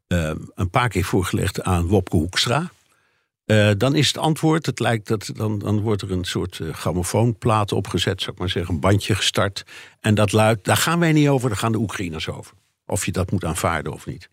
eh, 0.07 0.31
een 0.55 0.69
paar 0.69 0.89
keer 0.89 1.03
voorgelegd 1.03 1.63
aan 1.63 1.87
Wopke 1.87 2.15
Hoekstra. 2.15 2.71
eh, 3.45 3.69
dan 3.77 3.95
is 3.95 4.07
het 4.07 4.17
antwoord, 4.17 4.65
het 4.65 4.79
lijkt 4.79 5.07
dat, 5.07 5.31
dan, 5.35 5.59
dan 5.59 5.81
wordt 5.81 6.01
er 6.01 6.11
een 6.11 6.25
soort 6.25 6.59
eh, 6.59 6.73
grammofoonplaat 6.73 7.71
opgezet, 7.71 8.21
zou 8.21 8.31
ik 8.31 8.39
maar 8.39 8.49
zeggen, 8.49 8.73
een 8.73 8.79
bandje 8.79 9.15
gestart. 9.15 9.63
En 9.99 10.15
dat 10.15 10.31
luidt, 10.31 10.65
daar 10.65 10.77
gaan 10.77 10.99
wij 10.99 11.11
niet 11.11 11.27
over, 11.27 11.49
daar 11.49 11.57
gaan 11.57 11.71
de 11.71 11.77
Oekraïners 11.79 12.29
over. 12.29 12.53
Of 12.85 13.05
je 13.05 13.11
dat 13.11 13.31
moet 13.31 13.45
aanvaarden 13.45 13.93
of 13.93 14.05
niet. 14.05 14.29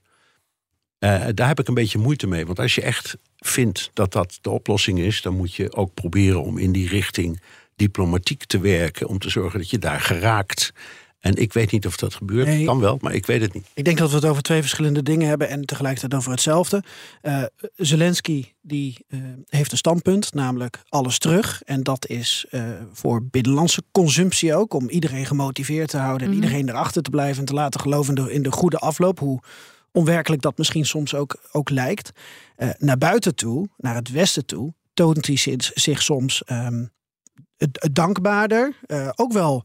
Eh, 1.00 1.24
daar 1.34 1.48
heb 1.48 1.60
ik 1.60 1.68
een 1.68 1.74
beetje 1.74 1.98
moeite 1.98 2.26
mee. 2.26 2.46
Want 2.46 2.58
als 2.58 2.74
je 2.74 2.82
echt 2.82 3.16
vindt 3.38 3.90
dat 3.92 4.12
dat 4.12 4.38
de 4.40 4.50
oplossing 4.50 4.98
is, 4.98 5.22
dan 5.22 5.36
moet 5.36 5.54
je 5.54 5.72
ook 5.74 5.94
proberen 5.94 6.42
om 6.42 6.58
in 6.58 6.72
die 6.72 6.88
richting 6.88 7.40
diplomatiek 7.76 8.44
te 8.44 8.58
werken. 8.60 9.08
Om 9.08 9.18
te 9.18 9.30
zorgen 9.30 9.58
dat 9.58 9.70
je 9.70 9.78
daar 9.78 10.00
geraakt. 10.00 10.72
En 11.20 11.34
ik 11.36 11.52
weet 11.52 11.70
niet 11.70 11.86
of 11.86 11.96
dat 11.96 12.14
gebeurt. 12.14 12.46
Nee. 12.46 12.64
Kan 12.64 12.80
wel, 12.80 12.98
maar 13.00 13.14
ik 13.14 13.26
weet 13.26 13.40
het 13.40 13.52
niet. 13.54 13.66
Ik 13.74 13.84
denk 13.84 13.98
dat 13.98 14.10
we 14.10 14.16
het 14.16 14.24
over 14.24 14.42
twee 14.42 14.60
verschillende 14.60 15.02
dingen 15.02 15.28
hebben 15.28 15.48
en 15.48 15.64
tegelijkertijd 15.64 16.14
over 16.14 16.30
hetzelfde. 16.30 16.82
Eh, 17.22 17.42
Zelensky 17.76 18.44
die 18.62 19.04
eh, 19.08 19.20
heeft 19.48 19.72
een 19.72 19.78
standpunt, 19.78 20.34
namelijk 20.34 20.82
alles 20.88 21.18
terug. 21.18 21.62
En 21.64 21.82
dat 21.82 22.06
is 22.08 22.46
eh, 22.50 22.62
voor 22.92 23.22
binnenlandse 23.24 23.82
consumptie 23.92 24.54
ook, 24.54 24.74
om 24.74 24.88
iedereen 24.88 25.26
gemotiveerd 25.26 25.88
te 25.88 25.96
houden 25.98 26.26
en 26.28 26.34
Mhm. 26.34 26.42
iedereen 26.42 26.68
erachter 26.68 27.02
te 27.02 27.10
blijven 27.10 27.38
en 27.40 27.44
te 27.46 27.54
laten 27.54 27.80
geloven 27.80 28.16
in 28.16 28.24
de, 28.24 28.32
in 28.32 28.42
de 28.42 28.52
goede 28.52 28.78
afloop. 28.78 29.18
Hoe 29.18 29.40
onwerkelijk 29.92 30.42
dat 30.42 30.58
misschien 30.58 30.86
soms 30.86 31.14
ook, 31.14 31.36
ook 31.52 31.70
lijkt. 31.70 32.10
Eh, 32.56 32.68
naar 32.78 32.98
buiten 32.98 33.34
toe, 33.34 33.68
naar 33.76 33.94
het 33.94 34.10
westen 34.10 34.46
toe, 34.46 34.74
toont 34.94 35.26
hij 35.26 35.36
zich, 35.36 35.70
zich 35.74 36.02
soms 36.02 36.42
ehm, 36.44 36.84
het- 37.56 37.82
het 37.82 37.94
dankbaarder. 37.94 38.76
eh, 38.86 39.08
ook 39.16 39.32
wel 39.32 39.64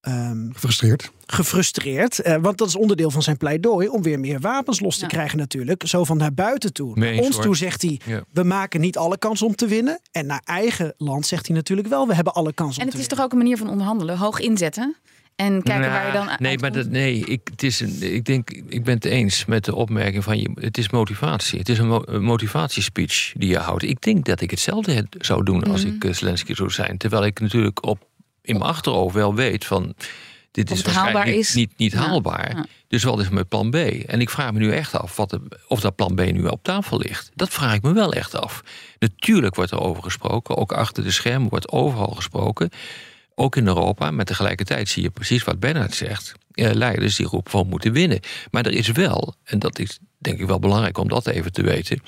ehm, 0.00 0.50
Gefrustreerd. 0.52 1.10
gefrustreerd. 1.26 2.18
eh, 2.20 2.36
want 2.40 2.58
dat 2.58 2.68
is 2.68 2.76
onderdeel 2.76 3.10
van 3.10 3.22
zijn 3.22 3.36
pleidooi 3.36 3.88
om 3.88 4.02
weer 4.02 4.20
meer 4.20 4.40
wapens 4.40 4.80
los 4.80 4.96
te 4.96 5.02
Ja. 5.02 5.08
krijgen 5.08 5.38
natuurlijk. 5.38 5.86
Zo 5.86 6.04
van 6.04 6.16
naar 6.16 6.34
buiten 6.34 6.72
toe. 6.72 6.98
Naar 6.98 7.14
ons 7.14 7.34
hoor. 7.34 7.44
toe 7.44 7.56
zegt 7.56 7.82
hij, 7.82 8.00
Ja. 8.06 8.24
we 8.32 8.42
maken 8.42 8.80
niet 8.80 8.96
alle 8.96 9.18
kans 9.18 9.42
om 9.42 9.54
te 9.54 9.66
winnen. 9.66 10.00
En 10.10 10.26
naar 10.26 10.42
eigen 10.44 10.94
land 10.96 11.26
zegt 11.26 11.46
hij 11.46 11.56
natuurlijk 11.56 11.88
wel, 11.88 12.06
we 12.06 12.14
hebben 12.14 12.32
alle 12.32 12.52
kans 12.52 12.76
om 12.76 12.82
En 12.82 12.88
te 12.90 12.92
het 12.92 12.92
is 12.92 12.98
winnen. 12.98 13.16
toch 13.16 13.24
ook 13.24 13.32
een 13.32 13.38
manier 13.38 13.56
van 13.56 13.68
onderhandelen? 13.70 14.18
Hoog 14.18 14.40
inzetten 14.40 14.96
en 15.44 15.62
kijken 15.62 15.90
waar 15.90 16.06
je 16.06 16.12
dan 16.12 16.24
Nou, 16.26 16.36
Nee, 16.40 16.58
maar 16.58 16.72
dat, 16.72 16.86
nee 16.88 17.18
ik, 17.18 17.40
het 17.50 17.62
is 17.62 17.80
een, 17.80 17.96
ik 18.14 18.24
denk, 18.24 18.50
ik 18.50 18.84
ben 18.84 18.94
het 18.94 19.04
eens 19.04 19.44
met 19.44 19.64
de 19.64 19.74
opmerking 19.74 20.24
van 20.24 20.38
je. 20.38 20.50
Het 20.54 20.78
is 20.78 20.90
motivatie. 20.90 21.58
Het 21.58 21.68
is 21.68 21.78
een, 21.78 21.86
mo- 21.88 22.02
een 22.06 22.22
motivatiespeech 22.22 23.32
die 23.36 23.48
je 23.48 23.58
houdt. 23.58 23.82
Ik 23.82 24.00
denk 24.02 24.24
dat 24.24 24.40
ik 24.40 24.50
hetzelfde 24.50 24.92
het- 24.92 25.16
zou 25.18 25.44
doen 25.44 25.64
als 25.64 25.84
Mhm. 25.84 25.94
ik 25.94 26.04
eh, 26.04 26.12
Zelensky 26.12 26.54
zou 26.54 26.70
zijn. 26.70 26.96
Terwijl 26.98 27.24
ik 27.24 27.40
natuurlijk 27.40 27.86
op, 27.86 28.06
in 28.42 28.58
mijn 28.58 28.70
achterhoofd 28.70 29.14
wel 29.14 29.34
weet 29.34 29.64
van. 29.64 29.94
Dit 30.50 30.70
is 30.70 30.82
waarschijnlijk 30.82 31.24
niet, 31.26 31.34
is. 31.34 31.54
niet, 31.54 31.72
niet 31.76 31.92
Ja, 31.92 31.98
haalbaar. 31.98 32.56
ja. 32.56 32.66
Dus 32.88 33.02
wat 33.02 33.20
is 33.20 33.28
mijn 33.28 33.48
plan 33.48 33.70
B? 33.70 33.74
En 33.74 34.20
ik 34.20 34.30
vraag 34.30 34.52
me 34.52 34.58
nu 34.58 34.72
echt 34.72 34.98
af 34.98 35.16
wat 35.16 35.30
de- 35.30 35.40
of 35.68 35.80
dat 35.80 35.94
plan 35.96 36.14
B 36.14 36.20
nu 36.32 36.46
op 36.46 36.62
tafel 36.62 36.98
ligt. 36.98 37.30
Dat 37.34 37.48
vraag 37.48 37.74
ik 37.74 37.82
me 37.82 37.92
wel 37.92 38.12
echt 38.12 38.34
af. 38.34 38.62
Natuurlijk 38.98 39.54
wordt 39.54 39.70
er 39.70 39.80
over 39.80 40.02
gesproken. 40.02 40.56
Ook 40.56 40.72
achter 40.72 41.02
de 41.04 41.10
schermen 41.10 41.48
wordt 41.48 41.68
overal 41.70 42.06
gesproken. 42.16 42.70
Ook 43.42 43.56
in 43.56 43.66
Europa. 43.66 44.10
Maar 44.10 44.24
tegelijkertijd 44.24 44.88
zie 44.88 45.02
je 45.02 45.10
precies 45.10 45.44
wat 45.44 45.60
Bernard 45.60 45.94
zegt. 45.94 46.32
Eh, 46.52 46.72
leiders 46.72 47.16
die 47.16 47.26
roepen 47.26 47.50
van 47.50 47.66
moeten 47.66 47.92
winnen. 47.92 48.20
Maar 48.50 48.66
er 48.66 48.72
is 48.72 48.88
wel, 48.88 49.34
en 49.44 49.58
dat 49.58 49.78
is 49.78 49.98
denk 50.18 50.40
ik 50.40 50.46
wel 50.46 50.58
belangrijk 50.58 50.98
om 50.98 51.08
dat 51.08 51.26
even 51.26 51.52
te 51.52 51.62
weten. 51.62 52.02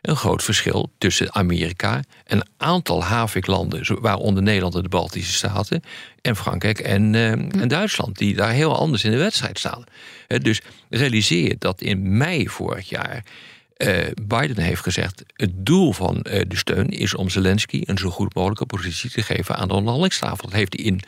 Een 0.00 0.16
groot 0.16 0.42
verschil 0.42 0.92
tussen 0.98 1.34
Amerika 1.34 2.02
en 2.24 2.36
een 2.36 2.46
aantal 2.56 3.04
haviklanden, 3.04 4.00
waaronder 4.00 4.42
Nederland 4.42 4.74
en 4.74 4.82
de 4.82 4.88
Baltische 4.88 5.32
Staten, 5.32 5.82
en 6.20 6.36
Frankrijk 6.36 6.78
en, 6.78 7.14
eh, 7.14 7.30
en 7.30 7.68
Duitsland, 7.68 8.18
die 8.18 8.34
daar 8.34 8.52
heel 8.52 8.76
anders 8.76 9.04
in 9.04 9.10
de 9.10 9.16
wedstrijd 9.16 9.58
staan. 9.58 9.84
Dus 10.26 10.60
realiseer 10.90 11.48
je 11.48 11.56
dat 11.58 11.80
in 11.80 12.16
mei 12.16 12.48
vorig 12.48 12.88
jaar 12.88 13.24
eh, 13.74 14.06
Biden 14.22 14.64
heeft 14.64 14.82
gezegd: 14.82 15.22
het 15.34 15.50
doel 15.54 15.92
van 15.92 16.22
eh, 16.22 16.42
de 16.48 16.56
steun 16.56 16.88
is 16.88 17.14
om 17.14 17.28
Zelensky 17.28 17.82
een 17.84 17.98
zo 17.98 18.10
goed 18.10 18.34
mogelijke 18.34 18.66
positie 18.66 19.10
te 19.10 19.22
geven 19.22 19.56
aan 19.56 19.68
de 19.68 19.74
onderhandelingstafel. 19.74 20.48
Dat 20.48 20.52
heeft 20.52 20.74
hij 20.76 20.84
in 20.84 21.00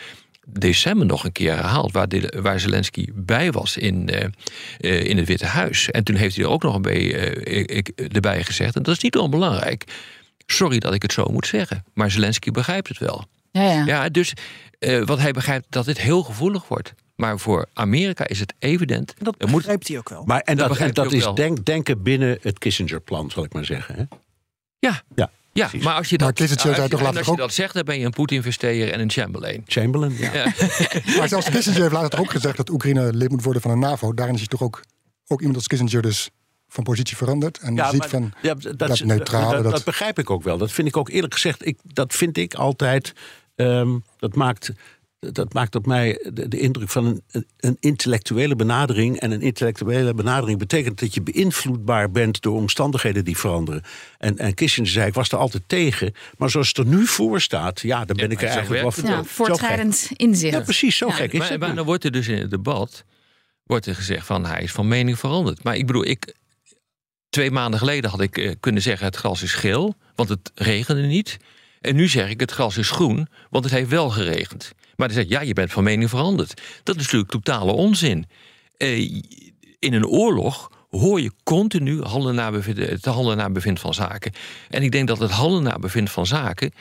december 0.47 1.07
nog 1.07 1.25
een 1.25 1.33
keer 1.33 1.55
herhaald, 1.55 1.93
waar, 1.93 2.09
de, 2.09 2.33
waar 2.43 2.61
Zelensky 2.61 3.09
bij 3.15 3.53
was 3.53 3.77
in, 3.77 4.09
eh, 4.09 5.05
in 5.05 5.17
het 5.17 5.27
Witte 5.27 5.47
Huis. 5.47 5.91
En 5.91 6.05
toen 6.05 6.17
heeft 6.17 6.37
hij 6.37 6.45
er 6.45 6.51
ook 6.51 6.63
nog 6.63 6.75
een 6.75 6.83
beetje 6.83 7.83
erbij 8.13 8.45
gezegd, 8.45 8.77
en 8.77 8.83
dat 8.83 8.97
is 8.97 9.03
niet 9.03 9.17
onbelangrijk. 9.17 9.85
Sorry 10.47 10.79
dat 10.79 10.95
ik 10.95 11.03
het 11.03 11.13
zo 11.13 11.25
moet 11.25 11.47
zeggen, 11.47 11.85
maar 11.95 12.11
Zelensky 12.11 12.51
begrijpt 12.51 12.89
het 12.89 12.99
wel. 12.99 13.27
Ja, 13.51 13.63
ja. 13.63 13.85
Ja, 13.87 14.09
dus 14.09 14.33
wat 15.05 15.19
hij 15.19 15.33
begrijpt 15.33 15.67
dat 15.69 15.85
dit 15.85 16.01
heel 16.01 16.23
gevoelig 16.23 16.69
wordt. 16.69 16.95
Maar 17.17 17.39
voor 17.39 17.67
Amerika 17.73 18.27
is 18.27 18.41
het 18.41 18.55
evident. 18.59 19.15
Dat 19.19 19.35
moet, 19.41 19.51
begrijpt 19.51 19.89
hij 19.89 19.99
ook 19.99 20.09
wel. 20.09 20.25
Maar, 20.25 20.41
en 20.41 20.57
Dat 20.57 20.69
dat, 20.95 21.07
en 21.07 21.11
is 21.11 21.29
denk, 21.35 21.65
denken 21.65 22.03
binnen 22.03 22.39
het 22.43 22.59
Kissinger-plan, 22.59 23.31
zal 23.31 23.45
ik 23.45 23.53
maar 23.53 23.65
zeggen. 23.65 23.95
Hè? 23.97 24.03
ja, 24.79 25.03
Ja, 25.15 25.31
ja, 25.53 25.71
maar 25.83 25.95
als 25.95 26.09
je 26.09 26.19
dat, 26.19 26.41
als 26.41 26.51
zei 26.51 26.75
je- 26.75 26.81
later 26.81 27.07
als 27.17 27.27
je 27.27 27.31
ook- 27.33 27.39
dat 27.39 27.53
zegt, 27.53 27.75
dan 27.75 27.85
ben 27.85 27.99
je 27.99 28.05
een 28.05 28.11
Poetin-investeerder 28.11 28.93
en 28.95 29.01
een 29.01 29.11
Chamberlain. 29.11 29.63
Chamberlain, 29.67 30.17
ja. 30.19 30.33
Ja. 30.33 30.53
Maar 31.19 31.29
zelfs 31.29 31.51
Kissinger 31.51 31.81
heeft 31.81 31.93
later 31.93 32.19
ook 32.21 32.31
gezegd 32.31 32.57
dat 32.57 32.71
Oekraïne 32.71 33.13
lid 33.13 33.31
moet 33.31 33.43
worden 33.45 33.63
van 33.63 33.71
de 33.71 33.77
NAVO. 33.87 34.15
Daarin 34.15 34.35
is 34.35 34.41
hij 34.41 34.49
toch 34.49 34.63
ook, 34.63 34.83
ook 35.27 35.39
iemand 35.39 35.57
als 35.57 35.67
Kissinger 35.67 36.03
dus 36.03 36.31
van 36.69 36.85
positie 36.85 37.17
veranderd. 37.17 37.59
En 37.59 37.75
je 37.75 37.85
ziet 37.91 37.99
maar- 37.99 38.09
van 38.09 38.33
ja, 38.43 38.55
dat, 38.55 38.79
dat 38.79 38.91
is- 38.91 39.03
neutrale, 39.03 39.55
dat, 39.55 39.63
dat- 39.63 39.73
dat 39.73 39.85
begrijp 39.85 40.19
ik 40.19 40.31
ook 40.31 40.43
wel. 40.43 40.59
Dat 40.59 40.73
vind 40.73 40.89
ik 40.89 40.97
ook 40.97 41.09
eerlijk 41.09 41.35
gezegd. 41.35 41.67
Ik, 41.67 41.79
dat 41.83 42.15
vind 42.15 42.37
ik 42.37 42.55
altijd. 42.55 43.13
ehm, 43.55 43.99
dat, 44.19 44.35
maakt, 44.35 44.71
dat 45.19 45.53
maakt 45.53 45.75
op 45.75 45.87
mij 45.87 46.31
de, 46.33 46.49
de 46.49 46.59
indruk 46.59 46.89
van 46.89 47.23
een, 47.31 47.47
een, 47.57 47.77
intellectuele 47.81 48.57
benadering. 48.57 49.21
En 49.21 49.31
een 49.31 49.41
intellectuele 49.41 50.15
benadering 50.15 50.59
betekent 50.59 51.01
dat 51.01 51.15
je 51.15 51.23
beïnvloedbaar 51.23 52.11
bent 52.11 52.43
door 52.43 52.57
omstandigheden 52.57 53.25
die 53.25 53.37
veranderen. 53.37 53.83
En, 54.19 54.39
en 54.39 54.55
Kissinger 54.55 54.91
zei: 54.91 55.07
ik 55.07 55.15
was 55.15 55.29
er 55.29 55.39
altijd 55.39 55.63
tegen. 55.67 56.15
Maar 56.39 56.51
zoals 56.51 56.69
het 56.69 56.79
er 56.79 56.87
nu 56.87 57.07
voor 57.07 57.41
staat, 57.41 57.81
ja, 57.81 58.05
dan 58.05 58.17
ben 58.17 58.31
ik 58.31 58.43
er 58.43 58.49
eigenlijk 58.49 58.83
wel 58.83 58.93
voor. 58.93 59.09
Ja, 59.09 59.25
voortschrijdend 59.25 60.09
inzicht. 60.17 60.55
Ja, 60.55 60.61
precies, 60.61 60.97
zo 60.97 61.07
Ja. 61.07 61.13
gek 61.13 61.33
is 61.33 61.39
maar, 61.39 61.51
het. 61.51 61.59
maar 61.59 61.69
maar. 61.69 61.77
dan 61.77 61.87
wordt 61.87 62.05
er 62.05 62.13
dus 62.13 62.29
in 62.29 62.39
het 62.39 62.51
debat 62.51 63.05
wordt 63.67 63.87
er 63.87 63.95
gezegd 63.95 64.27
van 64.27 64.45
hij 64.47 64.63
is 64.63 64.73
van 64.73 64.89
mening 64.89 65.19
veranderd. 65.19 65.63
Maar 65.63 65.77
ik 65.77 65.87
bedoel, 65.87 66.05
ik, 66.07 66.35
twee 67.29 67.51
maanden 67.51 67.79
geleden 67.79 68.11
had 68.11 68.21
ik 68.21 68.39
eh, 68.39 68.55
kunnen 68.61 68.83
zeggen 68.83 69.07
het 69.07 69.17
gras 69.17 69.43
is 69.43 69.53
geel, 69.55 69.95
want 70.15 70.29
het 70.29 70.51
regende 70.55 71.03
niet. 71.03 71.37
En 71.81 71.97
nu 71.97 72.09
zeg 72.09 72.29
ik 72.29 72.41
het 72.41 72.51
gras 72.51 72.77
is 72.77 72.91
groen, 72.91 73.29
want 73.51 73.65
het 73.65 73.73
heeft 73.73 73.89
wel 73.91 74.11
geregend. 74.11 74.73
Maar 74.97 75.09
dan 75.09 75.17
zeg 75.17 75.27
je, 75.27 75.31
ja, 75.31 75.41
je 75.41 75.53
bent 75.53 75.73
van 75.73 75.85
mening 75.85 76.11
veranderd. 76.11 76.63
Dat 76.83 76.97
is 76.97 77.03
natuurlijk 77.03 77.31
totale 77.31 77.73
onzin. 77.73 78.27
Eh, 78.77 78.99
in 79.79 79.93
een 79.93 80.07
oorlog 80.07 80.71
hoor 80.91 81.21
je 81.21 81.33
continu 81.43 82.03
handelen 82.03 82.35
naar 82.35 82.53
bevind, 82.53 82.79
het 82.79 83.37
naar 83.37 83.53
bevind 83.53 83.81
van 83.81 83.95
zaken. 83.95 84.33
En 84.69 84.83
ik 84.83 84.93
denk 84.93 85.09
dat 85.09 85.19
het 85.19 85.31
handelen 85.31 85.63
naar 85.63 85.79
bevind 85.79 86.11
van 86.11 86.27
zaken 86.27 86.73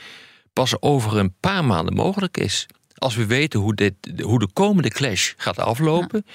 pas 0.53 0.81
over 0.81 1.17
een 1.17 1.33
paar 1.39 1.65
maanden 1.65 1.95
mogelijk 1.95 2.37
is. 2.37 2.65
Als 2.97 3.15
we 3.15 3.25
weten 3.25 3.59
hoe, 3.59 3.75
dit, 3.75 3.93
hoe 4.21 4.39
de 4.39 4.49
komende 4.53 4.89
clash 4.89 5.33
gaat 5.37 5.59
aflopen. 5.59 6.25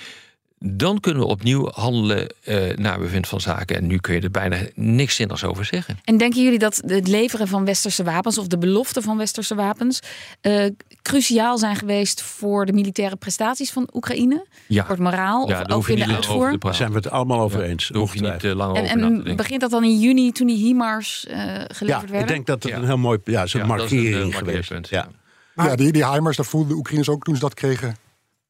Dan 0.65 1.01
kunnen 1.01 1.23
we 1.23 1.29
opnieuw 1.29 1.71
handelen 1.71 2.35
uh, 2.45 2.77
naar 2.77 2.99
bevind 2.99 3.29
van 3.29 3.41
zaken. 3.41 3.77
En 3.77 3.87
nu 3.87 3.99
kun 3.99 4.15
je 4.15 4.21
er 4.21 4.31
bijna 4.31 4.57
niks 4.75 5.15
zinnigs 5.15 5.45
over 5.45 5.65
zeggen. 5.65 5.99
En 6.05 6.17
denken 6.17 6.43
jullie 6.43 6.59
dat 6.59 6.83
het 6.87 7.09
leveren 7.09 7.49
van 7.49 7.65
westerse 7.65 8.03
wapens 8.03 8.39
of 8.39 8.47
de 8.47 8.59
belofte 8.59 9.03
van 9.03 9.17
westerse 9.17 9.55
wapens 9.55 10.01
uh, 10.43 10.65
cruciaal 11.03 11.59
zijn 11.59 11.77
geweest 11.77 12.23
voor 12.23 12.67
de 12.67 12.73
militaire 12.73 13.17
prestaties 13.17 13.71
van 13.71 13.89
Oekraïne? 13.93 14.47
Ja. 14.67 14.81
Voor 14.81 14.95
het 14.95 15.05
moraal 15.05 15.49
ja, 15.49 15.61
of 15.61 15.73
ook 15.73 15.89
in 15.89 15.97
de 15.97 16.15
uitvoer? 16.15 16.59
Daar 16.59 16.75
zijn 16.75 16.91
we 16.91 16.97
het 16.97 17.11
allemaal 17.11 17.41
over 17.41 17.63
eens. 17.63 17.89
Daar 17.89 18.01
hoef 18.01 18.15
je 18.15 18.21
niet 18.21 18.45
uh, 18.45 18.55
lang 18.55 18.77
en, 18.77 18.83
over 18.83 19.17
en 19.17 19.25
te 19.25 19.35
begint 19.35 19.61
dat 19.61 19.71
dan 19.71 19.85
in 19.85 19.99
juni 19.99 20.33
toen 20.33 20.47
die 20.47 20.57
HIMARS 20.57 21.27
geleverd 21.29 21.87
ja, 21.87 22.01
werden? 22.01 22.21
Ik 22.21 22.29
denk 22.29 22.47
dat 22.47 22.63
het 22.63 22.73
een 22.73 22.85
heel 22.85 22.99
mooi 22.99 23.19
ja, 23.25 23.43
is 23.43 23.55
een 23.55 23.67
markering 23.67 24.37
geweest. 24.37 24.73
Ja. 24.89 25.09
Maar, 25.55 25.69
ja, 25.69 25.77
die, 25.77 25.93
die 25.93 26.07
HIMARS, 26.07 26.37
dat 26.37 26.47
voelden 26.47 26.71
de 26.71 26.77
Oekraïners 26.77 27.09
ook 27.09 27.25
toen 27.25 27.35
ze 27.35 27.41
dat 27.41 27.55
kregen. 27.55 27.97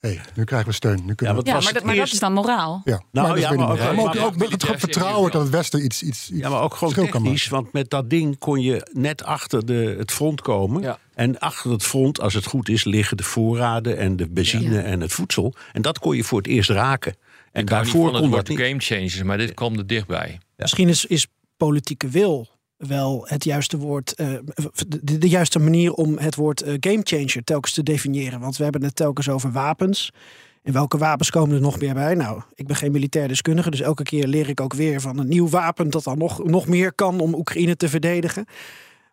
Hey, 0.01 0.21
nu 0.35 0.45
krijgen 0.45 0.69
we 0.69 0.75
steun. 0.75 1.05
Nu 1.05 1.15
kunnen 1.15 1.37
ja, 1.37 1.43
we... 1.43 1.49
ja 1.49 1.61
maar, 1.61 1.73
dat, 1.73 1.85
maar 1.85 1.95
dat 1.95 2.13
is 2.13 2.19
dan 2.19 2.33
moraal. 2.33 2.81
Ja, 2.85 3.03
nou, 3.13 3.29
maar, 3.29 3.39
ja, 3.39 3.53
maar, 3.53 3.71
ook, 3.71 3.79
maar, 3.79 3.99
ook, 3.99 4.17
ook, 4.17 4.43
ook 4.43 4.51
het 4.51 4.65
vertrouwen 4.79 5.31
dat 5.31 5.43
het 5.43 5.51
Westen 5.51 5.85
iets, 5.85 6.03
iets, 6.03 6.31
iets 6.31 6.41
Ja, 6.41 6.49
maar 6.49 6.61
ook 6.61 6.75
gewoon 6.75 6.95
technisch. 6.95 7.49
Want 7.49 7.73
met 7.73 7.91
dat 7.91 8.11
ding 8.11 8.39
kon 8.39 8.61
je 8.61 8.91
net 8.93 9.25
achter 9.25 9.67
de, 9.67 9.95
het 9.99 10.13
front 10.13 10.41
komen. 10.41 10.83
Ja. 10.83 10.99
En 11.15 11.39
achter 11.39 11.71
het 11.71 11.83
front, 11.83 12.21
als 12.21 12.35
het 12.35 12.47
goed 12.47 12.69
is, 12.69 12.85
liggen 12.85 13.17
de 13.17 13.23
voorraden 13.23 13.99
en 13.99 14.17
de 14.17 14.29
benzine 14.31 14.75
ja. 14.75 14.83
en 14.83 15.01
het 15.01 15.13
voedsel. 15.13 15.55
En 15.73 15.83
dat 15.83 15.99
kon 15.99 16.17
je 16.17 16.25
voor 16.25 16.39
het 16.39 16.47
eerst 16.47 16.71
raken. 16.71 17.17
En 17.53 17.61
ik 17.61 17.69
daarvoor 17.69 18.11
kon 18.11 18.31
dat 18.31 18.49
niet. 18.49 18.59
game 18.59 18.81
changers, 18.81 19.23
maar 19.23 19.39
dit 19.39 19.55
kwam 19.55 19.77
er 19.77 19.87
dichtbij. 19.87 20.39
Misschien 20.57 20.89
is, 20.89 21.05
is 21.05 21.27
politieke 21.57 22.09
wil 22.09 22.49
wel 22.89 23.25
het 23.29 23.45
juiste 23.45 23.79
woord, 23.79 24.15
uh, 24.17 24.29
de, 24.99 25.29
juiste 25.29 25.59
manier 25.59 25.93
om 25.93 26.19
het 26.19 26.35
woord 26.35 26.67
uh, 26.67 26.75
gamechanger 26.81 27.45
telkens 27.45 27.75
te 27.75 27.83
definiëren. 27.83 28.41
Want 28.41 28.57
we 28.57 28.63
hebben 28.63 28.83
het 28.83 28.97
telkens 28.97 29.29
over 29.29 29.53
wapens. 29.53 30.13
En 30.63 30.73
welke 30.73 30.99
wapens 30.99 31.31
komen 31.31 31.55
er 31.55 31.61
nog 31.61 31.81
meer 31.81 31.95
bij? 31.95 32.15
Nou, 32.15 32.43
ik 32.55 32.67
ben 32.67 32.77
geen 32.77 32.93
militair 32.93 33.29
deskundige, 33.29 33.71
dus 33.71 33.81
elke 33.81 34.03
keer 34.03 34.27
leer 34.27 34.49
ik 34.49 34.61
ook 34.61 34.75
weer 34.75 35.01
van 35.01 35.19
een 35.19 35.29
nieuw 35.29 35.49
wapen 35.49 35.91
dat 35.91 36.05
dan 36.05 36.19
nog, 36.19 36.45
nog 36.45 36.67
meer 36.67 36.93
kan 36.93 37.21
om 37.21 37.35
Oekraïne 37.35 37.77
te 37.77 37.89
verdedigen. 37.89 38.45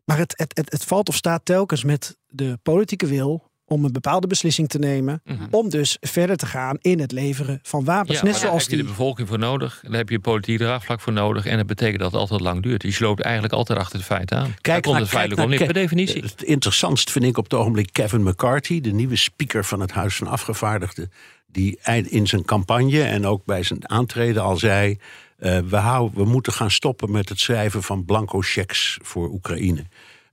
Maar 0.04 0.18
het, 0.18 0.34
het, 0.38 0.58
het, 0.58 0.72
het 0.72 0.84
valt 0.84 1.10
of 1.10 1.16
staat 1.16 1.46
telkens 1.46 1.84
met 1.84 2.18
de 2.30 2.60
politieke 2.64 3.06
wil 3.06 3.47
om 3.68 3.86
een 3.86 3.92
bepaalde 3.92 4.28
beslissing 4.28 4.70
te 4.70 4.80
nemen. 4.80 5.22
Mm 5.26 5.38
-hmm. 5.38 5.48
Om 5.52 5.70
dus 5.70 5.98
verder 6.02 6.38
te 6.38 6.46
gaan 6.46 6.78
in 6.82 7.00
het 7.00 7.12
leveren 7.12 7.60
van 7.64 7.84
wapens. 7.84 8.18
Ja, 8.18 8.24
Net 8.24 8.32
maar 8.32 8.42
zoals 8.42 8.44
daar 8.44 8.62
heb 8.62 8.70
je 8.70 8.76
die... 8.76 8.86
de 8.86 8.90
bevolking 8.90 9.28
voor 9.28 9.40
nodig. 9.40 9.80
Daar 9.82 9.98
heb 9.98 10.10
je 10.10 10.20
politiek 10.20 10.58
draagvlak 10.58 11.02
voor 11.02 11.14
nodig. 11.14 11.46
En 11.46 11.58
dat 11.58 11.68
betekent 11.68 12.00
dat 12.00 12.12
het 12.12 12.20
altijd 12.22 12.42
lang 12.42 12.64
duurt. 12.64 12.82
Dus 12.82 12.98
je 12.98 13.04
loopt 13.04 13.22
eigenlijk 13.22 13.54
altijd 13.54 13.80
achter 13.80 14.00
de 14.00 14.06
feiten 14.06 14.38
aan. 14.38 14.56
Kijk, 14.62 14.84
komt 14.84 15.00
het 15.00 15.10
feitelijk 15.10 15.42
om 15.42 15.50
niet 15.50 15.66
per 15.66 15.74
definitie. 15.74 16.22
Het 16.22 16.44
interessantst 16.44 17.12
vind 17.12 17.26
ik 17.26 17.38
op 17.38 17.44
het 17.44 17.54
ogenblik 17.54 17.90
Kevin 17.92 18.24
McCarthy, 18.24 18.82
de 18.82 18.92
nieuwe 18.92 19.16
speaker 19.16 19.66
van 19.66 19.80
het 19.80 19.92
Huis 19.92 20.16
van 20.16 20.28
Afgevaardigden. 20.28 21.12
Die 21.52 21.80
in 22.10 22.28
zijn 22.28 22.46
campagne 22.46 23.04
en 23.04 23.26
ook 23.26 23.46
bij 23.46 23.64
zijn 23.64 23.90
aantreden 23.90 24.44
al 24.44 24.58
zei. 24.58 24.98
Uh, 25.40 25.60
we, 25.60 25.76
hou, 25.76 26.12
we 26.14 26.26
moeten 26.26 26.54
gaan 26.54 26.72
stoppen 26.72 27.12
met 27.12 27.30
het 27.30 27.40
schrijven 27.40 27.84
van 27.84 28.06
blanco 28.06 28.42
checks 28.42 28.98
voor 29.02 29.30
Oekraïne. 29.30 29.86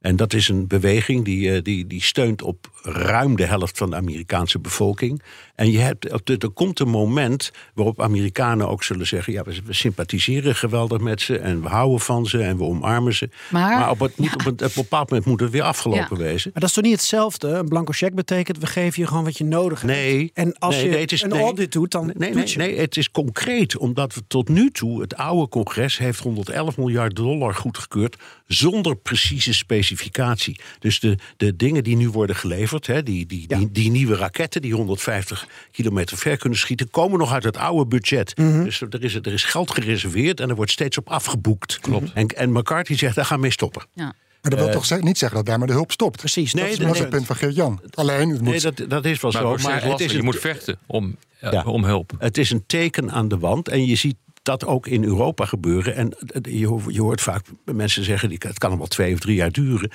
En 0.04 0.16
dat 0.16 0.32
is 0.32 0.48
een 0.48 0.66
beweging 0.66 1.24
die, 1.24 1.62
die, 1.62 1.86
die 1.86 2.02
steunt 2.02 2.42
op 2.42 2.70
ruim 2.82 3.36
de 3.36 3.44
helft 3.44 3.78
van 3.78 3.90
de 3.90 3.96
Amerikaanse 3.96 4.58
bevolking. 4.58 5.22
En 5.54 5.70
je 5.70 5.78
hebt, 5.78 6.28
er 6.42 6.50
komt 6.50 6.80
een 6.80 6.88
moment 6.88 7.52
waarop 7.74 8.02
Amerikanen 8.02 8.68
ook 8.68 8.82
zullen 8.82 9.06
zeggen: 9.06 9.32
ja, 9.32 9.42
we, 9.42 9.72
sympathiseren 9.74 10.54
geweldig 10.54 11.00
met 11.00 11.20
ze 11.20 11.38
en 11.38 11.62
we 11.62 11.68
houden 11.68 12.00
van 12.00 12.26
ze 12.26 12.42
en 12.42 12.56
we 12.56 12.64
omarmen 12.64 13.14
ze. 13.14 13.28
Maar, 13.50 13.78
maar 13.78 13.90
op, 13.90 14.00
het, 14.00 14.16
moet, 14.18 14.34
op, 14.34 14.46
een, 14.46 14.52
op 14.52 14.60
een 14.60 14.70
bepaald 14.74 15.10
moment 15.10 15.28
moet 15.28 15.40
het 15.40 15.50
weer 15.50 15.62
afgelopen 15.62 16.16
ja. 16.18 16.22
wezen. 16.22 16.50
Maar 16.52 16.60
dat 16.60 16.68
is 16.68 16.74
toch 16.74 16.84
niet 16.84 16.92
hetzelfde? 16.92 17.48
Een 17.48 17.68
blanco 17.68 17.92
cheque 17.92 18.14
betekent 18.14 18.58
we 18.58 18.66
geven 18.66 19.02
je 19.02 19.08
gewoon 19.08 19.24
wat 19.24 19.38
je 19.38 19.44
nodig 19.44 19.80
hebt. 19.80 19.92
Nee. 19.92 20.30
En 20.34 20.58
als 20.58 20.74
nee, 20.74 20.84
je 20.84 20.90
nee, 20.90 21.06
is, 21.06 21.22
een 21.22 21.28
nee, 21.28 21.40
audit 21.40 21.72
doet, 21.72 21.90
dan 21.90 22.06
nee, 22.06 22.32
doet 22.32 22.34
nee, 22.34 22.48
je. 22.48 22.58
nee, 22.58 22.78
het 22.78 22.96
is 22.96 23.10
concreet, 23.10 23.76
omdat 23.76 24.14
we 24.14 24.22
tot 24.26 24.48
nu 24.48 24.70
toe 24.70 25.00
het 25.00 25.16
oude 25.16 25.48
congres 25.48 25.98
heeft 25.98 26.20
111 26.20 26.76
miljard 26.76 27.16
dollar 27.16 27.54
goedgekeurd 27.54 28.16
zonder 28.46 28.96
precieze 28.96 29.54
specificatie. 29.54 30.60
Dus 30.78 31.00
de, 31.00 31.18
de 31.36 31.56
dingen 31.56 31.84
die 31.84 31.96
nu 31.96 32.10
worden 32.10 32.36
geleverd, 32.36 32.86
hè, 32.86 33.02
die, 33.02 33.26
die, 33.26 33.44
ja. 33.48 33.58
die, 33.58 33.70
die, 33.70 33.90
nieuwe 33.90 34.16
raketten 34.16 34.62
die 34.62 34.74
150 34.74 35.43
kilometer 35.70 36.16
ver 36.16 36.36
kunnen 36.36 36.58
schieten, 36.58 36.90
komen 36.90 37.18
nog 37.18 37.32
uit 37.32 37.44
het 37.44 37.56
oude 37.56 37.86
budget. 37.86 38.36
Mhm. 38.36 38.46
Mm 38.46 38.54
-hmm. 38.54 38.64
Dus 38.64 38.80
er 38.80 39.04
is, 39.04 39.14
er 39.14 39.32
is 39.32 39.44
geld 39.44 39.70
gereserveerd 39.70 40.40
en 40.40 40.48
er 40.48 40.56
wordt 40.56 40.70
steeds 40.70 40.98
op 40.98 41.08
afgeboekt. 41.08 41.78
Klopt. 41.80 42.12
En, 42.14 42.26
en 42.26 42.52
McCarthy 42.52 42.96
zegt, 42.96 43.14
daar 43.14 43.24
gaan 43.24 43.36
we 43.36 43.42
mee 43.42 43.52
stoppen. 43.52 43.82
Ja. 43.94 44.04
Maar 44.04 44.52
dat 44.52 44.58
wil 44.58 44.68
uh, 44.68 44.88
toch 44.88 45.00
niet 45.00 45.18
zeggen 45.18 45.36
dat 45.36 45.46
daarmee 45.46 45.66
de 45.66 45.72
hulp 45.72 45.92
stopt? 45.92 46.16
Precies. 46.16 46.54
Nee, 46.54 46.76
dat 46.76 46.94
is, 46.94 46.98
het 46.98 47.08
punt 47.08 47.26
van 47.26 47.36
Geert-Jan. 47.36 47.80
Alleen, 47.90 48.30
het 48.30 48.40
moet... 48.40 48.50
Nee, 48.50 48.60
dat, 48.60 48.90
dat 48.90 49.04
is 49.04 49.20
wel 49.20 49.30
maar 49.30 49.40
zo. 49.40 49.68
Maar 49.68 49.82
het 49.82 49.92
het 49.92 50.00
is 50.00 50.12
je 50.12 50.22
moet 50.22 50.38
vechten 50.38 50.78
om, 50.86 51.16
ja. 51.40 51.62
om 51.62 51.84
hulp. 51.84 52.12
Het 52.18 52.38
is 52.38 52.50
een 52.50 52.64
teken 52.66 53.10
aan 53.10 53.28
de 53.28 53.38
wand 53.38 53.68
en 53.68 53.86
je 53.86 53.94
ziet 53.94 54.16
dat 54.42 54.66
ook 54.66 54.86
in 54.86 55.04
Europa 55.04 55.44
gebeuren. 55.44 55.94
En 55.94 56.12
je, 56.42 56.80
je 56.86 57.00
hoort 57.00 57.20
vaak 57.20 57.46
mensen 57.64 58.04
zeggen, 58.04 58.30
het 58.30 58.58
kan 58.58 58.70
nog 58.70 58.78
wel 58.78 58.88
twee 58.88 59.12
of 59.12 59.20
drie 59.20 59.36
jaar 59.36 59.52
duren. 59.52 59.90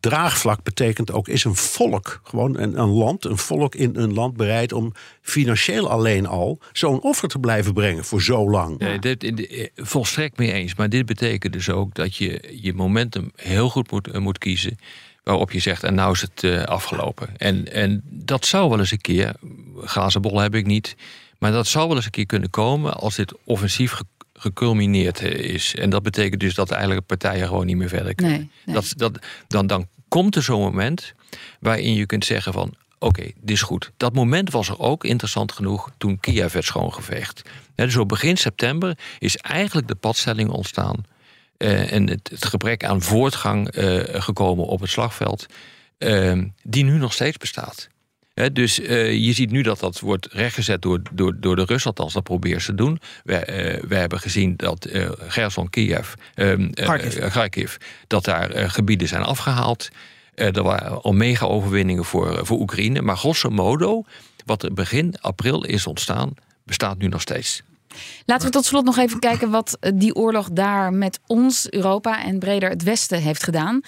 Draagvlak 0.00 0.62
betekent 0.62 1.12
ook, 1.12 1.28
is 1.28 1.44
een 1.44 1.54
volk, 1.54 2.20
gewoon 2.22 2.58
een, 2.58 2.78
een, 2.78 2.88
land, 2.88 3.24
een 3.24 3.38
volk 3.38 3.74
in 3.74 3.96
een 3.96 4.14
land 4.14 4.36
bereid 4.36 4.72
om 4.72 4.92
financieel 5.20 5.90
alleen 5.90 6.26
al 6.26 6.58
zo'n 6.72 7.00
offer 7.00 7.28
te 7.28 7.38
blijven 7.38 7.72
brengen 7.72 8.04
voor 8.04 8.22
zo 8.22 8.50
lang. 8.50 8.78
Nee, 8.78 8.98
dit, 8.98 9.70
volstrekt 9.76 10.38
mee 10.38 10.52
eens. 10.52 10.74
Maar 10.74 10.88
dit 10.88 11.06
betekent 11.06 11.52
dus 11.52 11.70
ook 11.70 11.94
dat 11.94 12.16
je 12.16 12.58
je 12.60 12.74
momentum 12.74 13.32
heel 13.36 13.70
goed 13.70 13.90
moet, 13.90 14.08
uh, 14.08 14.16
moet 14.16 14.38
kiezen. 14.38 14.78
Waarop 15.24 15.52
je 15.52 15.58
zegt, 15.58 15.82
en 15.82 15.94
nou 15.94 16.12
is 16.12 16.20
het 16.20 16.42
uh, 16.42 16.62
afgelopen. 16.62 17.36
En, 17.36 17.72
en 17.72 18.02
dat 18.04 18.46
zou 18.46 18.68
wel 18.68 18.78
eens 18.78 18.90
een 18.90 19.00
keer, 19.00 19.34
glazen 19.80 20.22
bol 20.22 20.40
heb 20.40 20.54
ik 20.54 20.66
niet. 20.66 20.96
Maar 21.38 21.52
dat 21.52 21.66
zou 21.66 21.86
wel 21.86 21.96
eens 21.96 22.04
een 22.04 22.10
keer 22.10 22.26
kunnen 22.26 22.50
komen 22.50 22.94
als 22.94 23.16
dit 23.16 23.34
offensief 23.44 24.00
geculmineerd 24.38 25.22
is. 25.22 25.74
En 25.74 25.90
dat 25.90 26.02
betekent 26.02 26.40
dus 26.40 26.54
dat 26.54 26.70
eigenlijk 26.70 27.06
partijen 27.06 27.46
gewoon 27.46 27.66
niet 27.66 27.76
meer 27.76 27.88
verder 27.88 28.14
kunnen. 28.14 28.36
Nee, 28.36 28.50
nee. 28.64 28.74
Dat, 28.74 28.92
dat, 28.96 29.18
dan, 29.48 29.66
dan 29.66 29.88
komt 30.08 30.36
er 30.36 30.42
zo'n 30.42 30.60
moment 30.60 31.14
waarin 31.60 31.94
je 31.94 32.06
kunt 32.06 32.24
zeggen 32.24 32.52
van... 32.52 32.74
oké, 32.98 33.20
okay, 33.20 33.34
dit 33.40 33.56
is 33.56 33.62
goed. 33.62 33.90
Dat 33.96 34.14
moment 34.14 34.50
was 34.50 34.68
er 34.68 34.78
ook 34.78 35.04
interessant 35.04 35.52
genoeg 35.52 35.90
toen 35.98 36.20
Kiev 36.20 36.52
werd 36.52 36.64
schoongeveegd. 36.64 37.42
Dus 37.74 37.96
op 37.96 38.08
begin 38.08 38.36
september 38.36 38.98
is 39.18 39.36
eigenlijk 39.36 39.88
de 39.88 39.94
padstelling 39.94 40.50
ontstaan... 40.50 41.04
Uh, 41.58 41.92
en 41.92 42.08
het, 42.08 42.28
het, 42.30 42.46
gebrek 42.46 42.84
aan 42.84 43.02
voortgang 43.02 43.76
uh, 43.76 44.00
gekomen 44.04 44.64
op 44.64 44.80
het 44.80 44.90
slagveld... 44.90 45.46
Uh, 45.98 46.42
die 46.62 46.84
nu 46.84 46.98
nog 46.98 47.12
steeds 47.12 47.36
bestaat. 47.36 47.88
He, 48.38 48.52
dus 48.52 48.80
uh, 48.80 49.12
je 49.12 49.32
ziet 49.32 49.50
nu 49.50 49.62
dat 49.62 49.80
dat 49.80 50.00
wordt 50.00 50.28
rechtgezet 50.32 50.82
door, 50.82 51.00
door, 51.12 51.36
door 51.40 51.56
de 51.56 51.64
Russen, 51.64 51.90
althans 51.90 52.12
dat 52.12 52.22
proberen 52.22 52.60
ze 52.60 52.66
te 52.66 52.74
doen. 52.74 53.00
We, 53.24 53.32
uh, 53.32 53.88
we 53.88 53.94
hebben 53.94 54.20
gezien 54.20 54.56
dat 54.56 54.86
uh, 54.86 55.10
Gerson, 55.18 55.70
Kiev, 55.70 56.12
Kharkiv, 57.30 57.76
dat 58.06 58.24
daar 58.24 58.70
gebieden 58.70 59.08
zijn 59.08 59.22
afgehaald. 59.22 59.88
er 60.34 60.62
waren 60.62 61.02
al 61.02 61.12
mega-overwinningen 61.12 62.04
voor, 62.04 62.46
voor 62.46 62.58
Oekraïne. 62.58 63.02
Maar 63.02 63.16
grosso 63.16 63.50
modo, 63.50 64.02
wat 64.44 64.62
er 64.62 64.74
begin 64.74 65.14
april 65.20 65.64
is 65.64 65.86
ontstaan, 65.86 66.34
bestaat 66.64 66.98
nu 66.98 67.08
nog 67.08 67.20
steeds. 67.20 67.62
Laten 68.24 68.46
we 68.46 68.52
tot 68.52 68.64
slot 68.64 68.84
nog 68.84 68.98
even 68.98 69.18
kijken 69.18 69.50
wat 69.50 69.78
die 69.94 70.14
oorlog 70.14 70.48
daar 70.52 70.92
met 70.92 71.20
ons, 71.26 71.70
Europa 71.70 72.24
en 72.24 72.38
breder 72.38 72.68
het 72.68 72.82
Westen 72.82 73.22
heeft 73.22 73.42
gedaan. 73.42 73.80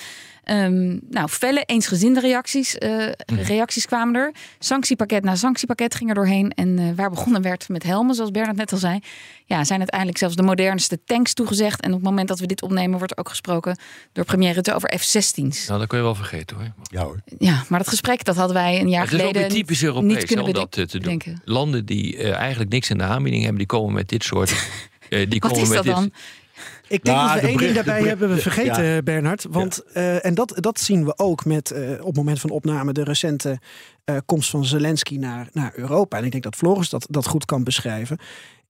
Um, 0.45 1.01
nou, 1.09 1.28
felle, 1.28 1.62
eensgezinde 1.66 2.20
reacties, 2.20 2.76
uh, 2.78 3.07
reacties 3.26 3.86
kwamen 3.86 4.14
er. 4.14 4.32
Sanctiepakket 4.59 5.24
na 5.24 5.34
sanctiepakket 5.34 5.95
ging 5.95 6.09
er 6.09 6.14
doorheen. 6.14 6.51
En 6.51 6.78
uh, 6.78 6.91
waar 6.97 7.11
begonnen 7.11 7.43
werd 7.43 7.68
met 7.68 7.82
helmen, 7.82 8.14
zoals 8.14 8.30
Bernard 8.30 8.57
net 8.57 8.72
al 8.72 8.78
zei... 8.78 8.99
Ja, 9.45 9.64
zijn 9.64 9.78
uiteindelijk 9.78 10.18
zelfs 10.18 10.36
de 10.36 10.43
modernste 10.43 11.05
tanks 11.05 11.34
toegezegd. 11.34 11.80
En 11.80 11.88
op 11.88 11.97
het 11.97 12.05
moment 12.05 12.28
dat 12.28 12.38
we 12.38 12.47
dit 12.47 12.62
opnemen 12.62 12.99
wordt 12.99 13.12
er 13.12 13.18
ook 13.18 13.28
gesproken... 13.28 13.78
door 14.12 14.24
premier 14.24 14.53
Rutte 14.53 14.74
over 14.74 14.99
F-16's. 14.99 15.66
Nou, 15.66 15.78
dat 15.78 15.88
kun 15.88 15.99
je 15.99 16.05
wel 16.05 16.14
vergeten 16.14 16.57
hoor. 16.57 16.72
Ja 16.82 17.05
hoor. 17.05 17.20
Ja, 17.38 17.64
maar 17.68 17.78
dat 17.78 17.88
gesprek 17.88 18.24
dat 18.24 18.36
hadden 18.36 18.57
wij 18.57 18.80
een 18.80 18.88
jaar 18.88 19.03
het 19.03 19.12
is 19.12 19.18
geleden 19.18 19.43
ook 19.43 19.49
weer 19.49 19.59
typisch 19.59 19.82
Europees 19.82 20.16
niet 20.16 20.24
kunnen 20.24 20.45
om 20.45 20.53
dat 20.53 20.70
te 20.70 20.86
doen. 20.86 21.01
Denken. 21.01 21.43
Landen 21.45 21.84
die 21.84 22.16
uh, 22.16 22.34
eigenlijk 22.34 22.70
niks 22.70 22.91
in 22.91 22.99
de 22.99 23.05
aanbieding 23.05 23.43
hebben... 23.43 23.59
die 23.59 23.66
komen 23.66 23.95
met 23.95 24.09
dit 24.09 24.24
soort... 24.24 24.55
die 25.09 25.41
Wat 25.41 25.41
komen 25.41 25.61
is 25.61 25.68
met 25.68 25.76
dat 25.76 25.84
dit, 25.84 25.95
dan? 25.95 26.12
Ik 26.88 27.04
denk 27.04 27.16
Nou, 27.16 27.26
dat 27.26 27.34
we 27.34 27.40
de 27.40 27.46
één 27.46 27.56
ding 27.56 27.74
daarbij 27.74 28.02
hebben 28.02 28.28
we 28.28 28.36
vergeten, 28.36 28.84
ja. 28.84 29.02
Bernard. 29.02 29.46
Want, 29.48 29.82
eh, 29.92 30.24
en 30.24 30.34
dat, 30.34 30.52
dat 30.56 30.80
zien 30.80 31.04
we 31.04 31.18
ook 31.18 31.44
met 31.44 31.70
eh, 31.70 31.90
op 31.90 32.06
het 32.06 32.16
moment 32.16 32.40
van 32.40 32.50
opname 32.50 32.92
de 32.92 33.04
recente 33.04 33.58
eh, 34.04 34.16
komst 34.26 34.50
van 34.50 34.64
Zelensky 34.64 35.16
naar, 35.16 35.48
naar 35.52 35.72
Europa. 35.74 36.18
En 36.18 36.24
ik 36.24 36.30
denk 36.30 36.42
dat 36.42 36.56
Floris 36.56 36.88
dat, 36.88 37.06
dat 37.11 37.26
goed 37.26 37.44
kan 37.44 37.64
beschrijven. 37.64 38.18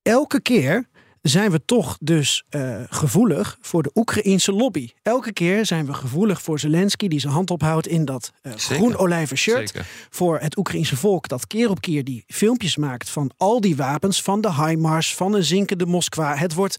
Elke 0.02 0.40
keer 0.40 0.88
zijn 1.22 1.50
we 1.50 1.64
toch 1.64 1.98
dus 2.00 2.44
uh, 2.50 2.76
gevoelig 2.88 3.58
voor 3.60 3.82
de 3.82 3.90
Oekraïense 3.94 4.52
lobby. 4.52 4.90
Elke 5.02 5.32
keer 5.32 5.66
zijn 5.66 5.86
we 5.86 5.94
gevoelig 5.94 6.42
voor 6.42 6.58
Zelensky 6.58 7.08
die 7.08 7.20
zijn 7.20 7.32
hand 7.32 7.50
ophoudt 7.50 7.86
in 7.86 8.04
dat 8.04 8.32
uh, 8.42 8.52
groen-olijven 8.56 9.36
shirt. 9.36 9.68
Zeker. 9.68 9.86
Voor 10.10 10.38
het 10.38 10.56
Oekraïense 10.56 10.96
volk 10.96 11.28
dat 11.28 11.46
keer 11.46 11.70
op 11.70 11.80
keer 11.80 12.04
die 12.04 12.24
filmpjes 12.26 12.76
maakt 12.76 13.10
van 13.10 13.30
al 13.36 13.60
die 13.60 13.76
wapens, 13.76 14.22
van 14.22 14.40
de 14.40 14.54
HIMARS, 14.54 15.14
van 15.14 15.34
een 15.34 15.44
zinkende 15.44 15.86
Moskwa. 15.86 16.36
Het 16.36 16.54
wordt 16.54 16.76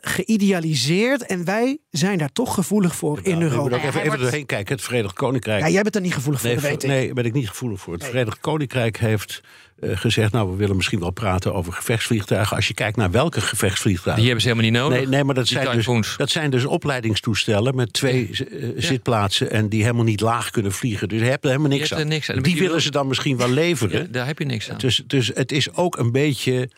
geïdealiseerd 0.00 1.26
en 1.26 1.44
wij 1.44 1.78
zijn 1.90 2.18
daar 2.18 2.32
toch 2.32 2.54
gevoelig 2.54 2.96
voor 2.96 3.20
in 3.22 3.42
Europa. 3.42 3.76
Ik 3.76 3.84
even, 3.84 4.02
even 4.02 4.18
doorheen 4.18 4.46
kijken. 4.46 4.74
Het 4.74 4.84
Verenigd 4.84 5.14
Koninkrijk. 5.14 5.60
Ja, 5.60 5.68
jij 5.68 5.82
bent 5.82 5.94
er 5.94 6.00
niet 6.00 6.14
gevoelig 6.14 6.40
voor, 6.40 6.50
nee, 6.50 6.58
weet 6.58 6.86
Nee, 6.86 7.12
ben 7.12 7.24
ik 7.24 7.32
niet 7.32 7.48
gevoelig 7.48 7.80
voor. 7.80 7.94
Het 7.94 8.04
Verenigd 8.04 8.40
Koninkrijk 8.40 8.98
heeft 8.98 9.40
uh, 9.80 9.96
gezegd... 9.96 10.32
nou, 10.32 10.50
we 10.50 10.56
willen 10.56 10.76
misschien 10.76 11.00
wel 11.00 11.10
praten 11.10 11.54
over 11.54 11.72
gevechtsvliegtuigen. 11.72 12.56
Als 12.56 12.68
je 12.68 12.74
kijkt 12.74 12.96
naar 12.96 13.10
welke 13.10 13.40
gevechtsvliegtuigen... 13.40 14.24
Die 14.24 14.32
hebben 14.32 14.42
ze 14.42 14.48
helemaal 14.48 14.70
niet 14.70 14.80
nodig. 14.80 14.98
Nee, 14.98 15.08
nee 15.08 15.24
maar 15.24 15.34
dat 15.34 15.46
zijn, 15.48 15.76
dus, 15.76 16.16
dat 16.16 16.30
zijn 16.30 16.50
dus 16.50 16.64
opleidingstoestellen... 16.64 17.74
met 17.74 17.92
twee 17.92 18.30
uh, 18.30 18.74
ja. 18.74 18.80
zitplaatsen 18.80 19.50
en 19.50 19.68
die 19.68 19.82
helemaal 19.82 20.04
niet 20.04 20.20
laag 20.20 20.50
kunnen 20.50 20.72
vliegen. 20.72 21.08
Dus 21.08 21.20
je 21.20 21.26
hebt 21.26 21.44
er 21.44 21.50
helemaal 21.50 21.70
niks 21.70 21.88
je 21.88 21.94
aan. 21.94 22.08
Niks 22.08 22.30
aan. 22.30 22.42
Die 22.42 22.58
willen 22.58 22.80
ze 22.80 22.90
dan 22.90 23.06
misschien 23.06 23.36
wel 23.36 23.50
leveren. 23.62 24.02
Ja, 24.02 24.06
daar 24.10 24.26
heb 24.26 24.38
je 24.38 24.44
niks 24.44 24.70
aan. 24.70 24.78
Dus, 24.78 25.02
dus 25.06 25.30
het 25.34 25.52
is 25.52 25.72
ook 25.74 25.96
een 25.96 26.12
beetje... 26.12 26.68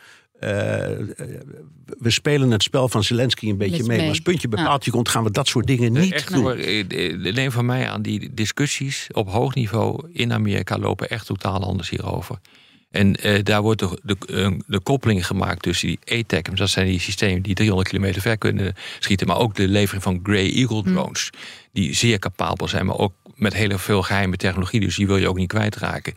Uh, 0.44 0.48
we 1.98 2.10
spelen 2.10 2.50
het 2.50 2.62
spel 2.62 2.88
van 2.88 3.04
Zelensky 3.04 3.48
een 3.48 3.56
beetje 3.56 3.78
mee. 3.78 3.86
mee. 3.86 3.98
Maar 3.98 4.08
als 4.08 4.20
puntje 4.20 4.48
bepaald 4.48 4.84
ja. 4.84 4.92
komt, 4.92 5.08
gaan 5.08 5.24
we 5.24 5.30
dat 5.30 5.48
soort 5.48 5.66
dingen 5.66 5.92
niet 5.92 6.12
echt, 6.12 6.32
doen. 6.32 6.42
Hoor, 6.42 6.56
neem 7.32 7.50
van 7.50 7.66
mij 7.66 7.88
aan, 7.88 8.02
die 8.02 8.34
discussies 8.34 9.08
op 9.12 9.28
hoog 9.28 9.54
niveau 9.54 10.08
in 10.12 10.32
Amerika 10.32 10.78
lopen 10.78 11.08
echt 11.08 11.26
totaal 11.26 11.64
anders 11.64 11.90
hierover. 11.90 12.38
En 12.90 13.26
uh, 13.26 13.42
daar 13.42 13.62
wordt 13.62 13.80
de, 13.80 13.98
de, 14.02 14.56
de, 14.66 14.80
koppeling 14.80 15.26
gemaakt 15.26 15.62
tussen 15.62 15.88
die 15.88 15.98
ATACMS, 16.18 16.58
dat 16.58 16.68
zijn 16.68 16.86
die 16.86 17.00
systemen 17.00 17.42
die 17.42 17.54
300 17.54 17.88
kilometer 17.88 18.22
ver 18.22 18.38
kunnen 18.38 18.74
schieten, 18.98 19.26
maar 19.26 19.38
ook 19.38 19.54
de 19.54 19.68
levering 19.68 20.02
van 20.02 20.20
Grey 20.22 20.52
Eagle 20.52 20.82
drones, 20.82 21.30
mm. 21.32 21.38
die 21.72 21.94
zeer 21.94 22.18
capabel 22.18 22.68
zijn, 22.68 22.86
maar 22.86 22.98
ook 22.98 23.12
met 23.34 23.54
heel 23.54 23.78
veel 23.78 24.02
geheime 24.02 24.36
technologie, 24.36 24.80
dus 24.80 24.96
die 24.96 25.06
wil 25.06 25.16
je 25.16 25.28
ook 25.28 25.36
niet 25.36 25.48
kwijtraken. 25.48 26.14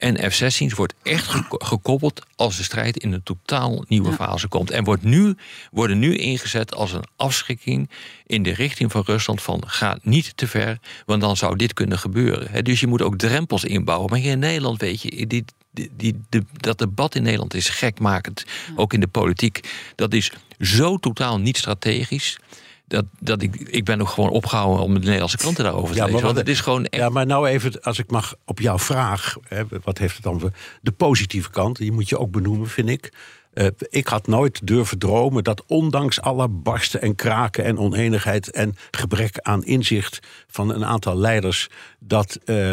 En 0.00 0.30
F-16's 0.30 0.74
wordt 0.74 0.94
echt 1.02 1.28
gekoppeld 1.48 2.22
als 2.36 2.56
de 2.56 2.62
strijd 2.62 2.96
in 2.96 3.12
een 3.12 3.22
totaal 3.22 3.84
nieuwe 3.88 4.12
fase 4.12 4.48
komt. 4.48 4.70
En 4.70 4.84
wordt 4.84 5.02
nu, 5.02 5.34
worden 5.70 5.98
nu 5.98 6.16
ingezet 6.16 6.74
als 6.74 6.92
een 6.92 7.04
afschrikking 7.16 7.90
in 8.26 8.42
de 8.42 8.54
richting 8.54 8.90
van 8.90 9.02
Rusland 9.06 9.42
van 9.42 9.62
ga 9.66 9.98
niet 10.02 10.36
te 10.36 10.46
ver, 10.46 10.78
want 11.06 11.20
dan 11.20 11.36
zou 11.36 11.56
dit 11.56 11.72
kunnen 11.72 11.98
gebeuren. 11.98 12.64
Dus 12.64 12.80
je 12.80 12.86
moet 12.86 13.02
ook 13.02 13.18
drempels 13.18 13.64
inbouwen. 13.64 14.10
Maar 14.10 14.18
hier 14.18 14.32
in 14.32 14.38
Nederland 14.38 14.80
weet 14.80 15.02
je, 15.02 15.26
die, 15.26 15.44
die, 15.70 15.90
die, 15.96 16.20
de, 16.28 16.44
dat 16.52 16.78
debat 16.78 17.14
in 17.14 17.22
Nederland 17.22 17.54
is 17.54 17.68
gekmakend, 17.68 18.44
ook 18.76 18.92
in 18.92 19.00
de 19.00 19.08
politiek. 19.08 19.60
Dat 19.94 20.12
is 20.12 20.32
zo 20.58 20.96
totaal 20.96 21.38
niet 21.38 21.56
strategisch 21.56 22.38
dat, 22.90 23.04
dat 23.20 23.42
ik, 23.42 23.56
ik 23.56 23.84
ben 23.84 24.00
ook 24.00 24.08
gewoon 24.08 24.30
opgehouden 24.30 24.84
om 24.84 24.94
de 24.94 25.00
Nederlandse 25.00 25.36
kranten 25.36 25.64
daarover 25.64 25.94
te 25.94 26.00
ja, 26.00 26.04
lezen. 26.04 26.22
Want 26.22 26.36
het 26.36 26.48
is 26.48 26.60
gewoon 26.60 26.84
echt... 26.84 27.02
Ja, 27.02 27.08
maar 27.08 27.26
nou 27.26 27.48
even, 27.48 27.82
als 27.82 27.98
ik 27.98 28.10
mag 28.10 28.34
op 28.44 28.60
jouw 28.60 28.78
vraag, 28.78 29.36
hè, 29.48 29.62
wat 29.84 29.98
heeft 29.98 30.14
het 30.14 30.22
dan 30.22 30.40
voor 30.40 30.52
de 30.82 30.92
positieve 30.92 31.50
kant? 31.50 31.76
Die 31.76 31.92
moet 31.92 32.08
je 32.08 32.18
ook 32.18 32.30
benoemen, 32.30 32.68
vind 32.68 32.88
ik. 32.88 33.12
Uh, 33.54 33.66
ik 33.88 34.06
had 34.06 34.26
nooit 34.26 34.66
durven 34.66 34.98
dromen 34.98 35.44
dat 35.44 35.64
ondanks 35.66 36.20
alle 36.20 36.48
barsten 36.48 37.00
en 37.00 37.14
kraken 37.14 37.64
en 37.64 37.78
oneenigheid 37.78 38.50
en 38.50 38.76
gebrek 38.90 39.38
aan 39.38 39.64
inzicht 39.64 40.20
van 40.46 40.74
een 40.74 40.84
aantal 40.84 41.16
leiders, 41.16 41.68
dat 41.98 42.38
uh, 42.44 42.72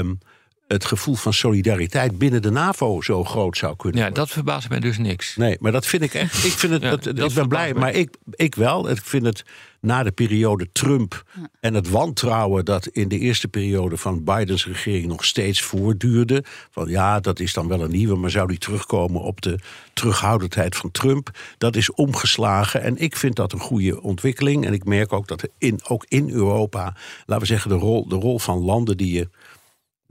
het 0.67 0.85
gevoel 0.85 1.15
van 1.15 1.33
solidariteit 1.33 2.17
binnen 2.17 2.41
de 2.41 2.51
NAVO 2.51 3.01
zo 3.01 3.23
groot 3.23 3.57
zou 3.57 3.75
kunnen 3.75 3.99
ja, 3.99 4.05
worden. 4.05 4.23
dat 4.23 4.33
verbaast 4.33 4.69
mij 4.69 4.79
dus 4.79 4.97
niks. 4.97 5.35
Nee, 5.35 5.57
maar 5.59 5.71
dat 5.71 5.85
vind 5.85 6.03
ik 6.03 6.13
echt. 6.13 6.43
Ik, 6.45 6.51
vind 6.51 6.73
het, 6.73 6.81
ja, 6.81 6.89
dat, 6.89 7.03
dat 7.03 7.29
ik 7.29 7.35
ben 7.35 7.47
blij, 7.47 7.73
maar 7.73 7.93
ik, 7.93 8.15
ik 8.31 8.55
wel. 8.55 8.89
Ik 8.89 9.01
vind 9.03 9.25
het 9.25 9.43
na 9.79 10.03
de 10.03 10.11
periode 10.11 10.67
Trump 10.71 11.23
en 11.59 11.73
het 11.73 11.89
wantrouwen 11.89 12.65
dat 12.65 12.87
in 12.87 13.07
de 13.07 13.19
eerste 13.19 13.47
periode 13.47 13.97
van 13.97 14.23
Bidens 14.23 14.65
regering 14.65 15.07
nog 15.07 15.25
steeds 15.25 15.61
voortduurde. 15.61 16.43
Van 16.71 16.87
ja, 16.87 17.19
dat 17.19 17.39
is 17.39 17.53
dan 17.53 17.67
wel 17.67 17.81
een 17.81 17.91
nieuwe, 17.91 18.15
maar 18.15 18.31
zou 18.31 18.47
die 18.47 18.57
terugkomen 18.57 19.21
op 19.21 19.41
de 19.41 19.59
terughoudendheid 19.93 20.75
van 20.75 20.91
Trump? 20.91 21.29
Dat 21.57 21.75
is 21.75 21.91
omgeslagen 21.91 22.81
en 22.81 22.97
ik 22.97 23.15
vind 23.15 23.35
dat 23.35 23.53
een 23.53 23.59
goede 23.59 24.01
ontwikkeling. 24.01 24.65
En 24.65 24.73
ik 24.73 24.85
merk 24.85 25.13
ook 25.13 25.27
dat 25.27 25.47
in, 25.57 25.79
ook 25.87 26.05
in 26.07 26.29
Europa, 26.29 26.95
laten 27.25 27.39
we 27.39 27.45
zeggen, 27.45 27.69
de 27.69 27.77
rol, 27.77 28.07
de 28.07 28.15
rol 28.15 28.39
van 28.39 28.57
landen 28.59 28.97
die 28.97 29.13
je 29.13 29.29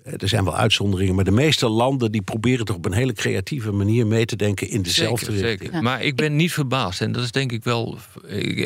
er 0.07 0.29
zijn 0.29 0.45
wel 0.45 0.57
uitzonderingen, 0.57 1.15
maar 1.15 1.25
de 1.25 1.31
meeste 1.31 1.69
landen 1.69 2.13
die 2.13 2.23
proberen 2.23 2.65
toch 2.65 2.77
op 2.77 2.85
een 2.85 2.93
hele 2.93 3.13
creatieve 3.13 3.73
manier 3.73 4.07
mee 4.07 4.25
te 4.25 4.37
denken 4.37 4.69
in 4.69 4.83
dezelfde 4.83 5.25
zeker, 5.25 5.41
richting. 5.41 5.71
Zeker. 5.71 5.83
Maar 5.83 6.03
ik 6.03 6.17
ben 6.17 6.37
niet 6.37 6.53
verbaasd. 6.53 7.01
En 7.01 7.13
dat 7.13 7.23
is 7.23 7.31
denk 7.31 7.53
ik 7.53 7.65
wel 7.65 7.99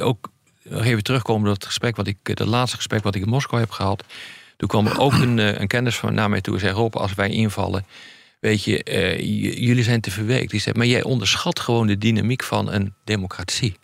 ook 0.00 0.30
nog 0.62 0.84
even 0.84 1.02
terugkomen 1.02 1.48
op 1.48 1.54
het 1.54 1.64
gesprek 1.64 1.96
wat 1.96 2.06
ik, 2.06 2.16
het 2.22 2.38
laatste 2.38 2.76
gesprek 2.76 3.02
wat 3.02 3.14
ik 3.14 3.22
in 3.22 3.28
Moskou 3.28 3.60
heb 3.60 3.70
gehad. 3.70 4.04
Toen 4.56 4.68
kwam 4.68 4.86
er 4.86 4.98
ook 4.98 5.12
een, 5.12 5.38
een 5.60 5.66
kennis 5.66 5.96
van 5.96 6.14
naar 6.14 6.30
mij 6.30 6.40
toe 6.40 6.54
en 6.54 6.60
zei: 6.60 6.72
Rob, 6.72 6.96
als 6.96 7.14
wij 7.14 7.30
invallen, 7.30 7.86
weet 8.40 8.64
je, 8.64 8.84
uh, 8.84 9.18
jullie 9.66 9.84
zijn 9.84 10.00
te 10.00 10.10
verweekt. 10.10 10.50
Die 10.50 10.60
zei, 10.60 10.76
maar 10.76 10.86
jij 10.86 11.02
onderschat 11.02 11.60
gewoon 11.60 11.86
de 11.86 11.98
dynamiek 11.98 12.42
van 12.42 12.72
een 12.72 12.94
democratie. 13.04 13.74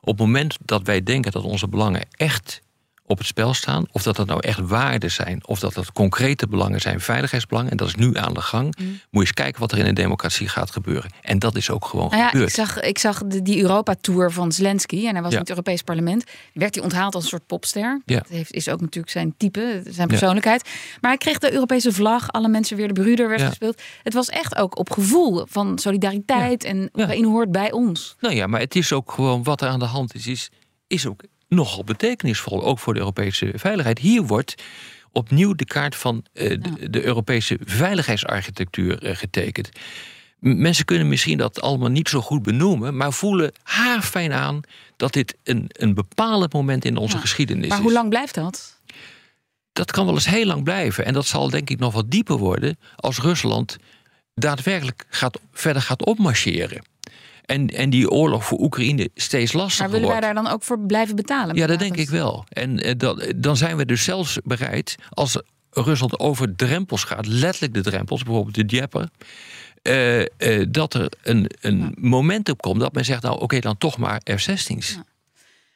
Op 0.00 0.18
het 0.18 0.26
moment 0.26 0.56
dat 0.64 0.82
wij 0.82 1.02
denken 1.02 1.32
dat 1.32 1.42
onze 1.42 1.68
belangen 1.68 2.06
echt 2.10 2.62
op 3.06 3.18
het 3.18 3.26
spel 3.26 3.54
staan. 3.54 3.86
Of 3.92 4.02
dat 4.02 4.16
dat 4.16 4.26
nou 4.26 4.40
echt 4.40 4.58
waarden 4.60 5.10
zijn, 5.10 5.46
of 5.46 5.58
dat 5.58 5.74
dat 5.74 5.92
concrete 5.92 6.48
belangen 6.48 6.80
zijn, 6.80 7.00
veiligheidsbelangen. 7.00 7.70
En 7.70 7.76
dat 7.76 7.88
is 7.88 7.94
nu 7.94 8.16
aan 8.16 8.34
de 8.34 8.40
gang. 8.40 8.74
Mm. 8.78 8.86
Moet 8.86 9.00
je 9.10 9.18
eens 9.20 9.32
kijken 9.32 9.60
wat 9.60 9.72
er 9.72 9.78
in 9.78 9.86
een 9.86 9.94
democratie 9.94 10.48
gaat 10.48 10.70
gebeuren. 10.70 11.10
En 11.22 11.38
dat 11.38 11.56
is 11.56 11.70
ook 11.70 11.84
gewoon 11.84 12.08
nou 12.10 12.22
ja, 12.22 12.28
gebeurd. 12.28 12.48
Ik 12.48 12.54
zag, 12.54 12.80
ik 12.80 12.98
zag 12.98 13.22
de, 13.26 13.42
die 13.42 13.62
Europa-tour 13.62 14.32
van 14.32 14.52
Zelensky. 14.52 15.06
En 15.06 15.12
hij 15.12 15.22
was 15.22 15.30
ja. 15.30 15.36
in 15.36 15.40
het 15.40 15.50
Europees 15.50 15.82
Parlement. 15.82 16.24
Werd 16.52 16.74
hij 16.74 16.84
onthaald 16.84 17.14
als 17.14 17.22
een 17.22 17.30
soort 17.30 17.46
popster. 17.46 18.02
Ja. 18.04 18.18
Dat 18.18 18.28
heeft, 18.28 18.52
is 18.52 18.68
ook 18.68 18.80
natuurlijk 18.80 19.12
zijn 19.12 19.34
type, 19.36 19.82
zijn 19.88 20.08
persoonlijkheid. 20.08 20.68
Maar 21.00 21.10
hij 21.10 21.18
kreeg 21.18 21.38
de 21.38 21.52
Europese 21.52 21.92
vlag. 21.92 22.32
Alle 22.32 22.48
mensen 22.48 22.76
weer 22.76 22.88
de 22.88 23.00
broeder 23.00 23.28
werd 23.28 23.42
gespeeld. 23.42 23.82
Het 24.02 24.14
was 24.14 24.28
echt 24.28 24.56
ook 24.56 24.78
op 24.78 24.90
gevoel 24.90 25.46
van 25.48 25.78
solidariteit. 25.78 26.64
En 26.64 26.90
Oekraïne 26.92 27.26
hoort 27.26 27.52
bij 27.52 27.72
ons. 27.72 28.16
Nou 28.20 28.34
ja, 28.34 28.46
maar 28.46 28.60
het 28.60 28.76
is 28.76 28.92
ook 28.92 29.12
gewoon 29.12 29.42
wat 29.42 29.60
er 29.60 29.68
aan 29.68 29.78
de 29.78 29.84
hand 29.84 30.14
is. 30.14 30.26
Is, 30.26 30.50
is 30.86 31.06
ook 31.06 31.22
nogal 31.48 31.84
betekenisvol, 31.84 32.64
ook 32.64 32.78
voor 32.78 32.94
de 32.94 32.98
Europese 32.98 33.52
veiligheid. 33.54 33.98
Hier 33.98 34.22
wordt 34.22 34.54
opnieuw 35.12 35.54
de 35.54 35.64
kaart 35.64 35.96
van 35.96 36.24
uh, 36.32 36.48
de, 36.48 36.90
de, 36.90 37.04
Europese 37.04 37.58
veiligheidsarchitectuur 37.64 39.04
uh, 39.04 39.16
getekend. 39.16 39.68
Mensen 40.38 40.84
kunnen 40.84 41.08
misschien 41.08 41.38
dat 41.38 41.60
allemaal 41.60 41.88
niet 41.88 42.08
zo 42.08 42.20
goed 42.20 42.42
benoemen, 42.42 42.96
maar 42.96 43.12
voelen 43.12 43.52
haarfijn 43.62 44.32
aan 44.32 44.60
dat 44.96 45.12
dit 45.12 45.36
een, 45.42 45.64
een 45.68 45.94
bepalend 45.94 46.52
moment 46.52 46.84
in 46.84 46.96
onze 46.96 47.14
ja. 47.14 47.20
geschiedenis 47.20 47.64
is. 47.64 47.70
Maar 47.70 47.80
hoe 47.80 47.92
lang 47.92 48.08
blijft 48.08 48.34
dat? 48.34 48.80
Dat 49.72 49.90
kan 49.90 50.04
wel 50.06 50.14
eens 50.14 50.28
heel 50.28 50.46
lang 50.46 50.64
blijven. 50.64 51.04
En 51.04 51.12
dat 51.12 51.26
zal 51.26 51.50
denk 51.50 51.70
ik 51.70 51.78
nog 51.78 51.92
wat 51.92 52.10
dieper 52.10 52.36
worden 52.36 52.78
als 52.96 53.18
Rusland 53.18 53.76
daadwerkelijk 54.34 55.06
gaat, 55.08 55.38
verder 55.52 55.82
gaat 55.82 56.04
opmarcheren. 56.04 56.82
En, 57.46 57.68
en 57.68 57.90
die 57.90 58.10
oorlog 58.10 58.44
voor 58.44 58.60
Oekraïne 58.60 59.10
steeds 59.14 59.52
lastiger 59.52 59.82
Maar 59.82 59.92
willen 59.92 60.08
wordt. 60.08 60.24
wij 60.24 60.34
daar 60.34 60.42
dan 60.42 60.52
ook 60.52 60.62
voor 60.62 60.78
blijven 60.80 61.16
betalen? 61.16 61.56
Ja, 61.56 61.66
dat 61.66 61.78
denk 61.78 61.96
ik 61.96 62.08
wel. 62.08 62.44
En 62.48 62.86
uh, 62.86 62.92
dat, 62.96 63.32
dan 63.36 63.56
zijn 63.56 63.76
we 63.76 63.86
dus 63.86 64.04
zelfs 64.04 64.38
bereid, 64.44 64.96
als 65.10 65.40
Rusland 65.70 66.18
over 66.18 66.56
drempels 66.56 67.04
gaat, 67.04 67.26
letterlijk 67.26 67.74
de 67.74 67.82
drempels, 67.82 68.22
bijvoorbeeld 68.22 68.54
de 68.54 68.64
Dieppe. 68.64 69.10
Uh, 69.82 70.20
uh, 70.20 70.66
dat 70.68 70.94
er 70.94 71.12
een, 71.22 71.50
een 71.60 71.78
ja. 71.78 71.90
momentum 71.94 72.56
komt 72.56 72.80
dat 72.80 72.92
men 72.92 73.04
zegt, 73.04 73.22
nou 73.22 73.34
oké, 73.34 73.44
okay, 73.44 73.60
dan 73.60 73.78
toch 73.78 73.98
maar 73.98 74.20
F-16's. 74.24 74.94
Ja. 74.94 75.04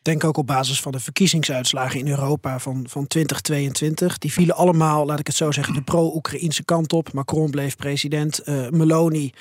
Denk 0.03 0.25
ook 0.25 0.37
op 0.37 0.47
basis 0.47 0.81
van 0.81 0.93
de 0.93 1.01
verkiezingsuitslagen 1.01 1.99
in 1.99 2.09
Europa 2.09 2.59
van, 2.59 2.85
van 2.89 3.07
2022. 3.07 4.19
Die 4.19 4.33
vielen 4.33 4.57
allemaal, 4.57 5.07
laat 5.07 5.19
ik 5.19 5.27
het 5.27 5.37
zo 5.37 5.51
zeggen, 5.51 5.75
de 5.75 5.83
pro-Oekraïnse 5.83 6.65
kant 6.65 6.93
op. 6.93 7.13
Macron 7.13 7.51
bleef 7.51 7.77
president, 7.77 8.41
uh, 8.45 8.69
Meloni 8.69 9.33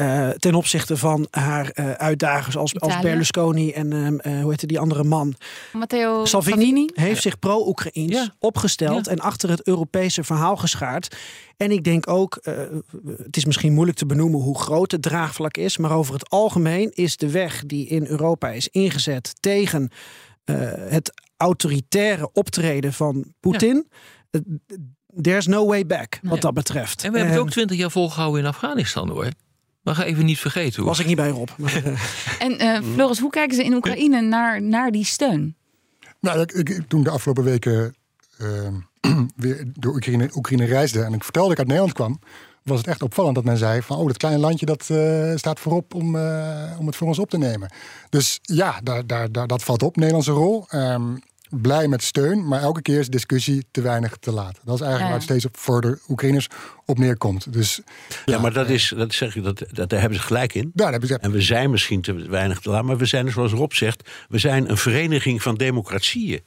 uh, 0.00 0.28
ten 0.28 0.54
opzichte 0.54 0.96
van 0.96 1.26
haar 1.30 1.72
uh, 1.74 1.90
uitdagers 1.90 2.56
als, 2.56 2.80
als 2.80 3.00
Berlusconi 3.00 3.72
en 3.72 3.92
uh, 3.92 4.40
hoe 4.40 4.50
heette 4.50 4.66
die 4.66 4.78
andere 4.78 5.04
man? 5.04 5.34
Matteo 5.72 6.24
Salvini, 6.24 6.56
Salvini. 6.56 6.88
heeft 6.94 7.22
zich 7.22 7.38
pro-Oekraïns 7.38 8.12
ja. 8.12 8.34
opgesteld 8.38 9.06
ja. 9.06 9.12
en 9.12 9.20
achter 9.20 9.50
het 9.50 9.66
Europese 9.66 10.24
verhaal 10.24 10.56
geschaard. 10.56 11.16
En 11.56 11.70
ik 11.70 11.84
denk 11.84 12.08
ook, 12.08 12.38
het 13.16 13.36
is 13.36 13.44
misschien 13.44 13.72
moeilijk 13.72 13.98
te 13.98 14.06
benoemen 14.06 14.40
hoe 14.40 14.58
groot 14.58 14.90
het 14.90 15.02
draagvlak 15.02 15.56
is, 15.56 15.76
maar 15.76 15.92
over 15.92 16.14
het 16.14 16.30
algemeen 16.30 16.90
is 16.94 17.16
de 17.16 17.30
weg 17.30 17.62
die 17.66 17.86
in 17.86 18.06
Europa 18.06 18.50
is 18.50 18.68
ingezet 18.68 19.34
tegen 19.40 19.90
het 20.88 21.12
autoritaire 21.36 22.30
optreden 22.32 22.92
van 22.92 23.24
Poetin. 23.40 23.86
Ja. 24.30 24.40
There's 25.20 25.46
no 25.46 25.66
way 25.66 25.86
back, 25.86 26.20
wat 26.22 26.40
dat 26.40 26.54
betreft. 26.54 27.04
En 27.04 27.12
we 27.12 27.18
hebben 27.18 27.36
het 27.36 27.44
ook 27.44 27.50
twintig 27.50 27.76
jaar 27.76 27.90
volgehouden 27.90 28.40
in 28.40 28.46
Afghanistan 28.46 29.08
hoor. 29.08 29.28
Maar 29.82 29.94
ga 29.94 30.04
even 30.04 30.24
niet 30.24 30.38
vergeten 30.38 30.76
hoor. 30.76 30.88
Was 30.88 30.98
ik 30.98 31.06
niet 31.06 31.16
bij 31.16 31.28
Rob. 31.28 31.48
en 32.38 32.62
uh, 32.62 32.78
Floris, 32.92 33.18
hoe 33.18 33.30
kijken 33.30 33.56
ze 33.56 33.64
in 33.64 33.74
Oekraïne 33.74 34.20
naar, 34.20 34.62
naar 34.62 34.90
die 34.90 35.04
steun? 35.04 35.56
Nou, 36.20 36.40
ik, 36.40 36.52
ik, 36.52 36.82
toen 36.88 37.02
de 37.02 37.10
afgelopen 37.10 37.44
weken 37.44 37.94
uh, 38.40 38.68
weer 39.36 39.64
door 39.72 39.94
Oekraïne, 39.94 40.30
Oekraïne 40.34 40.64
reisde 40.64 41.02
en 41.02 41.12
ik 41.12 41.24
vertelde 41.24 41.48
dat 41.48 41.58
ik 41.58 41.58
uit 41.58 41.68
Nederland 41.68 41.96
kwam, 41.96 42.20
was 42.62 42.78
het 42.78 42.86
echt 42.86 43.02
opvallend 43.02 43.34
dat 43.34 43.44
men 43.44 43.56
zei 43.56 43.82
van, 43.82 43.96
oh, 43.96 44.06
dat 44.06 44.16
kleine 44.16 44.40
landje 44.40 44.66
dat 44.66 44.90
eh, 44.90 45.32
staat 45.34 45.60
voorop 45.60 45.94
om, 45.94 46.16
eh, 46.16 46.76
om 46.78 46.86
het 46.86 46.96
voor 46.96 47.06
ons 47.06 47.18
op 47.18 47.30
te 47.30 47.38
nemen. 47.38 47.72
Dus 48.08 48.38
ja, 48.42 48.80
daar, 48.82 49.06
daar, 49.06 49.32
daar, 49.32 49.46
dat 49.46 49.62
valt 49.62 49.82
op, 49.82 49.96
Nederlandse 49.96 50.32
rol. 50.32 50.64
Ehm, 50.68 51.16
blij 51.50 51.88
met 51.88 52.02
steun, 52.02 52.48
maar 52.48 52.60
elke 52.60 52.82
keer 52.82 52.98
is 52.98 53.08
discussie 53.08 53.64
te 53.70 53.80
weinig 53.80 54.16
te 54.16 54.32
laat. 54.32 54.60
Dat 54.64 54.74
is 54.74 54.80
eigenlijk 54.80 54.98
Ja. 55.00 55.04
waar 55.04 55.12
het 55.14 55.22
steeds 55.22 55.44
op 55.44 55.56
voor 55.56 55.80
de 55.80 55.98
Oekraïners 56.08 56.46
op 56.86 56.98
neerkomt. 56.98 57.52
Dus 57.52 57.80
Ja, 58.24 58.38
maar 58.38 58.52
dat 58.52 58.68
is, 58.68 58.92
dat 58.96 59.12
zeg 59.14 59.36
ik, 59.36 59.42
dat, 59.44 59.62
dat, 59.72 59.88
daar 59.90 60.00
hebben 60.00 60.18
ze 60.18 60.24
gelijk 60.24 60.54
in. 60.54 60.70
daar 60.74 60.90
hebben 60.90 61.08
ze 61.08 61.18
En 61.18 61.30
we 61.30 61.42
zijn 61.42 61.70
misschien 61.70 62.00
te 62.00 62.12
weinig 62.28 62.60
te 62.60 62.70
laat, 62.70 62.84
maar 62.84 62.96
we 62.96 63.04
zijn, 63.04 63.30
zoals 63.30 63.52
Rob 63.52 63.72
zegt, 63.72 64.10
we 64.28 64.38
zijn 64.38 64.70
een 64.70 64.76
vereniging 64.76 65.42
van 65.42 65.54
democratieën. 65.54 66.40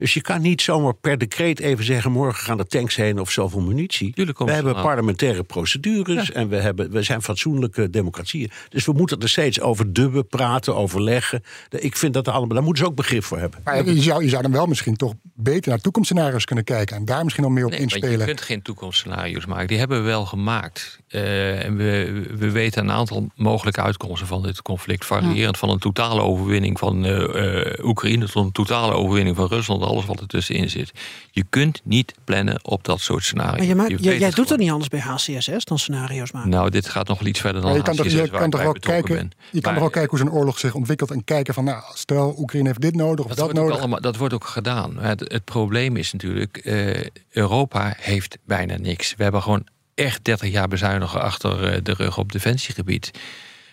Dus 0.00 0.14
je 0.14 0.20
kan 0.20 0.40
niet 0.40 0.62
zomaar 0.62 0.94
per 0.94 1.18
decreet 1.18 1.60
even 1.60 1.84
zeggen: 1.84 2.12
morgen 2.12 2.44
gaan 2.44 2.56
de 2.56 2.66
tanks 2.66 2.96
heen 2.96 3.18
of 3.18 3.30
zoveel 3.30 3.60
munitie. 3.60 4.12
We 4.14 4.52
hebben 4.52 4.76
aan. 4.76 4.82
parlementaire 4.82 5.42
procedures 5.42 6.32
en 6.32 6.48
we, 6.48 6.56
hebben, 6.56 6.90
we 6.90 7.02
zijn 7.02 7.22
fatsoenlijke 7.22 7.90
democratieën. 7.90 8.50
Dus 8.68 8.86
we 8.86 8.92
moeten 8.92 9.18
er 9.18 9.28
steeds 9.28 9.60
over 9.60 9.92
dubben, 9.92 10.26
praten, 10.26 10.76
overleggen. 10.76 11.42
Ik 11.68 11.96
vind 11.96 12.14
dat 12.14 12.26
er 12.26 12.32
allemaal, 12.32 12.54
daar 12.54 12.64
moeten 12.64 12.84
ze 12.84 12.90
ook 12.90 12.96
begrip 12.96 13.24
voor 13.24 13.38
hebben. 13.38 13.60
Maar 13.64 13.84
je 13.84 14.02
zou, 14.02 14.22
je 14.22 14.28
zou 14.28 14.42
dan 14.42 14.52
wel 14.52 14.66
misschien 14.66 14.96
toch 14.96 15.12
beter 15.34 15.70
naar 15.70 15.80
toekomstscenario's 15.80 16.44
kunnen 16.44 16.64
kijken 16.64 16.96
en 16.96 17.04
daar 17.04 17.24
misschien 17.24 17.44
al 17.44 17.50
meer 17.50 17.64
op 17.64 17.70
Nee, 17.70 17.80
inspelen. 17.80 18.18
je 18.18 18.24
kunt 18.24 18.40
geen 18.40 18.62
toekomstscenario's 18.62 19.46
maken. 19.46 19.66
Die 19.66 19.78
hebben 19.78 19.98
we 19.98 20.04
wel 20.04 20.26
gemaakt. 20.26 20.98
Eh, 21.08 21.64
en 21.64 21.76
we, 21.76 22.22
we 22.38 22.50
weten 22.50 22.82
een 22.82 22.92
aantal 22.92 23.26
mogelijke 23.34 23.82
uitkomsten 23.82 24.26
van 24.26 24.42
dit 24.42 24.62
conflict. 24.62 25.04
Variërend 25.06 25.58
van 25.58 25.68
een 25.68 25.78
totale 25.78 26.20
overwinning 26.20 26.78
van 26.78 27.04
eh, 27.04 27.68
eh, 27.76 27.84
Oekraïne 27.84 28.26
tot 28.26 28.44
een 28.44 28.52
totale 28.52 28.92
overwinning 28.92 29.36
van 29.36 29.46
Rusland. 29.46 29.84
Alles 29.90 30.04
wat 30.04 30.20
er 30.20 30.26
tussenin 30.26 30.70
zit. 30.70 30.92
Je 31.30 31.44
kunt 31.50 31.80
niet 31.84 32.14
plannen 32.24 32.64
op 32.64 32.84
dat 32.84 33.00
soort 33.00 33.24
scenario's. 33.24 33.58
Maar 33.58 33.66
je 33.66 33.74
maakt, 33.74 34.04
Je 34.04 34.18
jij, 34.18 34.30
doet 34.30 34.46
toch 34.46 34.58
niet 34.58 34.70
anders 34.70 34.88
bij 34.88 35.00
HCSS 35.00 35.64
dan 35.64 35.78
scenario's 35.78 36.32
maken? 36.32 36.50
Nou, 36.50 36.70
dit 36.70 36.88
gaat 36.88 37.08
nog 37.08 37.26
iets 37.26 37.40
verder 37.40 37.60
dan 37.60 37.70
Maar 37.70 37.78
je 37.78 37.84
kan 37.84 37.96
toch, 37.96 38.06
HCSS, 38.06 38.18
je 38.18 38.30
waar 38.30 38.40
kan 38.40 38.50
toch 38.50 38.62
wel 38.62 38.72
kijken, 38.72 39.14
ben. 39.14 39.30
je 39.50 39.60
kan 39.60 39.72
toch 39.72 39.82
wel 39.82 39.90
kijken 39.90 40.10
hoe 40.10 40.18
zo'n 40.18 40.38
oorlog 40.38 40.58
zich 40.58 40.74
ontwikkelt 40.74 41.10
en 41.10 41.24
kijken 41.24 41.54
van, 41.54 41.64
nou, 41.64 41.82
stel 41.94 42.34
Oekraïne 42.38 42.68
heeft 42.68 42.80
dit 42.80 42.94
nodig 42.94 43.24
of 43.24 43.34
Dat, 43.34 43.38
dat, 43.38 43.46
wordt 43.46 43.58
ook 43.58 43.64
nodig. 43.64 43.80
allemaal, 43.80 44.00
dat 44.00 44.16
wordt 44.16 44.34
ook 44.34 44.46
gedaan. 44.46 44.98
Het, 44.98 45.20
het 45.20 45.44
probleem 45.44 45.96
is 45.96 46.12
natuurlijk, 46.12 46.56
eh, 46.56 47.06
Europa 47.30 47.94
heeft 47.96 48.38
bijna 48.44 48.76
niks. 48.78 49.14
We 49.16 49.22
hebben 49.22 49.42
gewoon 49.42 49.66
echt 49.94 50.24
30 50.24 50.50
jaar 50.50 50.68
bezuinigen 50.68 51.20
achter 51.20 51.64
eh, 51.64 51.80
de 51.82 51.92
rug 51.92 52.18
op 52.18 52.32
defensiegebied. 52.32 53.10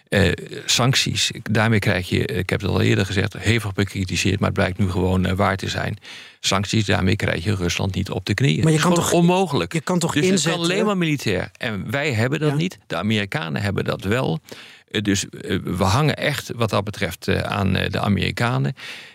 Eh, 0.10 0.32
sancties, 0.66 1.32
daarmee 1.51 1.80
krijg 1.80 2.10
je, 2.10 2.26
ik 2.26 2.49
heb 2.49 2.62
het 2.62 2.70
al 2.70 2.82
eerder 2.82 3.05
gezegd, 3.05 3.34
hevig 3.38 3.74
bekritiseerd, 3.74 4.39
maar 4.39 4.49
het 4.49 4.58
blijkt 4.58 4.78
nu 4.78 4.89
gewoon 4.89 5.26
eh, 5.26 5.34
waar 5.34 5.58
te 5.58 5.70
zijn. 5.70 5.97
Sancties, 6.39 6.86
daarmee 6.86 7.16
krijg 7.16 7.43
je 7.43 7.55
Rusland 7.55 7.95
niet 7.95 8.10
op 8.10 8.26
de 8.26 8.34
knieën. 8.34 8.60
Maar 8.64 8.72
je 8.72 8.78
is 8.78 8.84
kan 8.84 8.93
toch- 8.93 9.12
onmogelijk. 9.12 9.74
je 9.74 9.82
kan 9.82 9.99
toch 9.99 10.14
dus 10.14 10.22
het 10.24 10.32
inzetten- 10.32 10.62
kan 10.62 10.72
alleen 10.72 10.86
maar 10.86 10.97
militair. 10.97 11.49
En 11.58 11.91
wij 11.91 12.14
hebben 12.14 12.39
dat 12.39 12.49
Ja. 12.49 12.55
niet. 12.55 12.78
De 12.88 12.95
Amerikanen 12.95 13.62
hebben 13.62 13.84
dat 13.86 14.03
wel. 14.03 14.39
Eh, 14.88 15.02
Dus 15.02 15.30
eh, 15.30 15.58
we 15.64 15.84
hangen 15.84 16.16
echt 16.18 16.52
wat 16.56 16.70
dat 16.70 16.84
betreft 16.84 17.28
eh, 17.28 17.40
aan 17.42 17.76
eh, 17.76 17.90
de 17.92 18.00
Amerikanen. 18.00 18.74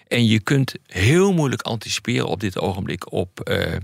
En 0.08 0.26
je 0.26 0.40
kunt 0.40 0.74
heel 0.86 1.32
moeilijk 1.32 1.62
anticiperen 1.62 2.26
op 2.26 2.40
dit 2.40 2.58
ogenblik 2.58 3.12
op, 3.12 3.40
eh, 3.40 3.74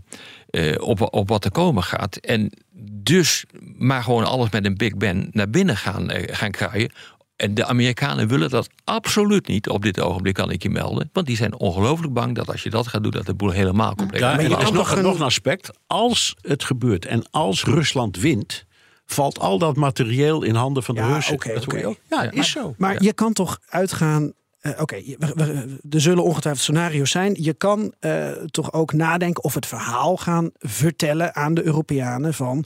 eh, 0.50 0.80
op, 0.82 1.14
op 1.14 1.28
wat 1.28 1.44
er 1.44 1.50
komen 1.50 1.82
gaat. 1.82 2.16
En 2.16 2.52
dus 2.90 3.44
maar 3.78 4.02
gewoon 4.02 4.24
alles 4.24 4.50
met 4.50 4.64
een 4.64 4.76
Big 4.76 4.96
Ben 4.96 5.28
naar 5.32 5.50
binnen 5.50 5.76
gaan, 5.76 6.10
eh, 6.10 6.36
gaan 6.36 6.50
kraaien. 6.50 6.90
En 7.36 7.54
de 7.54 7.64
Amerikanen 7.66 8.28
willen 8.28 8.50
dat 8.50 8.68
absoluut 8.84 9.46
niet 9.46 9.68
op 9.68 9.82
dit 9.82 10.00
ogenblik, 10.00 10.34
kan 10.34 10.50
ik 10.50 10.62
je 10.62 10.70
melden. 10.70 11.10
Want 11.12 11.26
die 11.26 11.36
zijn 11.36 11.54
ongelooflijk 11.58 12.12
bang 12.12 12.34
dat 12.34 12.48
als 12.50 12.62
je 12.62 12.70
dat 12.70 12.86
gaat 12.86 13.02
doen, 13.02 13.12
dat 13.12 13.26
de 13.26 13.34
boel 13.34 13.50
helemaal 13.50 13.94
compleet 13.94 14.20
Ja, 14.20 14.32
er 14.38 14.58
is 14.60 14.70
nog, 14.70 15.00
nog 15.02 15.14
een 15.14 15.22
aspect. 15.22 15.70
Als 15.86 16.36
het 16.40 16.64
gebeurt 16.64 17.06
en 17.06 17.30
als 17.30 17.64
Rusland 17.64 18.16
wint, 18.16 18.64
valt 19.12 19.38
al 19.38 19.58
dat 19.58 19.76
materieel 19.76 20.42
in 20.42 20.54
handen 20.54 20.82
van 20.82 20.94
de 20.94 21.00
Ja, 21.00 21.12
Russen. 21.14 21.34
oké, 21.34 21.54
Dat 21.54 21.64
hoor 21.64 21.78
je 21.78 21.88
oké. 21.88 21.88
ook. 22.14 22.22
Ja, 22.22 22.30
is 22.30 22.50
zo. 22.50 22.74
Maar 22.78 23.02
je 23.02 23.12
kan 23.12 23.32
toch 23.32 23.60
uitgaan. 23.68 24.32
eh, 24.60 24.72
Oké, 24.80 25.02
we- 25.18 25.78
er 25.90 26.00
zullen 26.00 26.24
ongetwijfeld 26.24 26.64
scenario's 26.64 27.10
zijn. 27.10 27.36
Je 27.42 27.54
kan 27.54 27.92
eh, 28.00 28.30
toch 28.30 28.72
ook 28.72 28.92
nadenken 28.92 29.44
of 29.44 29.54
het 29.54 29.66
verhaal 29.66 30.16
gaan 30.16 30.50
vertellen 30.58 31.34
aan 31.34 31.54
de 31.54 31.62
Europeanen 31.64 32.34
van. 32.34 32.64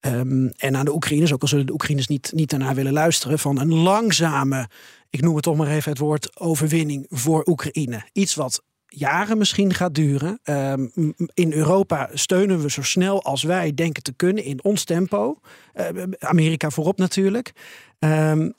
ehm, 0.00 0.46
en 0.56 0.76
aan 0.76 0.84
de 0.84 0.94
Oekraïners, 0.94 1.32
ook 1.32 1.42
al 1.42 1.48
zullen 1.48 1.66
de 1.66 1.72
Oekraïners 1.72 2.06
niet, 2.06 2.32
niet 2.34 2.50
daarna 2.50 2.74
willen 2.74 2.92
luisteren, 2.92 3.38
van 3.38 3.60
een 3.60 3.74
langzame, 3.74 4.68
ik 5.10 5.20
noem 5.20 5.34
het 5.34 5.44
toch 5.44 5.56
maar 5.56 5.68
even 5.68 5.90
het 5.90 6.00
woord, 6.00 6.40
overwinning 6.40 7.06
voor 7.10 7.42
Oekraïne. 7.46 8.02
Iets 8.12 8.34
wat 8.34 8.62
jaren 8.88 9.38
misschien 9.38 9.74
gaat 9.74 9.94
duren. 9.94 10.38
Ehm, 10.42 10.86
in 11.34 11.52
Europa 11.52 12.10
steunen 12.12 12.62
we 12.62 12.70
zo 12.70 12.82
snel 12.82 13.22
als 13.22 13.42
wij 13.42 13.74
denken 13.74 14.02
te 14.02 14.12
kunnen 14.12 14.44
in 14.44 14.64
ons 14.64 14.84
tempo. 14.84 15.40
Eh, 15.72 15.86
Amerika 16.18 16.70
voorop 16.70 16.98
natuurlijk. 16.98 17.52
Ehm, 17.98 18.50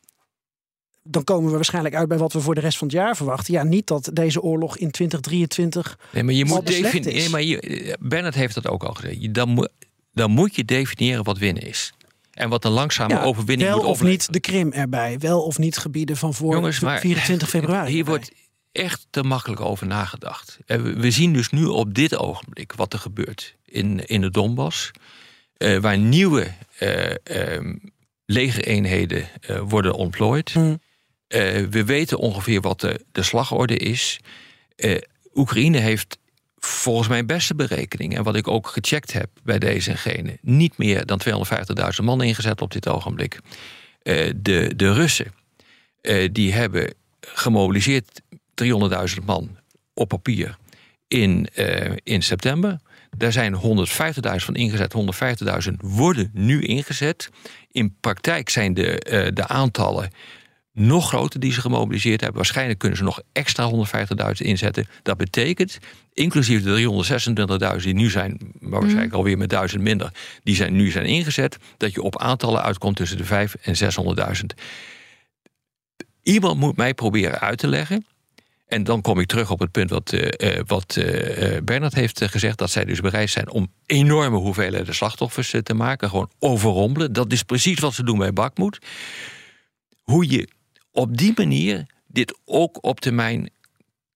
dan 1.04 1.24
komen 1.24 1.50
we 1.50 1.56
waarschijnlijk 1.56 1.96
uit 1.96 2.08
bij 2.08 2.18
wat 2.18 2.34
we 2.34 2.42
voor 2.42 2.56
de 2.56 2.62
rest 2.62 2.78
van 2.78 2.88
het 2.88 2.96
jaar 2.96 3.16
verwachten. 3.16 3.54
Ja, 3.54 3.64
niet 3.64 3.88
dat 3.88 4.10
deze 4.14 4.42
oorlog 4.42 4.78
in 4.78 4.92
2023 4.92 6.00
Nee, 6.14 6.24
maar 6.24 6.34
je 6.34 6.46
moet 6.46 6.68
definiëren. 6.68 7.14
Nee, 7.14 7.30
maar 7.30 7.44
je, 7.44 7.98
Bernard 8.00 8.36
heeft 8.36 8.54
dat 8.56 8.68
ook 8.68 8.84
al 8.84 8.94
gezegd. 8.94 9.34
Dan, 9.34 9.50
moet- 9.50 9.72
dan 10.14 10.32
moet 10.32 10.56
je 10.56 10.66
definiëren 10.66 11.24
wat 11.24 11.38
winnen 11.38 11.64
is. 11.68 11.94
En 12.32 12.50
wat 12.50 12.66
een 12.66 12.72
langzame 12.72 13.14
Ja, 13.14 13.24
overwinning 13.24 13.70
wel 13.70 13.78
moet 13.78 13.86
of 13.88 13.92
opleveren. 14.02 14.12
niet 14.12 14.34
de 14.34 14.40
Krim 14.40 14.72
erbij. 14.72 15.18
Wel 15.20 15.42
of 15.44 15.58
niet 15.58 15.78
gebieden 15.78 16.18
van 16.18 16.34
voor 16.34 16.54
Jongens, 16.54 16.80
maar 16.80 17.00
24 17.00 17.50
februari. 17.50 17.92
Hier 17.92 18.06
wordt 18.06 18.32
echt 18.72 19.08
te 19.10 19.24
makkelijk 19.24 19.62
over 19.62 19.88
nagedacht. 19.88 20.58
Eh, 20.66 20.82
We 20.82 21.12
zien 21.12 21.34
dus 21.34 21.50
nu 21.50 21.66
op 21.66 21.94
dit 21.94 22.18
ogenblik 22.18 22.74
wat 22.74 22.94
er 22.94 23.00
gebeurt 23.00 23.56
in, 23.66 24.06
in 24.06 24.22
de 24.22 24.32
Donbass. 24.32 24.92
eh, 25.58 25.78
waar 25.78 25.98
nieuwe 25.98 26.48
ehm, 27.24 27.76
legereenheden 28.26 29.28
worden 29.68 29.94
ontplooid. 29.94 30.54
Eh, 30.56 30.78
we 31.70 31.84
weten 31.86 32.18
ongeveer 32.18 32.62
wat 32.62 32.80
de, 32.80 33.06
de 33.12 33.24
slagorde 33.24 33.78
is. 33.78 34.20
Oekraïne 35.34 35.78
heeft 35.78 36.18
volgens 36.58 37.08
mijn 37.08 37.26
beste 37.26 37.56
berekening... 37.56 38.16
en 38.18 38.24
wat 38.24 38.36
ik 38.36 38.48
ook 38.48 38.68
gecheckt 38.68 39.14
heb 39.14 39.30
bij 39.44 39.60
deze 39.60 39.92
en 39.92 39.98
gene... 39.98 40.38
niet 40.42 40.78
meer 40.78 41.06
dan 41.06 41.22
250.000 42.00 42.04
man 42.04 42.22
ingezet 42.22 42.62
op 42.62 42.72
dit 42.72 42.88
ogenblik. 42.88 43.40
De, 44.36 44.74
de 44.76 44.94
Russen 44.94 45.34
die 46.32 46.54
hebben 46.54 46.94
gemobiliseerd 47.22 48.22
300.000 48.64 49.26
man 49.26 49.58
op 49.94 50.08
papier 50.08 50.58
in, 51.08 51.48
eh, 51.54 51.92
in 52.04 52.24
september. 52.24 52.80
Daar 53.18 53.32
zijn 53.32 53.54
150.000 53.54 54.46
van 54.46 54.56
ingezet. 54.56 54.94
150.000 54.94 55.76
worden 55.82 56.30
nu 56.34 56.62
ingezet. 56.62 57.30
In 57.72 57.96
praktijk 58.00 58.50
zijn 58.50 58.74
de, 58.74 59.00
eh, 59.00 59.28
de 59.34 59.48
aantallen 59.48 60.10
nog 60.74 61.08
groter 61.08 61.40
die 61.40 61.52
ze 61.52 61.62
gemobiliseerd 61.62 62.20
hebben. 62.22 62.38
Waarschijnlijk 62.38 62.80
kunnen 62.80 62.98
ze 62.98 63.04
nog 63.04 63.22
extra 63.32 63.70
150.000 63.70 64.48
inzetten. 64.48 64.88
Dat 65.04 65.18
betekent, 65.18 65.80
inclusief 66.14 66.64
de 66.64 66.70
326.000 66.70 67.84
die 67.84 67.94
nu 67.94 68.10
zijn, 68.10 68.38
maar 68.60 68.80
waarschijnlijk 68.80 69.14
alweer 69.14 69.38
met 69.38 69.50
1000 69.50 69.82
minder, 69.82 70.12
die 70.44 70.56
zijn, 70.56 70.74
nu 70.74 70.92
zijn 70.92 71.06
ingezet, 71.06 71.58
dat 71.78 71.94
je 71.94 72.02
op 72.02 72.20
aantallen 72.20 72.64
uitkomt 72.64 72.96
tussen 72.96 73.18
de 73.18 73.26
5 73.26 73.56
en 73.62 73.76
600.000. 73.76 74.54
Iemand 76.24 76.60
moet 76.60 76.78
mij 76.78 76.94
proberen 76.94 77.40
uit 77.40 77.58
te 77.58 77.68
leggen. 77.68 78.06
En 78.70 78.84
dan 78.84 79.02
kom 79.02 79.20
ik 79.20 79.28
terug 79.28 79.52
op 79.52 79.60
het 79.60 79.72
punt 79.72 79.90
wat, 79.90 80.14
eh, 80.14 80.58
eh, 80.58 80.64
wat 80.66 80.96
eh, 80.96 81.62
Bernard 81.64 81.94
heeft 81.94 82.24
gezegd: 82.26 82.58
dat 82.58 82.70
zij 82.72 82.86
dus 82.86 83.00
bereid 83.00 83.30
zijn 83.30 83.50
om 83.50 83.72
enorme 83.86 84.38
hoeveelheden 84.38 84.96
slachtoffers 84.96 85.54
te 85.64 85.74
maken. 85.74 86.10
Gewoon 86.10 86.30
overrompelen. 86.40 87.14
Dat 87.14 87.32
is 87.32 87.44
precies 87.44 87.80
wat 87.80 87.94
ze 87.94 88.04
doen 88.04 88.18
bij 88.18 88.34
Bakmoed. 88.34 88.80
Hoe 90.02 90.30
je 90.30 90.48
op 90.92 91.18
die 91.18 91.34
manier 91.36 91.86
dit 92.08 92.40
ook 92.46 92.84
op 92.84 93.00
termijn 93.00 93.50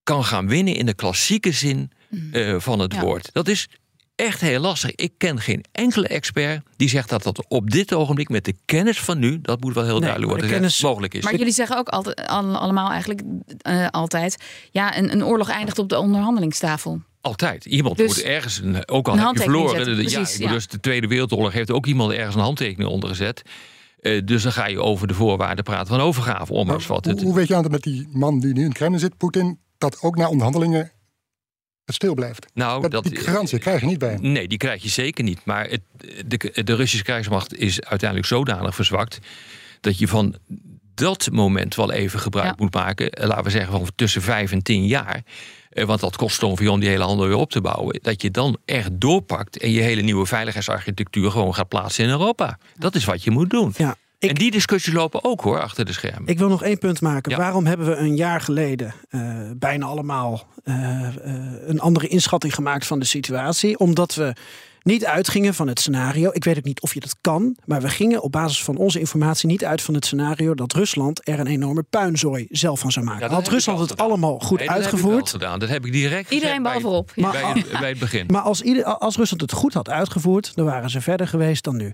kan 0.04 0.24
gaan 0.24 0.48
winnen 0.48 0.76
in 0.76 0.86
de 0.86 0.94
klassieke 0.94 1.52
zin 1.52 1.92
eh, 2.32 2.56
van 2.60 2.80
het 2.80 2.94
Ja. 2.94 3.02
woord. 3.02 3.30
Dat 3.34 3.48
is 3.48 3.70
echt 4.16 4.42
heel 4.42 4.60
lastig. 4.60 4.92
Ik 4.96 5.14
ken 5.18 5.40
geen 5.40 5.64
enkele 5.72 6.08
expert 6.08 6.62
die 6.76 6.90
zegt 6.90 7.10
dat 7.10 7.24
dat 7.24 7.46
op 7.48 7.70
dit 7.70 7.94
ogenblik 7.94 8.30
met 8.30 8.46
de 8.46 8.56
kennis 8.66 9.00
van 9.00 9.20
nu, 9.20 9.42
dat 9.42 9.62
moet 9.62 9.74
wel 9.74 9.84
heel 9.84 9.92
Nee, 9.94 10.02
duidelijk 10.02 10.32
worden 10.32 10.50
kennis- 10.50 10.82
mogelijk 10.82 11.14
is. 11.14 11.24
Maar 11.24 11.36
jullie 11.36 11.54
zeggen 11.54 11.78
ook 11.78 11.88
altijd, 11.90 12.28
al- 12.28 12.58
allemaal 12.58 12.90
eigenlijk 12.90 13.22
eh, 13.58 13.88
altijd... 13.88 14.38
ja, 14.72 14.98
een, 14.98 15.12
een 15.12 15.26
oorlog 15.26 15.50
eindigt 15.50 15.80
op 15.80 15.90
de 15.90 15.98
onderhandelingstafel. 16.00 17.02
Altijd. 17.22 17.66
Iemand 17.66 17.98
Dus 17.98 18.08
moet 18.08 18.22
ergens, 18.22 18.58
een, 18.60 18.88
ook 18.88 19.08
al 19.08 19.14
een 19.14 19.20
heb 19.20 19.36
je 19.36 19.40
handtekening 19.40 19.70
verloren. 19.70 19.86
zetten, 20.08 20.46
ja, 20.46 20.52
dus 20.52 20.68
de 20.68 20.80
Tweede 20.80 21.08
Wereldoorlog 21.08 21.54
heeft 21.54 21.72
ook 21.72 21.86
iemand 21.86 22.12
ergens 22.12 22.36
een 22.36 22.42
handtekening 22.42 22.90
onder 22.90 23.10
gezet. 23.10 23.42
Eh, 24.00 24.22
dus 24.26 24.44
dan 24.44 24.52
ga 24.52 24.68
je 24.68 24.80
over 24.82 25.08
de 25.08 25.14
voorwaarden 25.14 25.64
praten 25.64 25.88
van 25.88 26.00
overgave. 26.00 26.54
Om 26.54 26.66
maar 26.66 26.76
eens 26.76 26.88
wat. 26.88 27.06
Hoe, 27.06 27.22
hoe 27.22 27.36
weet 27.36 27.48
je 27.48 27.56
aan 27.56 27.62
dat 27.62 27.72
met 27.72 27.82
die 27.84 28.08
man 28.12 28.40
die 28.40 28.54
nu 28.54 28.60
in 28.62 28.68
het 28.68 28.74
Kremlin 28.78 29.00
zit, 29.00 29.18
Poetin, 29.18 29.60
dat 29.78 30.02
ook 30.02 30.16
na 30.16 30.30
onderhandelingen 30.30 30.92
het 31.86 31.96
stil 31.96 32.14
blijft? 32.14 32.46
Nou, 32.54 32.82
dat, 32.82 32.92
dat, 32.92 33.04
die 33.04 33.18
garantie 33.18 33.60
krijg 33.60 33.80
je 33.82 33.86
niet 33.88 34.00
bij 34.00 34.10
hem. 34.10 34.32
Nee, 34.32 34.48
die 34.48 34.58
krijg 34.58 34.84
je 34.84 34.90
zeker 34.90 35.24
niet. 35.24 35.40
Maar 35.46 35.70
het, 35.70 35.82
de, 36.26 36.64
de 36.64 36.76
Russische 36.76 37.04
krijgsmacht 37.06 37.56
is 37.58 37.82
uiteindelijk 37.82 38.30
zodanig 38.30 38.76
verzwakt. 38.76 39.20
dat 39.82 39.98
je 40.00 40.08
van 40.08 40.36
dat 40.96 41.30
moment 41.32 41.76
wel 41.76 41.92
even 41.92 42.20
gebruik 42.20 42.60
moet 42.60 42.74
maken. 42.74 43.12
Eh, 43.12 43.28
Laten 43.28 43.44
we 43.44 43.50
zeggen 43.50 43.72
van 43.72 43.88
tussen 43.96 44.22
vijf 44.22 44.52
en 44.52 44.62
tien 44.64 44.86
jaar. 44.88 45.24
Eh, 45.70 45.86
Want 45.86 46.00
dat 46.00 46.16
kost 46.16 46.44
ongeveer 46.44 46.70
om 46.70 46.80
die 46.80 46.90
hele 46.90 47.04
handel 47.04 47.28
weer 47.28 47.36
op 47.36 47.52
te 47.52 47.62
bouwen. 47.62 48.00
Dat 48.02 48.22
je 48.22 48.32
dan 48.32 48.58
echt 48.66 48.90
doorpakt 48.94 49.58
en 49.58 49.72
je 49.72 49.82
hele 49.82 50.02
nieuwe 50.02 50.26
veiligheidsarchitectuur 50.26 51.32
gewoon 51.32 51.56
gaat 51.56 51.68
plaatsen 51.68 52.04
in 52.04 52.10
Europa. 52.10 52.58
Dat 52.78 52.96
is 52.96 53.06
wat 53.06 53.24
je 53.24 53.32
moet 53.32 53.50
doen. 53.50 53.74
Ja, 53.78 53.96
En 54.30 54.36
die 54.36 54.52
discussies 54.52 54.94
lopen 54.94 55.24
ook 55.24 55.42
hoor, 55.42 55.62
achter 55.62 55.86
de 55.86 55.94
schermen. 55.94 56.28
Ik 56.30 56.38
wil 56.38 56.50
nog 56.50 56.64
één 56.64 56.78
punt 56.78 57.02
maken. 57.02 57.32
Ja. 57.32 57.38
Waarom 57.38 57.66
hebben 57.66 57.88
we 57.88 57.96
een 57.96 58.16
jaar 58.16 58.42
geleden 58.42 58.94
eh, 59.10 59.22
bijna 59.56 59.86
allemaal 59.86 60.48
eh, 60.64 60.74
eh, 60.74 61.14
een 61.66 61.80
andere 61.80 62.08
inschatting 62.08 62.56
gemaakt 62.56 62.86
van 62.88 63.00
de 63.00 63.06
situatie? 63.06 63.80
Omdat 63.80 64.16
we 64.16 64.36
niet 64.84 65.06
uitgingen 65.06 65.54
van 65.54 65.68
het 65.68 65.80
scenario. 65.80 66.30
Ik 66.34 66.44
weet 66.44 66.58
ook 66.58 66.64
niet 66.64 66.82
of 66.82 66.94
je 66.94 67.00
dat 67.00 67.16
kan, 67.22 67.56
maar 67.66 67.82
we 67.82 67.90
gingen 67.90 68.22
op 68.22 68.32
basis 68.32 68.64
van 68.64 68.78
onze 68.78 69.00
informatie 69.00 69.48
niet 69.48 69.66
uit 69.66 69.82
van 69.82 69.94
het 69.94 70.06
scenario 70.06 70.56
dat 70.56 70.74
Rusland 70.74 71.28
er 71.28 71.40
een 71.40 71.48
enorme 71.48 71.84
puinzooi 71.84 72.48
zelf 72.50 72.80
van 72.80 72.92
zou 72.92 73.06
maken. 73.06 73.22
Ja, 73.22 73.28
dat 73.28 73.38
Had 73.44 73.48
Rusland 73.54 73.80
het 73.80 73.90
gedaan. 73.90 74.06
allemaal 74.08 74.40
goed 74.40 74.58
Nee, 74.58 74.68
dat 74.68 74.76
heb 74.76 74.86
ik 74.86 74.92
uitgevoerd? 74.92 75.32
wel 75.32 75.40
gedaan. 75.40 75.60
Dat 75.60 75.70
heb 75.70 75.86
ik 75.86 75.92
direct 75.92 76.32
Iedereen 76.32 76.64
behalve 76.64 76.82
bij, 76.84 76.92
Rob. 76.96 77.10
Ja. 77.16 77.32
bij, 77.32 77.66
bij 77.80 77.90
het 77.90 78.00
begin. 78.00 78.26
Maar 78.34 78.42
als, 78.42 78.62
ieder, 78.62 78.84
als 78.84 79.16
Rusland 79.16 79.42
het 79.42 79.52
goed 79.52 79.74
had 79.74 79.90
uitgevoerd, 79.90 80.56
dan 80.56 80.66
waren 80.66 80.90
ze 80.90 81.02
verder 81.02 81.28
geweest 81.28 81.64
dan 81.64 81.76
nu. 81.76 81.92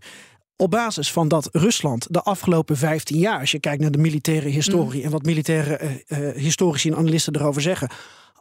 Op 0.62 0.72
basis 0.72 1.12
van 1.12 1.28
dat 1.28 1.50
Rusland 1.52 2.08
de 2.10 2.22
afgelopen 2.22 2.78
15 2.78 3.18
jaar, 3.18 3.40
als 3.40 3.52
je 3.52 3.60
kijkt 3.60 3.82
naar 3.82 3.92
de 3.92 3.98
militaire 3.98 4.50
historie 4.50 5.04
en 5.04 5.12
wat 5.12 5.24
militaire 5.24 5.78
eh, 5.78 5.90
eh, 6.08 6.36
historici 6.36 6.90
en 6.90 6.98
analisten 6.98 7.36
erover 7.36 7.62
zeggen, 7.62 7.90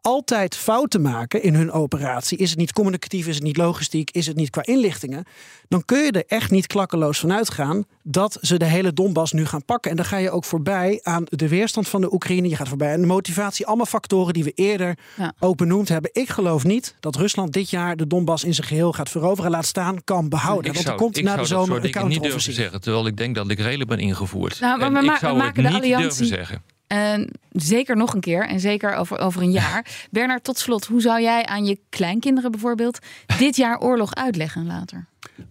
altijd 0.03 0.57
fouten 0.57 1.03
maken 1.03 1.43
in 1.43 1.55
hun 1.55 1.71
operatie. 1.73 2.39
Is 2.39 2.51
het 2.51 2.59
niet 2.59 2.73
communicatief, 2.73 3.27
is 3.27 3.35
het 3.35 3.45
niet 3.45 3.57
logistiek, 3.57 4.11
is 4.11 4.27
het 4.27 4.37
niet 4.37 4.51
qua 4.51 4.65
inlichtingen? 4.67 5.25
Dan 5.69 5.85
kun 5.85 5.99
je 6.05 6.13
er 6.13 6.25
echt 6.27 6.51
niet 6.51 6.67
klakkeloos 6.67 7.19
van 7.19 7.33
uitgaan 7.33 7.85
dat 8.03 8.39
ze 8.41 8.57
de 8.59 8.65
hele 8.65 8.93
Donbass 8.93 9.33
nu 9.33 9.47
gaan 9.47 9.65
pakken. 9.65 9.91
En 9.91 9.97
dan 9.97 10.07
ga 10.07 10.17
je 10.17 10.31
ook 10.31 10.45
voorbij 10.45 11.01
aan 11.03 11.25
de 11.29 11.49
weerstand 11.49 11.89
van 11.89 12.01
de 12.01 12.13
Oekraïne. 12.13 12.49
Je 12.49 12.57
gaat 12.57 12.69
voorbij 12.69 12.93
aan 12.95 13.01
de 13.01 13.07
motivatie. 13.07 13.67
Allemaal 13.67 13.87
factoren 13.87 14.35
die 14.35 14.45
we 14.45 14.53
eerder 14.55 14.99
Ja. 15.17 15.33
ook 15.39 15.57
benoemd 15.57 15.89
hebben. 15.89 16.11
Ik 16.13 16.29
geloof 16.29 16.65
niet 16.65 16.95
dat 17.01 17.17
Rusland 17.17 17.53
dit 17.53 17.71
jaar 17.71 17.97
de 17.97 18.07
Donbass 18.07 18.45
in 18.45 18.55
zijn 18.55 18.67
geheel 18.67 18.93
gaat 18.93 19.09
veroveren. 19.09 19.51
Laat 19.51 19.67
staan, 19.67 20.05
kan 20.05 20.29
behouden. 20.29 20.65
Ik 20.67 20.73
Want 20.73 20.85
zou, 20.85 20.97
er 20.97 21.03
komt 21.03 21.17
ik 21.17 21.25
na 21.25 21.31
zou 21.31 21.43
de 21.43 21.49
zomer 21.49 21.77
een 21.77 21.83
dingen 21.83 21.83
niet 21.83 21.93
durven 21.93 22.11
counteroffensief. 22.11 22.55
zeggen. 22.55 22.81
Terwijl 22.81 23.07
ik 23.07 23.17
denk 23.17 23.35
dat 23.35 23.51
ik 23.51 23.59
redelijk 23.59 23.91
ben 23.91 23.99
ingevoerd. 23.99 24.61
Nou, 24.61 24.79
maar 24.79 24.87
En 24.87 24.93
we, 25.07 25.13
ik 25.13 25.19
zou 25.19 25.21
we 25.21 25.27
het 25.27 25.37
maken 25.37 25.63
de 25.63 25.69
niet 25.69 25.83
durven 25.83 25.97
alliantie 25.99 26.27
zeggen. 26.27 26.63
Eh, 26.89 27.15
zeker 27.53 27.97
nog 27.97 28.15
een 28.15 28.21
keer 28.21 28.47
en 28.47 28.61
zeker 28.61 28.95
over, 28.95 29.19
over 29.19 29.43
een 29.43 29.51
jaar. 29.51 29.87
Bernard, 30.11 30.45
tot 30.45 30.59
slot, 30.59 30.87
hoe 30.87 31.01
zou 31.01 31.23
jij 31.23 31.47
aan 31.47 31.65
je 31.65 31.79
kleinkinderen 31.89 32.51
bijvoorbeeld 32.51 32.99
dit 33.39 33.57
jaar 33.57 33.81
oorlog 33.81 34.15
uitleggen 34.15 34.67
later? 34.67 35.07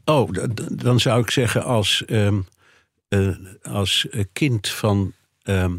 Oh, 0.06 0.30
dan 0.72 1.00
zou 1.00 1.22
ik 1.22 1.32
zeggen 1.32 1.64
als, 1.64 2.06
ehm, 2.06 2.40
eh, 3.08 3.36
als 3.62 4.08
kind 4.34 4.68
van 4.68 5.14
ehm, 5.44 5.76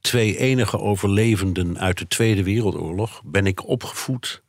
twee 0.00 0.38
enige 0.38 0.78
overlevenden 0.78 1.78
uit 1.78 1.98
de 1.98 2.06
Tweede 2.06 2.42
Wereldoorlog 2.42 3.22
ben 3.24 3.46
ik 3.46 3.68
opgevoed 3.68 4.42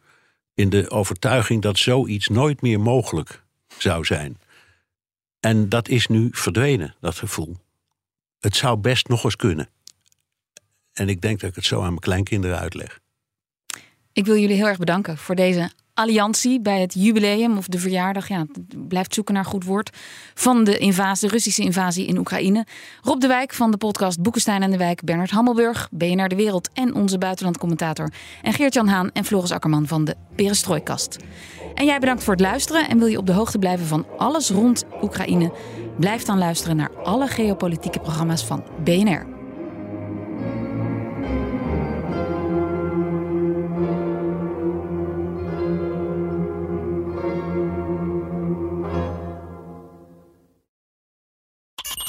in 0.54 0.70
de 0.70 0.90
overtuiging 0.90 1.62
dat 1.62 1.78
zoiets 1.78 2.28
nooit 2.28 2.62
meer 2.62 2.80
mogelijk 2.80 3.44
zou 3.78 4.06
zijn. 4.06 4.38
En 5.40 5.70
dat 5.70 5.88
is 5.88 6.08
nu 6.08 6.30
verdwenen, 6.32 6.96
dat 7.02 7.16
gevoel. 7.16 7.58
Het 8.40 8.56
zou 8.56 8.78
best 8.78 9.08
nog 9.08 9.24
eens 9.24 9.36
kunnen. 9.36 9.70
En 10.94 11.10
ik 11.10 11.22
denk 11.22 11.40
dat 11.40 11.50
ik 11.50 11.56
het 11.56 11.66
zo 11.66 11.78
aan 11.78 11.88
mijn 11.88 12.00
kleinkinderen 12.00 12.60
uitleg. 12.60 13.00
Ik 14.14 14.26
wil 14.26 14.38
jullie 14.38 14.56
heel 14.56 14.68
erg 14.68 14.78
bedanken 14.78 15.18
voor 15.18 15.36
deze 15.36 15.72
alliantie 15.94 16.62
bij 16.62 16.82
het 16.82 16.94
jubileum 16.94 17.58
of 17.58 17.68
de 17.68 17.80
verjaardag. 17.80 18.28
Ja, 18.28 18.46
blijft 18.88 19.14
zoeken 19.14 19.34
naar 19.34 19.46
goed 19.46 19.64
woord. 19.64 19.98
Van 20.34 20.64
de 20.64 20.78
invasie, 20.78 21.28
de 21.28 21.34
Russische 21.34 21.62
invasie 21.64 22.06
in 22.08 22.18
Oekraïne. 22.18 22.66
Rob 23.02 23.22
de 23.22 23.28
Wijk 23.28 23.54
van 23.54 23.72
de 23.72 23.78
podcast 23.78 24.22
Boekenstein 24.22 24.62
en 24.62 24.72
de 24.72 24.78
Wijk. 24.78 25.04
Bernard 25.04 25.30
Hammelburg, 25.30 25.90
BNR 25.92 26.28
De 26.28 26.36
Wereld 26.36 26.70
en 26.74 26.94
onze 26.94 27.18
buitenlandcommentator. 27.18 28.14
En 28.42 28.54
Geert-Jan 28.54 28.88
Haan 28.88 29.12
en 29.12 29.26
Floris 29.26 29.52
Akkerman 29.52 29.88
van 29.88 30.06
de 30.06 30.16
Perestrooikast. 30.36 31.18
En 31.74 31.86
jij 31.86 32.00
bedankt 32.00 32.24
voor 32.24 32.34
het 32.34 32.42
luisteren. 32.42 32.90
En 32.90 32.98
wil 32.98 33.08
je 33.08 33.18
op 33.18 33.28
de 33.28 33.34
hoogte 33.34 33.60
blijven 33.60 33.86
van 33.86 34.06
alles 34.18 34.50
rond 34.50 34.84
Oekraïne? 35.02 35.54
Blijf 36.00 36.24
dan 36.24 36.38
luisteren 36.38 36.76
naar 36.76 36.92
alle 37.04 37.28
geopolitieke 37.28 38.00
programma's 38.00 38.46
van 38.46 38.64
BNR. 38.84 39.43